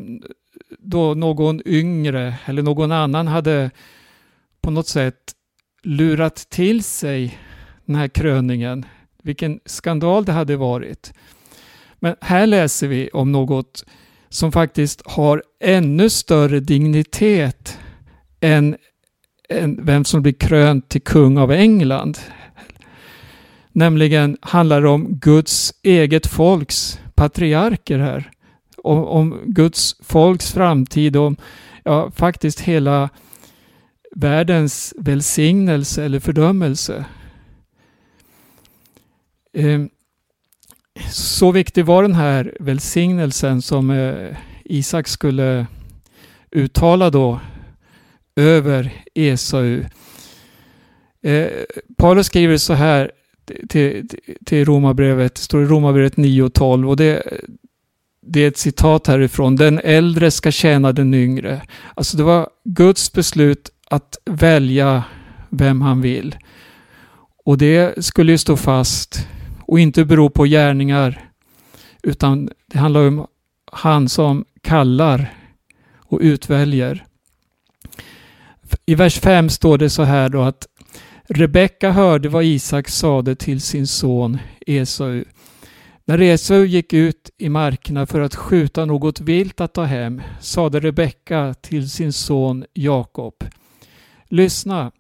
då 0.80 1.14
någon 1.14 1.62
yngre 1.66 2.36
eller 2.46 2.62
någon 2.62 2.92
annan 2.92 3.28
hade 3.28 3.72
på 4.62 4.72
något 4.72 4.88
sätt 4.88 5.34
lurat 5.84 6.36
till 6.36 6.84
sig 6.84 7.40
den 7.86 7.96
här 7.96 8.08
kröningen. 8.08 8.86
Vilken 9.24 9.60
skandal 9.66 10.26
det 10.26 10.32
hade 10.32 10.56
varit. 10.56 11.14
Men 12.00 12.16
här 12.22 12.48
läser 12.48 12.88
vi 12.88 13.10
om 13.10 13.32
något 13.32 13.84
som 14.30 14.52
faktiskt 14.52 15.02
har 15.06 15.44
ännu 15.60 16.10
större 16.10 16.60
dignitet 16.60 17.80
än, 18.40 18.78
än 19.50 19.86
vem 19.86 20.06
som 20.06 20.22
blir 20.22 20.34
krönt 20.34 20.90
till 20.90 21.02
kung 21.02 21.38
av 21.38 21.52
England. 21.52 22.18
Nämligen 23.72 24.38
handlar 24.42 24.82
det 24.82 24.90
om 24.90 25.08
Guds 25.20 25.74
eget 25.84 26.28
folks 26.28 27.00
patriarker 27.16 28.00
här. 28.00 28.32
Om, 28.78 29.04
om 29.04 29.40
Guds 29.46 29.96
folks 30.02 30.52
framtid, 30.52 31.16
om 31.16 31.36
ja, 31.84 32.12
faktiskt 32.12 32.60
hela 32.60 33.10
världens 34.16 34.94
välsignelse 34.98 36.04
eller 36.04 36.20
fördömelse. 36.20 37.06
Ehm, 39.54 39.90
så 41.12 41.52
viktig 41.52 41.86
var 41.86 42.04
den 42.04 42.16
här 42.16 42.58
välsignelsen 42.60 43.62
som 43.62 43.90
eh, 43.90 44.38
Isak 44.66 45.08
skulle 45.08 45.68
uttala 46.52 47.10
då 47.10 47.40
över 48.36 48.94
Esau. 49.14 49.82
Eh, 51.24 51.48
Paulus 51.98 52.28
skriver 52.28 52.58
så 52.58 52.74
här 52.74 53.12
till, 53.70 54.10
till 54.46 54.66
Romarbrevet, 54.66 55.38
står 55.38 55.64
i 55.64 55.66
Romarbrevet 55.66 56.18
9 56.18 56.44
och 56.44 56.54
12 56.54 56.90
och 56.90 56.98
det, 56.98 57.24
det 58.22 58.44
är 58.44 58.48
ett 58.48 58.58
citat 58.58 59.08
härifrån. 59.08 59.56
Den 59.56 59.80
äldre 59.84 60.32
ska 60.32 60.52
tjäna 60.52 60.92
den 60.92 61.14
yngre. 61.14 61.62
Alltså 61.96 62.18
det 62.18 62.24
var 62.24 62.50
Guds 62.64 63.14
beslut 63.14 63.70
att 63.90 64.18
välja 64.26 65.04
vem 65.50 65.82
han 65.82 66.02
vill. 66.02 66.36
Och 67.46 67.58
det 67.58 68.06
skulle 68.06 68.32
ju 68.32 68.38
stå 68.38 68.58
fast 68.58 69.28
och 69.74 69.80
inte 69.80 70.06
bero 70.06 70.30
på 70.30 70.46
gärningar 70.46 71.30
utan 72.04 72.50
det 72.68 72.80
handlar 72.80 73.08
om 73.08 73.28
han 73.72 74.10
som 74.10 74.46
kallar 74.62 75.34
och 75.96 76.20
utväljer. 76.22 77.06
I 78.86 78.96
vers 78.96 79.20
5 79.20 79.50
står 79.50 79.78
det 79.78 79.90
så 79.90 80.04
här 80.04 80.30
då 80.30 80.42
att 80.42 80.68
Rebecka 81.24 81.92
hörde 81.92 82.30
vad 82.30 82.44
Isak 82.44 82.90
sade 82.90 83.36
till 83.36 83.62
sin 83.62 83.88
son 83.88 84.38
Esau. 84.68 85.24
När 86.06 86.22
Esau 86.22 86.64
gick 86.66 86.94
ut 86.94 87.30
i 87.38 87.50
markerna 87.50 88.06
för 88.06 88.22
att 88.22 88.36
skjuta 88.36 88.86
något 88.86 89.20
vilt 89.20 89.62
att 89.62 89.74
ta 89.74 89.84
hem 89.84 90.22
sade 90.40 90.80
Rebecka 90.80 91.56
till 91.62 91.90
sin 91.90 92.14
son 92.14 92.66
Jakob. 92.74 93.44
Lyssna, 94.30 94.92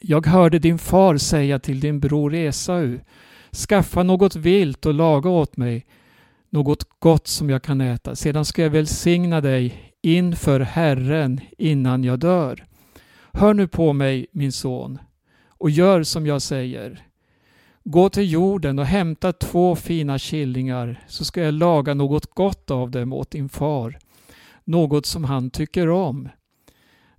jag 0.00 0.26
hörde 0.26 0.58
din 0.58 0.78
far 0.78 1.16
säga 1.16 1.58
till 1.58 1.80
din 1.80 2.00
bror 2.00 2.34
Esau 2.34 2.98
Skaffa 3.56 4.02
något 4.02 4.36
vilt 4.36 4.86
och 4.86 4.94
laga 4.94 5.30
åt 5.30 5.56
mig 5.56 5.86
något 6.50 6.86
gott 6.98 7.26
som 7.26 7.50
jag 7.50 7.62
kan 7.62 7.80
äta. 7.80 8.16
Sedan 8.16 8.44
ska 8.44 8.62
jag 8.62 8.70
välsigna 8.70 9.40
dig 9.40 9.92
inför 10.02 10.60
Herren 10.60 11.40
innan 11.58 12.04
jag 12.04 12.18
dör. 12.18 12.66
Hör 13.32 13.54
nu 13.54 13.68
på 13.68 13.92
mig, 13.92 14.26
min 14.32 14.52
son, 14.52 14.98
och 15.48 15.70
gör 15.70 16.02
som 16.02 16.26
jag 16.26 16.42
säger. 16.42 17.06
Gå 17.84 18.08
till 18.08 18.32
jorden 18.32 18.78
och 18.78 18.86
hämta 18.86 19.32
två 19.32 19.76
fina 19.76 20.18
killingar 20.18 21.04
så 21.08 21.24
ska 21.24 21.42
jag 21.42 21.54
laga 21.54 21.94
något 21.94 22.34
gott 22.34 22.70
av 22.70 22.90
dem 22.90 23.12
åt 23.12 23.30
din 23.30 23.48
far, 23.48 23.98
något 24.64 25.06
som 25.06 25.24
han 25.24 25.50
tycker 25.50 25.88
om. 25.88 26.28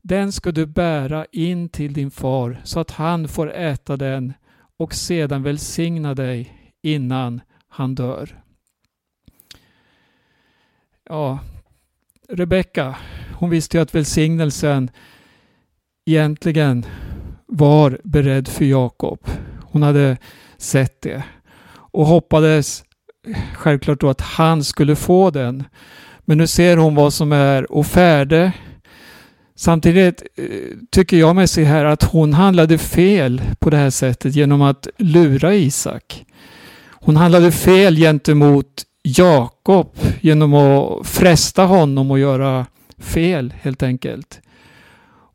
Den 0.02 0.32
ska 0.32 0.52
du 0.52 0.66
bära 0.66 1.26
in 1.32 1.70
till 1.70 1.94
din 1.94 2.12
far 2.12 2.62
så 2.64 2.80
att 2.80 2.92
han 2.92 3.28
får 3.28 3.54
äta 3.54 3.98
den 3.98 4.34
och 4.80 4.94
sedan 4.94 5.44
välsigna 5.44 6.14
dig 6.14 6.54
innan 6.82 7.42
han 7.68 7.96
dör. 7.96 8.44
Ja, 11.10 11.40
Rebecka, 12.30 12.96
hon 13.34 13.50
visste 13.50 13.78
ju 13.78 13.84
att 13.84 13.96
välsignelsen 13.96 14.92
egentligen 16.06 16.86
var 17.46 18.02
beredd 18.04 18.48
för 18.48 18.66
Jakob. 18.66 19.20
Hon 19.62 19.84
hade 19.84 20.18
sett 20.58 21.02
det 21.02 21.24
och 21.94 22.06
hoppades 22.06 22.84
självklart 23.54 24.00
då 24.00 24.10
att 24.10 24.22
han 24.22 24.64
skulle 24.64 24.96
få 24.96 25.30
den. 25.30 25.64
Men 26.20 26.38
nu 26.38 26.48
ser 26.48 26.78
hon 26.78 26.96
vad 26.96 27.14
som 27.14 27.32
är 27.32 27.72
och 27.72 27.86
färde. 27.86 28.52
Samtidigt 29.56 30.24
eh, 30.36 30.46
tycker 30.92 31.18
jag 31.18 31.36
mig 31.36 31.48
se 31.48 31.64
här 31.64 31.86
att 31.86 32.04
hon 32.04 32.34
handlade 32.34 32.78
fel 32.78 33.42
på 33.60 33.70
det 33.70 33.78
här 33.78 33.90
sättet 33.90 34.36
genom 34.36 34.62
att 34.62 34.88
lura 34.98 35.56
Isak. 35.56 36.26
Hon 36.92 37.18
handlade 37.18 37.52
fel 37.52 37.96
gentemot 37.96 38.84
Jakob 39.04 39.96
genom 40.22 40.54
att 40.54 41.08
fresta 41.08 41.66
honom 41.66 42.12
och 42.12 42.20
göra 42.20 42.66
fel 42.98 43.54
helt 43.62 43.84
enkelt. 43.84 44.42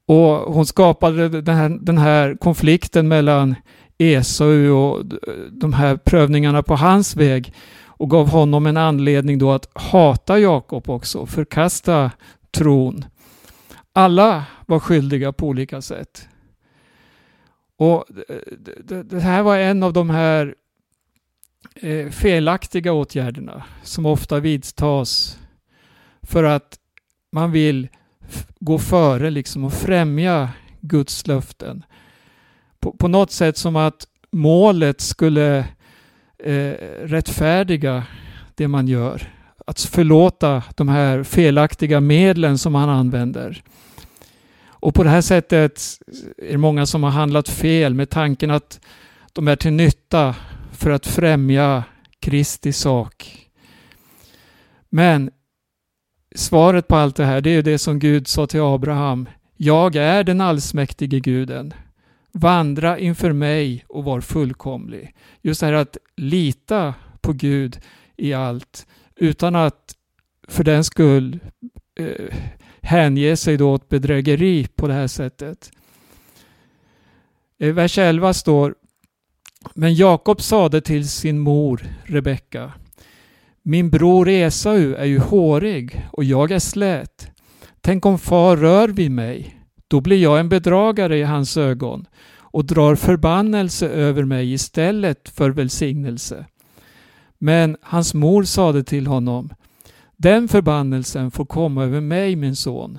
Och 0.06 0.54
hon 0.54 0.66
skapade 0.66 1.28
den 1.28 1.56
här, 1.56 1.78
den 1.80 1.98
här 1.98 2.36
konflikten 2.40 3.08
mellan 3.08 3.54
Esau 3.98 4.70
och 4.70 5.04
de 5.50 5.72
här 5.72 5.96
prövningarna 5.96 6.62
på 6.62 6.76
hans 6.76 7.16
väg 7.16 7.52
och 7.84 8.10
gav 8.10 8.28
honom 8.28 8.66
en 8.66 8.76
anledning 8.76 9.38
då 9.38 9.52
att 9.52 9.68
hata 9.74 10.38
Jakob 10.38 10.90
också, 10.90 11.26
förkasta 11.26 12.10
tron. 12.50 13.04
Alla 13.98 14.44
var 14.66 14.78
skyldiga 14.78 15.32
på 15.32 15.46
olika 15.46 15.82
sätt. 15.82 16.28
Och 17.76 18.04
det, 19.04 19.20
här 19.20 19.42
var 19.42 19.58
en 19.58 19.82
av 19.82 19.92
de 19.92 20.10
här 20.10 20.54
eh, 21.74 22.08
felaktiga 22.08 22.92
åtgärderna 22.92 23.64
som 23.82 24.06
ofta 24.06 24.40
vidtas 24.40 25.38
för 26.22 26.44
att 26.44 26.78
man 27.32 27.52
vill 27.52 27.88
gå 28.60 28.78
före 28.78 29.30
liksom 29.30 29.64
och 29.64 29.72
främja 29.72 30.50
Guds 30.80 31.26
löften. 31.26 31.84
På, 32.80 32.92
på 32.92 33.08
något 33.08 33.30
sätt 33.30 33.56
som 33.56 33.76
att 33.76 34.06
målet 34.30 35.00
skulle 35.00 35.58
eh, 36.38 36.72
rättfärdiga 37.02 38.04
det 38.54 38.68
man 38.68 38.88
gör. 38.88 39.32
Att 39.66 39.80
förlåta 39.80 40.62
de 40.76 40.88
här 40.88 41.22
felaktiga 41.22 42.00
medlen 42.00 42.58
som 42.58 42.72
man 42.72 42.88
använder. 42.88 43.62
Och 44.80 44.94
på 44.94 45.04
det 45.04 45.10
här 45.10 45.20
sättet 45.20 45.82
är 46.36 46.52
det 46.52 46.58
många 46.58 46.86
som 46.86 47.02
har 47.02 47.10
handlat 47.10 47.48
fel 47.48 47.94
med 47.94 48.10
tanken 48.10 48.50
att 48.50 48.80
de 49.32 49.48
är 49.48 49.56
till 49.56 49.72
nytta 49.72 50.34
för 50.72 50.90
att 50.90 51.06
främja 51.06 51.84
Kristi 52.20 52.72
sak. 52.72 53.48
Men 54.88 55.30
svaret 56.34 56.88
på 56.88 56.96
allt 56.96 57.16
det 57.16 57.24
här, 57.24 57.40
det 57.40 57.50
är 57.50 57.62
det 57.62 57.78
som 57.78 57.98
Gud 57.98 58.28
sa 58.28 58.46
till 58.46 58.60
Abraham. 58.60 59.28
Jag 59.56 59.96
är 59.96 60.24
den 60.24 60.40
allsmäktige 60.40 61.20
guden. 61.20 61.74
Vandra 62.32 62.98
inför 62.98 63.32
mig 63.32 63.84
och 63.88 64.04
var 64.04 64.20
fullkomlig. 64.20 65.14
Just 65.42 65.60
det 65.60 65.66
här 65.66 65.72
att 65.72 65.96
lita 66.16 66.94
på 67.20 67.32
Gud 67.32 67.80
i 68.16 68.32
allt 68.32 68.86
utan 69.16 69.56
att 69.56 69.94
för 70.48 70.64
den 70.64 70.84
skull 70.84 71.40
eh, 72.00 72.34
hänge 72.88 73.36
sig 73.36 73.56
då 73.56 73.72
åt 73.72 73.88
bedrägeri 73.88 74.66
på 74.66 74.88
det 74.88 74.94
här 74.94 75.06
sättet. 75.06 75.70
I 77.58 77.70
vers 77.70 77.98
11 77.98 78.34
står 78.34 78.74
Men 79.74 79.94
Jakob 79.94 80.40
sade 80.40 80.80
till 80.80 81.08
sin 81.08 81.38
mor 81.38 81.82
Rebecka 82.04 82.72
Min 83.62 83.90
bror 83.90 84.28
Esau 84.28 84.94
är 84.94 85.04
ju 85.04 85.18
hårig 85.18 86.06
och 86.12 86.24
jag 86.24 86.50
är 86.50 86.58
slät. 86.58 87.30
Tänk 87.80 88.06
om 88.06 88.18
far 88.18 88.56
rör 88.56 88.88
vid 88.88 89.10
mig, 89.10 89.60
då 89.88 90.00
blir 90.00 90.22
jag 90.22 90.40
en 90.40 90.48
bedragare 90.48 91.18
i 91.18 91.22
hans 91.22 91.56
ögon 91.56 92.06
och 92.36 92.64
drar 92.64 92.94
förbannelse 92.94 93.88
över 93.88 94.24
mig 94.24 94.52
istället 94.52 95.28
för 95.28 95.50
välsignelse. 95.50 96.46
Men 97.38 97.76
hans 97.82 98.14
mor 98.14 98.44
sade 98.44 98.84
till 98.84 99.06
honom 99.06 99.50
den 100.20 100.48
förbannelsen 100.48 101.30
får 101.30 101.44
komma 101.44 101.84
över 101.84 102.00
mig 102.00 102.36
min 102.36 102.56
son. 102.56 102.98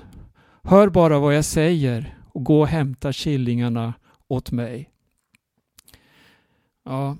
Hör 0.62 0.88
bara 0.88 1.18
vad 1.18 1.36
jag 1.36 1.44
säger 1.44 2.18
och 2.32 2.44
gå 2.44 2.60
och 2.60 2.68
hämta 2.68 3.12
killingarna 3.12 3.94
åt 4.28 4.50
mig. 4.50 4.90
Ja, 6.84 7.16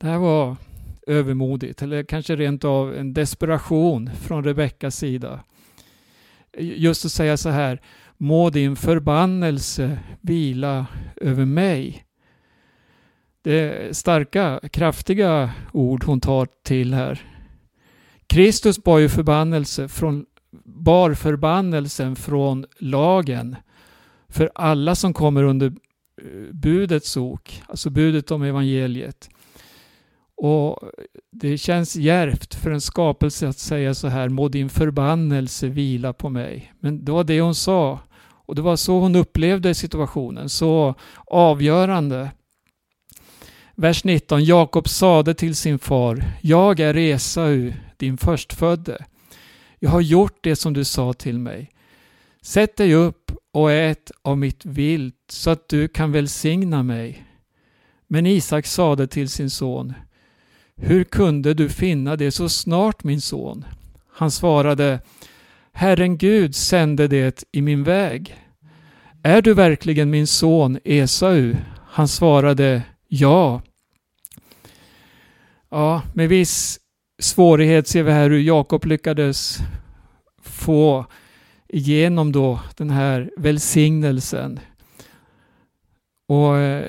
det 0.00 0.06
här 0.06 0.18
var 0.18 0.56
övermodigt 1.06 1.82
eller 1.82 2.02
kanske 2.02 2.36
rent 2.36 2.64
av 2.64 2.94
en 2.94 3.12
desperation 3.12 4.10
från 4.14 4.44
Rebeckas 4.44 4.96
sida. 4.96 5.40
Just 6.58 7.04
att 7.04 7.12
säga 7.12 7.36
så 7.36 7.48
här, 7.48 7.80
må 8.16 8.50
din 8.50 8.76
förbannelse 8.76 9.98
vila 10.20 10.86
över 11.16 11.44
mig. 11.44 12.04
Det 13.42 13.58
är 13.60 13.92
starka, 13.92 14.60
kraftiga 14.72 15.50
ord 15.72 16.04
hon 16.04 16.20
tar 16.20 16.48
till 16.64 16.94
här. 16.94 17.31
Kristus 18.32 18.84
bar 18.84 18.98
ju 18.98 19.08
förbannelse 19.08 19.88
från, 19.88 20.26
bar 20.64 21.14
förbannelsen 21.14 22.16
från 22.16 22.64
lagen 22.78 23.56
för 24.28 24.50
alla 24.54 24.94
som 24.94 25.14
kommer 25.14 25.42
under 25.42 25.66
eh, 25.66 26.52
budets 26.52 27.16
ok, 27.16 27.62
alltså 27.66 27.90
budet 27.90 28.30
om 28.30 28.42
evangeliet. 28.42 29.30
Och 30.36 30.78
Det 31.30 31.58
känns 31.58 31.96
järvt 31.96 32.54
för 32.54 32.70
en 32.70 32.80
skapelse 32.80 33.48
att 33.48 33.58
säga 33.58 33.94
så 33.94 34.08
här, 34.08 34.28
må 34.28 34.48
din 34.48 34.68
förbannelse 34.68 35.68
vila 35.68 36.12
på 36.12 36.28
mig. 36.28 36.72
Men 36.80 37.04
det 37.04 37.12
var 37.12 37.24
det 37.24 37.40
hon 37.40 37.54
sa. 37.54 38.00
Och 38.46 38.54
det 38.54 38.62
var 38.62 38.76
så 38.76 39.00
hon 39.00 39.16
upplevde 39.16 39.74
situationen, 39.74 40.48
så 40.48 40.94
avgörande. 41.26 42.30
Vers 43.82 44.04
19. 44.04 44.44
Jakob 44.44 44.88
sade 44.88 45.34
till 45.34 45.56
sin 45.56 45.78
far, 45.78 46.24
jag 46.40 46.80
är 46.80 46.96
Esau, 46.96 47.72
din 47.96 48.16
förstfödde. 48.16 49.04
Jag 49.78 49.90
har 49.90 50.00
gjort 50.00 50.38
det 50.40 50.56
som 50.56 50.72
du 50.72 50.84
sa 50.84 51.12
till 51.12 51.38
mig. 51.38 51.70
Sätt 52.42 52.76
dig 52.76 52.94
upp 52.94 53.32
och 53.52 53.72
ät 53.72 54.10
av 54.22 54.38
mitt 54.38 54.64
vilt 54.64 55.14
så 55.28 55.50
att 55.50 55.68
du 55.68 55.88
kan 55.88 56.12
välsigna 56.12 56.82
mig. 56.82 57.24
Men 58.08 58.26
Isak 58.26 58.66
sade 58.66 59.06
till 59.06 59.28
sin 59.28 59.50
son, 59.50 59.94
hur 60.76 61.04
kunde 61.04 61.54
du 61.54 61.68
finna 61.68 62.16
det 62.16 62.30
så 62.30 62.48
snart 62.48 63.04
min 63.04 63.20
son? 63.20 63.64
Han 64.12 64.30
svarade, 64.30 65.00
Herren 65.72 66.18
Gud 66.18 66.54
sände 66.54 67.08
det 67.08 67.44
i 67.52 67.62
min 67.62 67.84
väg. 67.84 68.36
Är 69.22 69.42
du 69.42 69.54
verkligen 69.54 70.10
min 70.10 70.26
son 70.26 70.78
Esau? 70.84 71.54
Han 71.86 72.08
svarade, 72.08 72.82
ja. 73.08 73.62
Ja, 75.74 76.02
med 76.14 76.28
viss 76.28 76.80
svårighet 77.18 77.88
ser 77.88 78.02
vi 78.02 78.12
här 78.12 78.30
hur 78.30 78.38
Jakob 78.38 78.84
lyckades 78.84 79.58
få 80.42 81.06
igenom 81.68 82.32
då 82.32 82.60
den 82.76 82.90
här 82.90 83.30
välsignelsen. 83.36 84.60
Och 86.28 86.56
eh, 86.56 86.86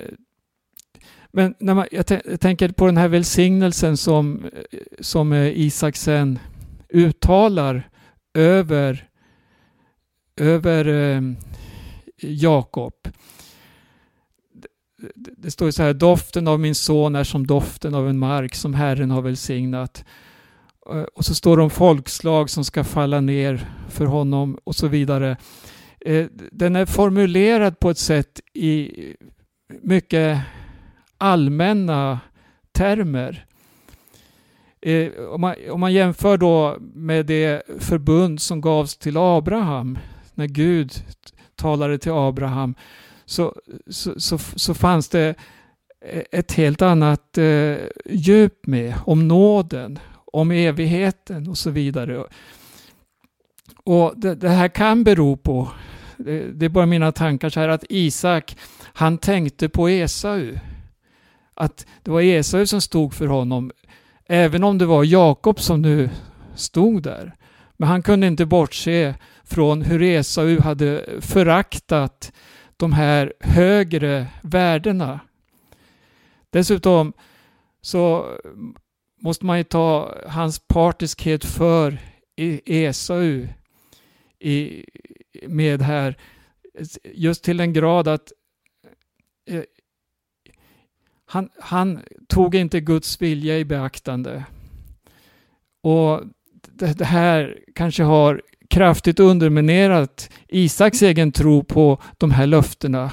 men 1.32 1.56
när 1.60 1.74
man, 1.74 1.88
jag, 1.92 2.06
jag, 2.26 2.40
tänker 2.40 2.70
på 2.70 2.86
den 2.86 2.98
här 2.98 3.08
välsignelsen 3.08 3.98
som, 3.98 4.46
eh, 4.46 4.80
som 5.00 5.34
eh, 5.34 5.60
Isak 5.60 5.96
sen 5.96 6.40
uttalar 6.90 7.90
över, 8.34 9.08
över 10.36 10.88
eh, 10.88 11.22
Jakob. 12.18 12.94
Det, 15.16 15.52
står 15.52 15.72
står 15.72 15.72
så 15.72 15.84
här, 15.84 15.94
doften 15.94 16.48
av 16.48 16.60
min 16.60 16.76
son 16.76 17.16
är 17.16 17.24
som 17.24 17.48
doften 17.48 17.96
av 17.96 18.10
en 18.10 18.20
mark 18.20 18.56
som 18.56 18.74
Herren 18.74 19.12
har 19.12 19.22
välsignat. 19.22 20.06
Eh, 20.92 21.02
och 21.02 21.26
så 21.26 21.36
står 21.36 21.58
det 21.58 21.64
om 21.64 21.70
folkslag 21.70 22.50
som 22.50 22.66
ska 22.66 22.84
falla 22.84 23.22
ner 23.22 23.70
för 23.90 24.06
honom 24.06 24.58
och 24.64 24.76
så 24.76 24.88
vidare. 24.88 25.38
Eh, 26.00 26.26
den 26.52 26.76
är 26.76 26.86
formulerad 26.86 27.80
på 27.80 27.90
ett 27.90 27.98
sätt 27.98 28.42
i 28.54 28.92
mycket 29.82 30.40
allmänna 31.18 32.20
termer. 32.72 33.46
Eh, 34.82 35.12
om, 35.14 35.42
man, 35.42 35.56
om 35.72 35.80
man 35.80 35.94
jämför 35.94 36.38
då 36.38 36.78
med 36.80 37.26
det 37.26 37.64
förbund 37.80 38.42
som 38.42 38.62
gavs 38.62 38.98
till 38.98 39.18
Abraham, 39.18 39.98
när 40.34 40.48
Gud 40.48 40.94
talade 41.56 41.98
till 41.98 42.12
Abraham, 42.12 42.76
så, 43.34 43.56
så, 43.88 44.20
så, 44.20 44.38
så 44.38 44.74
fanns 44.74 45.10
det 45.10 45.36
ett 46.32 46.52
helt 46.52 46.82
annat 46.82 47.38
eh, 47.38 47.76
djup 48.06 48.68
med, 48.68 48.94
om 49.06 49.28
nåden, 49.28 50.00
om 50.26 50.52
evigheten 50.52 51.48
och 51.48 51.58
så 51.58 51.70
vidare. 51.70 52.26
Och 53.84 54.14
det, 54.16 54.36
det 54.36 54.50
här 54.50 54.68
kan 54.68 55.04
bero 55.04 55.38
på, 55.38 55.72
det, 56.18 56.52
det 56.54 56.66
är 56.66 56.70
bara 56.70 56.86
mina 56.86 57.12
tankar 57.12 57.50
så 57.50 57.60
här, 57.60 57.70
att 57.70 57.86
Isak, 57.90 58.58
han 58.94 59.18
tänkte 59.18 59.70
på 59.70 59.90
Esau 59.90 60.58
att 61.54 61.86
det 62.04 62.12
var 62.12 62.22
Esau 62.22 62.66
som 62.66 62.82
stod 62.82 63.14
för 63.14 63.28
honom, 63.28 63.72
även 64.26 64.64
om 64.64 64.78
det 64.78 64.86
var 64.86 65.04
Jakob 65.04 65.60
som 65.60 65.82
nu 65.82 66.10
stod 66.56 67.04
där. 67.04 67.36
Men 67.78 67.90
han 67.90 68.02
kunde 68.02 68.28
inte 68.28 68.46
bortse 68.46 69.16
från 69.44 69.82
hur 69.82 70.02
Esau 70.02 70.60
hade 70.60 71.06
föraktat 71.22 72.32
de 72.84 72.94
här 72.94 73.34
högre 73.40 74.28
värdena. 74.42 75.20
Dessutom 76.50 77.14
så 77.82 78.38
måste 79.22 79.46
man 79.46 79.58
ju 79.58 79.64
ta 79.64 80.18
hans 80.28 80.60
partiskhet 80.60 81.46
för 81.46 81.98
e- 82.36 82.62
Esau 82.66 83.48
i, 84.40 84.86
med 85.48 85.82
här, 85.82 86.18
just 87.04 87.44
till 87.44 87.58
den 87.58 87.74
grad 87.74 88.08
att 88.08 88.32
eh, 89.50 89.64
han, 91.26 91.50
han 91.60 92.02
tog 92.28 92.56
inte 92.56 92.80
Guds 92.80 93.22
vilja 93.22 93.60
i 93.60 93.66
beaktande. 93.66 94.46
Och 95.82 96.22
det, 96.72 96.98
det 96.98 97.06
här 97.06 97.60
kanske 97.76 98.04
har 98.04 98.42
kraftigt 98.70 99.20
underminerat 99.20 100.30
Isaks 100.48 101.02
egen 101.02 101.32
tro 101.32 101.64
på 101.64 102.02
de 102.18 102.32
här 102.32 102.48
löftena. 102.48 103.12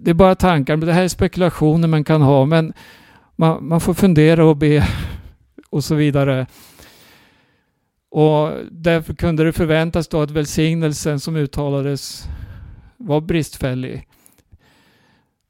Det 0.00 0.10
är 0.10 0.14
bara 0.14 0.34
tankar, 0.34 0.76
men 0.76 0.86
det 0.86 0.92
här 0.92 1.04
är 1.04 1.08
spekulationer 1.08 1.88
man 1.88 2.04
kan 2.04 2.22
ha, 2.22 2.44
men 2.44 2.72
man, 3.36 3.68
man 3.68 3.80
får 3.80 3.94
fundera 3.94 4.44
och 4.44 4.56
be 4.56 4.88
och 5.70 5.84
så 5.84 5.94
vidare. 5.94 6.46
Och 8.10 8.50
därför 8.70 9.14
kunde 9.14 9.44
det 9.44 9.52
förväntas 9.52 10.08
då 10.08 10.22
att 10.22 10.30
välsignelsen 10.30 11.20
som 11.20 11.36
uttalades 11.36 12.28
var 12.96 13.20
bristfällig. 13.20 14.08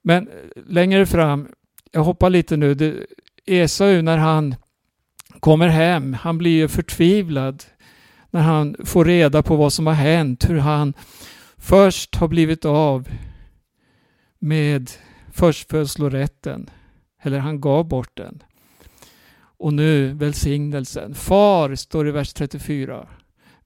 Men 0.03 0.29
längre 0.67 1.07
fram, 1.07 1.49
jag 1.93 2.05
hoppar 2.05 2.31
lite 2.31 2.57
nu, 2.57 2.75
det, 2.75 2.95
Esau 3.47 4.03
när 4.03 4.19
han 4.19 4.55
kommer 5.41 5.69
hem, 5.69 6.15
han 6.15 6.39
blir 6.39 6.51
ju 6.51 6.69
förtvivlad 6.69 7.65
när 8.35 8.43
han 8.43 8.77
får 8.85 9.05
reda 9.05 9.43
på 9.43 9.57
vad 9.57 9.73
som 9.73 9.87
har 9.87 9.95
hänt, 9.95 10.51
hur 10.51 10.59
han 10.59 10.95
först 11.57 12.15
har 12.15 12.29
blivit 12.29 12.65
av 12.65 13.09
med 14.39 14.91
förstfödslorätten, 15.33 16.71
eller 17.23 17.39
han 17.39 17.61
gav 17.61 17.89
bort 17.89 18.17
den. 18.17 18.43
Och 19.37 19.73
nu 19.73 20.13
välsignelsen. 20.13 21.15
Far, 21.15 21.75
står 21.75 22.05
det 22.05 22.09
i 22.09 22.13
vers 22.13 22.33
34. 22.33 23.09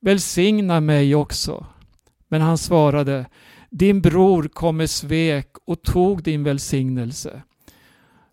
Välsigna 0.01 0.81
mig 0.81 1.15
också. 1.15 1.67
Men 2.29 2.41
han 2.41 2.59
svarade, 2.59 3.27
din 3.71 4.01
bror 4.01 4.49
kom 4.49 4.77
med 4.77 4.91
svek 4.91 5.49
och 5.65 5.83
tog 5.83 6.23
din 6.23 6.45
välsignelse. 6.45 7.43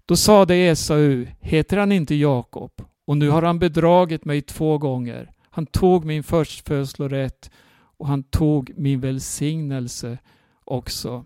Då 0.06 0.16
sade 0.16 0.56
Esau, 0.56 1.26
heter 1.40 1.78
han 1.78 1.92
inte 1.92 2.16
Jakob? 2.16 2.72
Och 3.08 3.18
nu 3.18 3.30
har 3.30 3.42
han 3.42 3.60
bedragit 3.60 4.26
mig 4.26 4.42
två 4.42 4.78
gånger. 4.78 5.35
Han 5.56 5.66
tog 5.66 6.06
min 6.06 6.24
förstfödslorätt 6.24 7.52
och 7.98 8.08
han 8.08 8.24
tog 8.24 8.72
min 8.78 9.00
välsignelse 9.00 10.18
också. 10.66 11.26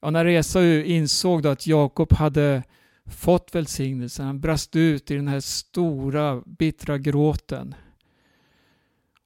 Och 0.00 0.12
när 0.12 0.26
Esau 0.26 0.82
insåg 0.82 1.46
att 1.46 1.66
Jakob 1.66 2.12
hade 2.12 2.62
fått 3.06 3.54
välsignelsen, 3.54 4.26
han 4.26 4.40
brast 4.40 4.76
ut 4.76 5.10
i 5.10 5.14
den 5.14 5.28
här 5.28 5.40
stora 5.40 6.42
bittra 6.46 6.98
gråten. 6.98 7.74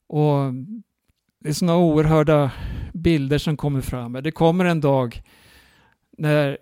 Och 0.07 0.55
det 1.41 1.49
är 1.49 1.53
sådana 1.53 1.79
oerhörda 1.79 2.51
bilder 2.93 3.39
som 3.39 3.57
kommer 3.57 3.81
fram. 3.81 4.13
Det 4.13 4.33
kommer 4.33 4.65
en 4.65 4.81
dag 4.81 5.23
när 6.19 6.59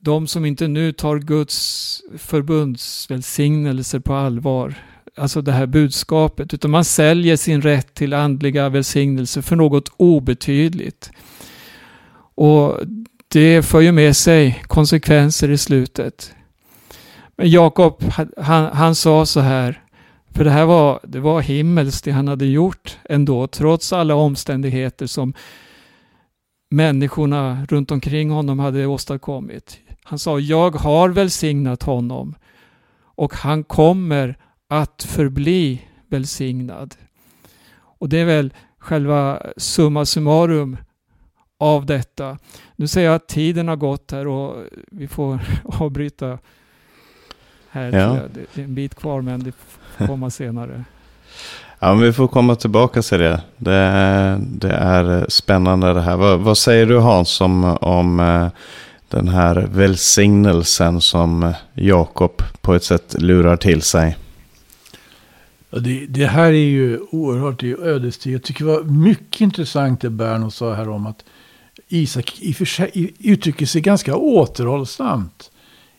de 0.00 0.26
som 0.26 0.44
inte 0.44 0.68
nu 0.68 0.92
tar 0.92 1.18
Guds 1.18 2.02
förbundsvälsignelser 2.18 3.98
på 3.98 4.14
allvar, 4.14 4.74
alltså 5.20 5.42
det 5.42 5.52
här 5.52 5.66
budskapet, 5.66 6.54
utan 6.54 6.70
man 6.70 6.84
säljer 6.84 7.36
sin 7.36 7.62
rätt 7.62 7.94
till 7.94 8.14
andliga 8.14 8.68
välsignelser 8.68 9.42
för 9.42 9.56
något 9.56 9.92
obetydligt. 9.96 11.10
Och 12.34 12.78
det 13.28 13.62
för 13.62 13.80
ju 13.80 13.92
med 13.92 14.16
sig 14.16 14.62
konsekvenser 14.66 15.50
i 15.50 15.58
slutet. 15.58 16.34
Men 17.36 17.50
Jakob, 17.50 18.04
han, 18.36 18.64
han 18.72 18.94
sa 18.94 19.26
så 19.26 19.40
här, 19.40 19.82
för 20.34 20.44
det 20.44 20.50
här 20.50 20.64
var, 20.64 21.00
det 21.02 21.20
var 21.20 21.40
himmelskt 21.40 22.04
det 22.04 22.10
han 22.10 22.28
hade 22.28 22.46
gjort 22.46 22.98
ändå, 23.04 23.46
trots 23.46 23.92
alla 23.92 24.14
omständigheter 24.14 25.06
som 25.06 25.34
människorna 26.70 27.66
runt 27.68 27.90
omkring 27.90 28.30
honom 28.30 28.58
hade 28.58 28.86
åstadkommit. 28.86 29.78
Han 30.02 30.18
sa, 30.18 30.38
jag 30.38 30.74
har 30.74 31.08
välsignat 31.08 31.82
honom 31.82 32.34
och 33.14 33.34
han 33.34 33.64
kommer 33.64 34.36
att 34.72 35.02
förbli 35.02 35.82
välsignad. 36.08 36.94
Och 37.98 38.08
det 38.08 38.18
är 38.18 38.24
väl 38.24 38.52
själva 38.78 39.42
summa 39.56 40.04
summarum 40.04 40.76
av 41.58 41.86
detta. 41.86 42.38
Nu 42.76 42.86
säger 42.86 43.06
jag 43.08 43.16
att 43.16 43.28
tiden 43.28 43.68
har 43.68 43.76
gått 43.76 44.10
här 44.10 44.26
och 44.26 44.56
vi 44.90 45.08
får 45.08 45.40
avbryta 45.64 46.38
här. 47.70 47.92
Ja. 47.92 48.18
Det 48.34 48.60
är 48.60 48.64
en 48.64 48.74
bit 48.74 48.94
kvar 48.94 49.20
men 49.20 49.44
det 49.44 49.52
får 49.96 50.06
komma 50.06 50.30
senare. 50.30 50.84
Ja, 51.78 51.94
men 51.94 52.02
vi 52.02 52.12
får 52.12 52.28
komma 52.28 52.56
tillbaka 52.56 53.02
till 53.02 53.18
det. 53.18 53.40
Det, 53.56 54.40
det 54.40 54.72
är 54.72 55.26
spännande 55.28 55.94
det 55.94 56.02
här. 56.02 56.16
Vad, 56.16 56.40
vad, 56.40 56.58
säger 56.58 56.86
du 56.86 56.98
Hans 56.98 57.40
om, 57.40 57.64
om 57.80 58.20
eh, 58.20 58.48
den 59.08 59.28
här 59.28 59.68
välsignelsen 59.72 61.00
som 61.00 61.52
Jakob 61.74 62.42
på 62.60 62.74
ett 62.74 62.84
sätt 62.84 63.14
lurar 63.18 63.56
till 63.56 63.82
sig? 63.82 64.16
Det, 65.70 66.06
det, 66.06 66.26
här 66.26 66.46
är 66.46 66.52
ju 66.52 67.00
oerhört 67.10 67.62
ödesdigert. 67.62 68.32
Jag 68.32 68.42
tycker 68.42 68.64
det 68.64 68.70
var 68.70 68.82
mycket 68.82 69.40
intressant 69.40 70.00
det 70.00 70.10
Berno 70.10 70.50
sa 70.50 70.74
här 70.74 70.88
om 70.88 71.06
att 71.06 71.24
Isak 71.88 72.38
i 72.40 72.54
för 72.54 72.64
sig 72.64 73.14
uttrycker 73.18 73.66
sig 73.66 73.80
ganska 73.80 74.16
återhållsamt. 74.16 75.50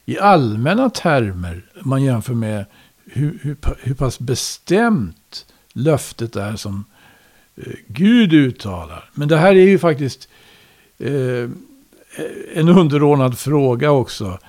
I 0.05 0.19
allmänna 0.19 0.89
termer, 0.89 1.65
man 1.81 2.03
jämför 2.03 2.33
med 2.33 2.65
hur, 3.05 3.39
hur, 3.41 3.57
hur 3.81 3.93
pass 3.93 4.19
bestämt 4.19 5.45
löftet 5.73 6.35
är 6.35 6.55
som 6.55 6.85
eh, 7.55 7.73
Gud 7.87 8.33
uttalar. 8.33 9.09
Men 9.13 9.27
det 9.27 9.37
här 9.37 9.55
är 9.55 9.67
ju 9.67 9.79
faktiskt 9.79 10.27
eh, 10.97 11.49
en 12.53 12.69
underordnad 12.69 13.37
fråga 13.37 13.91
också. 13.91 14.39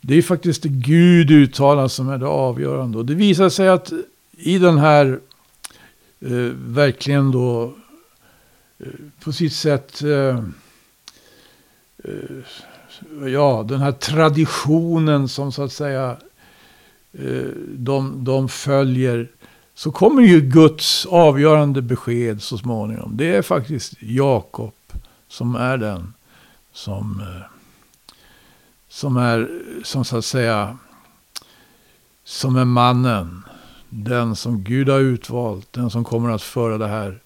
Det 0.00 0.14
är 0.14 0.22
faktiskt 0.22 0.62
det 0.62 0.68
Gud 0.68 1.30
uttalar 1.30 1.88
som 1.88 2.08
är 2.08 2.18
det 2.18 2.26
avgörande. 2.26 2.98
Och 2.98 3.06
det 3.06 3.14
visar 3.14 3.48
sig 3.48 3.68
att 3.68 3.92
i 4.42 4.58
den 4.58 4.78
här 4.78 5.20
eh, 6.20 6.52
verkligen 6.54 7.30
då 7.30 7.74
eh, 8.78 8.86
på 9.24 9.32
sitt 9.32 9.52
sätt 9.52 10.02
eh, 10.02 10.44
eh, 12.04 13.28
ja, 13.28 13.64
den 13.68 13.80
här 13.80 13.92
traditionen 13.92 15.28
som 15.28 15.52
så 15.52 15.62
att 15.62 15.72
säga 15.72 16.16
eh, 17.12 17.50
de, 17.68 18.24
de 18.24 18.48
följer 18.48 19.28
så 19.74 19.92
kommer 19.92 20.22
ju 20.22 20.40
Guds 20.40 21.06
avgörande 21.06 21.82
besked 21.82 22.42
så 22.42 22.58
småningom. 22.58 23.16
Det 23.16 23.36
är 23.36 23.42
faktiskt 23.42 23.94
Jakob 24.00 24.74
som 25.28 25.54
är 25.54 25.76
den 25.76 26.14
som, 26.72 27.20
eh, 27.20 27.46
som 28.88 29.16
är, 29.16 29.62
som 29.84 30.04
så 30.04 30.16
att 30.16 30.24
säga, 30.24 30.78
som 32.24 32.56
är 32.56 32.64
mannen. 32.64 33.42
Den 33.94 34.36
som 34.36 34.64
Gud 34.64 34.88
har 34.88 34.98
utvalt, 34.98 35.72
den 35.72 35.90
som 35.90 36.04
kommer 36.04 36.30
att 36.30 36.42
föra 36.42 36.78
det 36.78 36.88
här, 36.88 37.18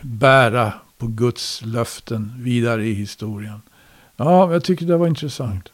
bära 0.00 0.72
på 0.98 1.06
Guds 1.06 1.62
löften 1.64 2.32
vidare 2.38 2.86
i 2.86 2.92
historien. 2.92 3.62
Ja, 4.16 4.52
jag 4.52 4.64
tycker 4.64 4.86
det 4.86 4.96
var 4.96 5.06
intressant. 5.06 5.68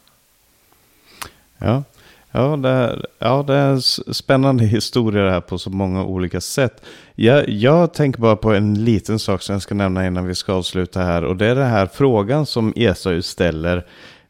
Ja, 1.57 1.83
Ja 2.31 2.57
det, 2.57 2.69
är, 2.69 3.05
ja, 3.19 3.43
det 3.47 3.53
är 3.53 3.69
en 3.69 3.81
spännande 4.13 4.65
historia 4.65 5.23
det 5.23 5.31
här 5.31 5.41
på 5.41 5.57
så 5.57 5.69
många 5.69 6.03
olika 6.03 6.41
sätt. 6.41 6.83
Jag, 7.15 7.49
jag 7.49 7.93
tänker 7.93 8.19
bara 8.19 8.35
på 8.35 8.53
en 8.53 8.85
liten 8.85 9.19
sak 9.19 9.41
som 9.41 9.53
jag 9.53 9.61
ska 9.61 9.75
nämna 9.75 10.07
innan 10.07 10.25
vi 10.25 10.35
ska 10.35 10.53
avsluta 10.53 11.01
här. 11.01 11.23
Och 11.23 11.35
det 11.35 11.45
är 11.45 11.55
den 11.55 11.69
här 11.69 11.89
frågan 11.93 12.45
som 12.45 12.73
Esau 12.75 13.21
ställer. 13.21 13.85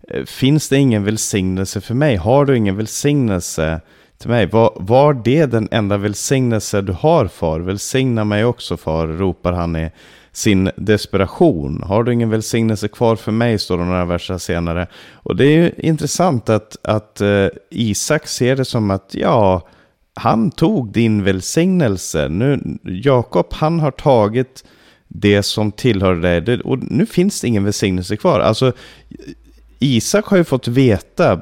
Eh, 0.08 0.26
finns 0.26 0.70
det 0.70 0.78
ingen 0.78 1.04
välsignelse 1.04 1.82
för 1.82 1.94
mig? 1.94 2.16
Har 2.16 2.46
du 2.46 2.58
ingen 2.58 2.78
välsignelse 2.78 3.82
till 4.20 4.30
mig? 4.30 4.46
Var, 4.46 4.74
var 4.76 5.14
det 5.14 5.46
den 5.46 5.68
enda 5.72 5.98
välsignelse 5.98 6.82
du 6.82 6.94
har 6.94 7.28
far? 7.28 7.60
Välsigna 7.60 8.24
mig 8.24 8.46
också 8.46 8.78
far, 8.78 9.08
ropar 9.08 9.54
han 9.54 9.76
i 9.76 9.92
sin 10.32 10.72
desperation. 10.76 11.84
Har 11.84 12.04
du 12.04 12.14
ingen 12.14 12.30
välsignelse 12.30 12.88
kvar 12.88 13.16
för 13.16 13.32
mig, 13.32 13.60
står 13.60 13.78
det 13.78 13.86
några 13.86 14.06
verser 14.06 14.38
senare. 14.38 14.88
Och 15.14 15.36
det 15.36 15.46
är 15.46 15.58
ju 15.58 15.72
intressant 15.78 16.50
att, 16.50 16.78
att 16.84 17.22
uh, 17.22 17.48
Isak 17.70 18.28
ser 18.28 18.56
det 18.56 18.66
som 18.66 18.92
att, 18.92 19.10
ja, 19.14 19.68
han 20.14 20.52
tog 20.52 20.92
din 20.92 21.24
välsignelse. 21.24 22.30
Nu, 22.30 22.78
Jakob, 22.84 23.48
han 23.52 23.80
har 23.80 23.92
tagit 23.92 24.64
det 25.08 25.44
som 25.44 25.72
tillhör 25.72 26.16
dig. 26.16 26.62
Och 26.62 26.84
nu 26.84 27.06
finns 27.06 27.42
det 27.42 27.48
ingen 27.48 27.64
välsignelse 27.64 28.18
kvar. 28.18 28.40
Alltså, 28.40 28.72
Isak 29.80 30.26
har 30.26 30.38
ju 30.38 30.44
fått 30.44 30.68
veta, 30.68 31.42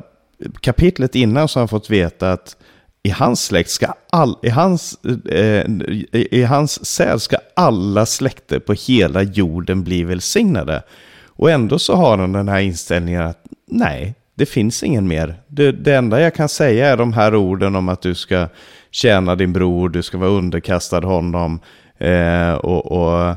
kapitlet 0.61 1.15
innan 1.15 1.47
så 1.47 1.59
har 1.59 1.61
han 1.61 1.67
fått 1.67 1.89
veta 1.89 2.31
att 2.31 2.57
i 3.03 3.09
hans 3.09 3.43
släkt 3.43 3.69
ska 3.69 3.93
all, 4.09 4.35
i 4.43 4.49
hans, 4.49 5.05
eh, 5.29 5.65
i 6.13 6.43
hans 6.43 6.85
säd 6.85 7.21
ska 7.21 7.37
alla 7.55 8.05
släkter 8.05 8.59
på 8.59 8.73
hela 8.73 9.21
jorden 9.21 9.83
bli 9.83 10.03
välsignade. 10.03 10.83
Och 11.25 11.51
ändå 11.51 11.79
så 11.79 11.95
har 11.95 12.17
han 12.17 12.31
den 12.31 12.47
här 12.47 12.59
inställningen 12.59 13.21
att 13.21 13.45
nej, 13.67 14.15
det 14.35 14.45
finns 14.45 14.83
ingen 14.83 15.07
mer. 15.07 15.35
Det, 15.47 15.71
det 15.71 15.95
enda 15.95 16.21
jag 16.21 16.35
kan 16.35 16.49
säga 16.49 16.87
är 16.87 16.97
de 16.97 17.13
här 17.13 17.35
orden 17.35 17.75
om 17.75 17.89
att 17.89 18.01
du 18.01 18.15
ska 18.15 18.47
tjäna 18.91 19.35
din 19.35 19.53
bror, 19.53 19.89
du 19.89 20.03
ska 20.03 20.17
vara 20.17 20.29
underkastad 20.29 21.05
honom 21.05 21.59
eh, 21.97 22.53
och, 22.53 22.91
och 22.91 23.29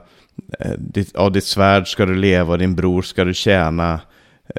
eh, 0.59 0.72
ditt, 0.78 1.16
av 1.16 1.32
ditt 1.32 1.44
svärd 1.44 1.88
ska 1.88 2.07
du 2.07 2.14
leva 2.14 2.53
och 2.53 2.59
din 2.59 2.74
bror 2.74 3.03
ska 3.03 3.24
du 3.24 3.34
tjäna. 3.34 4.01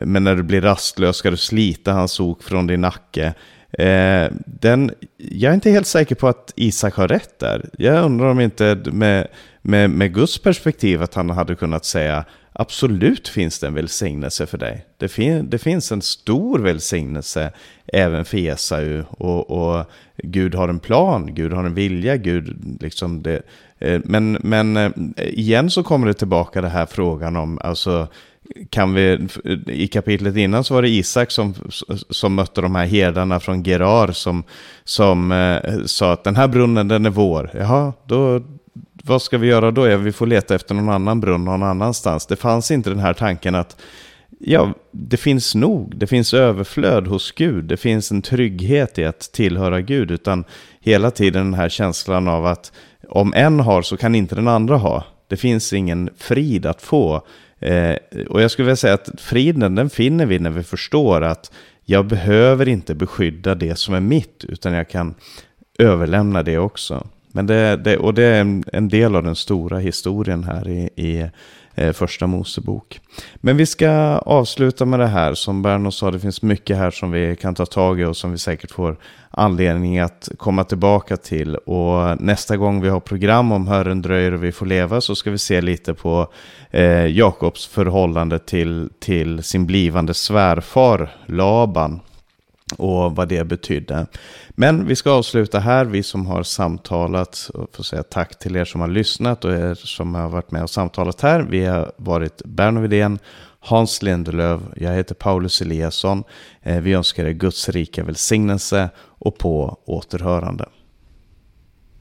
Men 0.01 0.23
när 0.23 0.35
du 0.35 0.43
blir 0.43 0.61
rastlös 0.61 1.15
ska 1.15 1.31
du 1.31 1.37
slita 1.37 1.93
hans 1.93 2.19
ok 2.19 2.43
från 2.43 2.67
din 2.67 2.81
nacke. 2.81 3.33
Eh, 3.71 4.31
den, 4.45 4.91
jag 5.17 5.49
är 5.49 5.53
inte 5.53 5.71
helt 5.71 5.87
säker 5.87 6.15
på 6.15 6.27
att 6.27 6.53
Isak 6.55 6.93
har 6.93 7.07
rätt 7.07 7.39
där. 7.39 7.69
Jag 7.77 8.05
undrar 8.05 8.27
om 8.27 8.39
inte 8.39 8.81
med, 8.91 9.27
med, 9.61 9.89
med 9.89 10.13
Guds 10.13 10.37
perspektiv 10.37 11.01
att 11.01 11.13
han 11.13 11.29
hade 11.29 11.55
kunnat 11.55 11.85
säga 11.85 12.25
absolut 12.53 13.27
finns 13.27 13.59
det 13.59 13.67
en 13.67 13.73
välsignelse 13.73 14.45
för 14.45 14.57
dig. 14.57 14.85
Det, 14.97 15.07
fin, 15.07 15.49
det 15.49 15.57
finns 15.57 15.91
en 15.91 16.01
stor 16.01 16.59
välsignelse 16.59 17.51
även 17.87 18.25
för 18.25 18.37
Esau 18.37 19.03
och, 19.09 19.49
och 19.51 19.85
Gud 20.17 20.55
har 20.55 20.69
en 20.69 20.79
plan, 20.79 21.35
Gud 21.35 21.53
har 21.53 21.63
en 21.63 21.73
vilja, 21.73 22.17
Gud 22.17 22.77
liksom 22.81 23.23
det. 23.23 23.41
Eh, 23.79 24.01
men, 24.03 24.37
men 24.41 24.77
eh, 24.77 24.91
igen 25.17 25.69
så 25.69 25.83
kommer 25.83 26.07
det 26.07 26.13
tillbaka 26.13 26.61
den 26.61 26.71
här 26.71 26.85
frågan 26.85 27.35
om, 27.35 27.59
alltså 27.63 28.07
kan 28.69 28.93
vi, 28.93 29.27
i 29.67 29.87
kapitlet 29.87 30.35
innan 30.35 30.63
så 30.63 30.73
var 30.73 30.81
det 30.81 30.89
Isak 30.89 31.31
som, 31.31 31.53
som 32.09 32.35
mötte 32.35 32.61
de 32.61 32.75
här 32.75 32.85
herdarna 32.85 33.39
från 33.39 33.63
Gerar 33.63 34.11
som, 34.11 34.43
som 34.83 35.31
eh, 35.31 35.83
sa 35.85 36.13
att 36.13 36.23
den 36.23 36.35
här 36.35 36.47
brunnen 36.47 36.87
den 36.87 37.05
är 37.05 37.09
vår. 37.09 37.51
Jaha, 37.53 37.93
då, 38.05 38.41
vad 39.03 39.21
ska 39.21 39.37
vi 39.37 39.47
göra 39.47 39.71
då? 39.71 39.87
Ja, 39.87 39.97
vi 39.97 40.11
får 40.11 40.27
leta 40.27 40.55
efter 40.55 40.75
någon 40.75 40.89
annan 40.89 41.19
brunn 41.19 41.45
någon 41.45 41.63
annanstans. 41.63 42.25
Det 42.25 42.35
fanns 42.35 42.71
inte 42.71 42.89
den 42.89 42.99
här 42.99 43.13
tanken 43.13 43.55
att 43.55 43.81
ja, 44.39 44.73
det 44.91 45.17
finns 45.17 45.55
nog, 45.55 45.97
det 45.97 46.07
finns 46.07 46.33
överflöd 46.33 47.07
hos 47.07 47.31
Gud, 47.31 47.65
det 47.65 47.77
finns 47.77 48.11
en 48.11 48.21
trygghet 48.21 48.99
i 48.99 49.05
att 49.05 49.19
tillhöra 49.19 49.81
Gud, 49.81 50.11
utan 50.11 50.43
hela 50.79 51.11
tiden 51.11 51.43
den 51.43 51.53
här 51.53 51.69
känslan 51.69 52.27
av 52.27 52.45
att 52.45 52.71
om 53.09 53.33
en 53.33 53.59
har 53.59 53.81
så 53.81 53.97
kan 53.97 54.15
inte 54.15 54.35
den 54.35 54.47
andra 54.47 54.77
ha. 54.77 55.03
Det 55.27 55.37
finns 55.37 55.73
ingen 55.73 56.09
frid 56.17 56.65
att 56.65 56.81
få 56.81 57.25
Eh, 57.61 57.95
och 58.29 58.41
jag 58.41 58.51
skulle 58.51 58.65
vilja 58.65 58.75
säga 58.75 58.93
att 58.93 59.09
friden 59.17 59.75
den 59.75 59.89
finner 59.89 60.25
vi 60.25 60.39
när 60.39 60.49
vi 60.49 60.63
förstår 60.63 61.21
att 61.21 61.51
jag 61.85 62.05
behöver 62.05 62.67
inte 62.67 62.95
beskydda 62.95 63.55
det 63.55 63.75
som 63.75 63.93
är 63.93 63.99
mitt, 63.99 64.45
utan 64.47 64.73
jag 64.73 64.89
kan 64.89 65.15
överlämna 65.79 66.43
det 66.43 66.57
också. 66.57 67.07
Men 67.31 67.47
det, 67.47 67.77
det, 67.77 67.97
och 67.97 68.13
det 68.13 68.23
är 68.23 68.41
en, 68.41 68.63
en, 68.73 68.89
del 68.89 69.15
av 69.15 69.23
den 69.23 69.35
stora 69.35 69.79
historien 69.79 70.43
här 70.43 70.67
i, 70.67 70.89
i 70.95 71.29
Eh, 71.81 71.93
första 71.93 72.27
Mosebok. 72.27 73.01
Men 73.35 73.57
vi 73.57 73.65
ska 73.65 73.89
avsluta 74.17 74.85
med 74.85 74.99
det 74.99 75.07
här. 75.07 75.33
Som 75.33 75.61
Berno 75.61 75.91
sa, 75.91 76.11
det 76.11 76.19
finns 76.19 76.41
mycket 76.41 76.77
här 76.77 76.91
som 76.91 77.11
vi 77.11 77.35
kan 77.35 77.55
ta 77.55 77.65
tag 77.65 77.99
i 77.99 78.03
och 78.03 78.17
som 78.17 78.31
vi 78.31 78.37
säkert 78.37 78.71
får 78.71 78.97
anledning 79.29 79.99
att 79.99 80.29
komma 80.37 80.63
tillbaka 80.63 81.17
till. 81.17 81.55
Och 81.55 82.21
nästa 82.21 82.57
gång 82.57 82.81
vi 82.81 82.89
har 82.89 82.99
program 82.99 83.51
om 83.51 83.67
Hören 83.67 84.01
dröjer 84.01 84.31
och 84.31 84.43
vi 84.43 84.51
får 84.51 84.65
leva 84.65 85.01
så 85.01 85.15
ska 85.15 85.31
vi 85.31 85.37
se 85.37 85.61
lite 85.61 85.93
på 85.93 86.27
eh, 86.71 87.05
Jakobs 87.05 87.67
förhållande 87.67 88.39
till, 88.39 88.89
till 88.99 89.43
sin 89.43 89.65
blivande 89.65 90.13
svärfar 90.13 91.15
Laban 91.25 91.99
och 92.77 93.15
vad 93.15 93.27
det 93.27 93.43
betydde. 93.43 94.05
Men 94.49 94.87
vi 94.87 94.95
ska 94.95 95.11
avsluta 95.11 95.59
här, 95.59 95.85
vi 95.85 96.03
som 96.03 96.25
har 96.25 96.43
samtalat, 96.43 97.49
och 97.53 97.75
får 97.75 97.83
säga 97.83 98.03
tack 98.03 98.39
till 98.39 98.55
er 98.55 98.65
som 98.65 98.81
har 98.81 98.87
lyssnat 98.87 99.45
och 99.45 99.53
er 99.53 99.75
som 99.75 100.15
har 100.15 100.29
varit 100.29 100.51
med 100.51 100.63
och 100.63 100.69
samtalat 100.69 101.21
här. 101.21 101.41
Vi 101.41 101.65
har 101.65 101.91
varit 101.97 102.41
Berno 102.45 102.79
Widén, 102.79 103.19
Hans 103.59 104.01
Lindelöf, 104.01 104.61
jag 104.75 104.93
heter 104.93 105.15
Paulus 105.15 105.61
Eliasson. 105.61 106.23
Eh, 106.61 106.81
vi 106.81 106.93
önskar 106.93 107.25
er 107.25 107.31
Guds 107.31 107.69
rika 107.69 108.03
välsignelse 108.03 108.89
och 108.97 109.37
på 109.37 109.77
återhörande. 109.85 110.65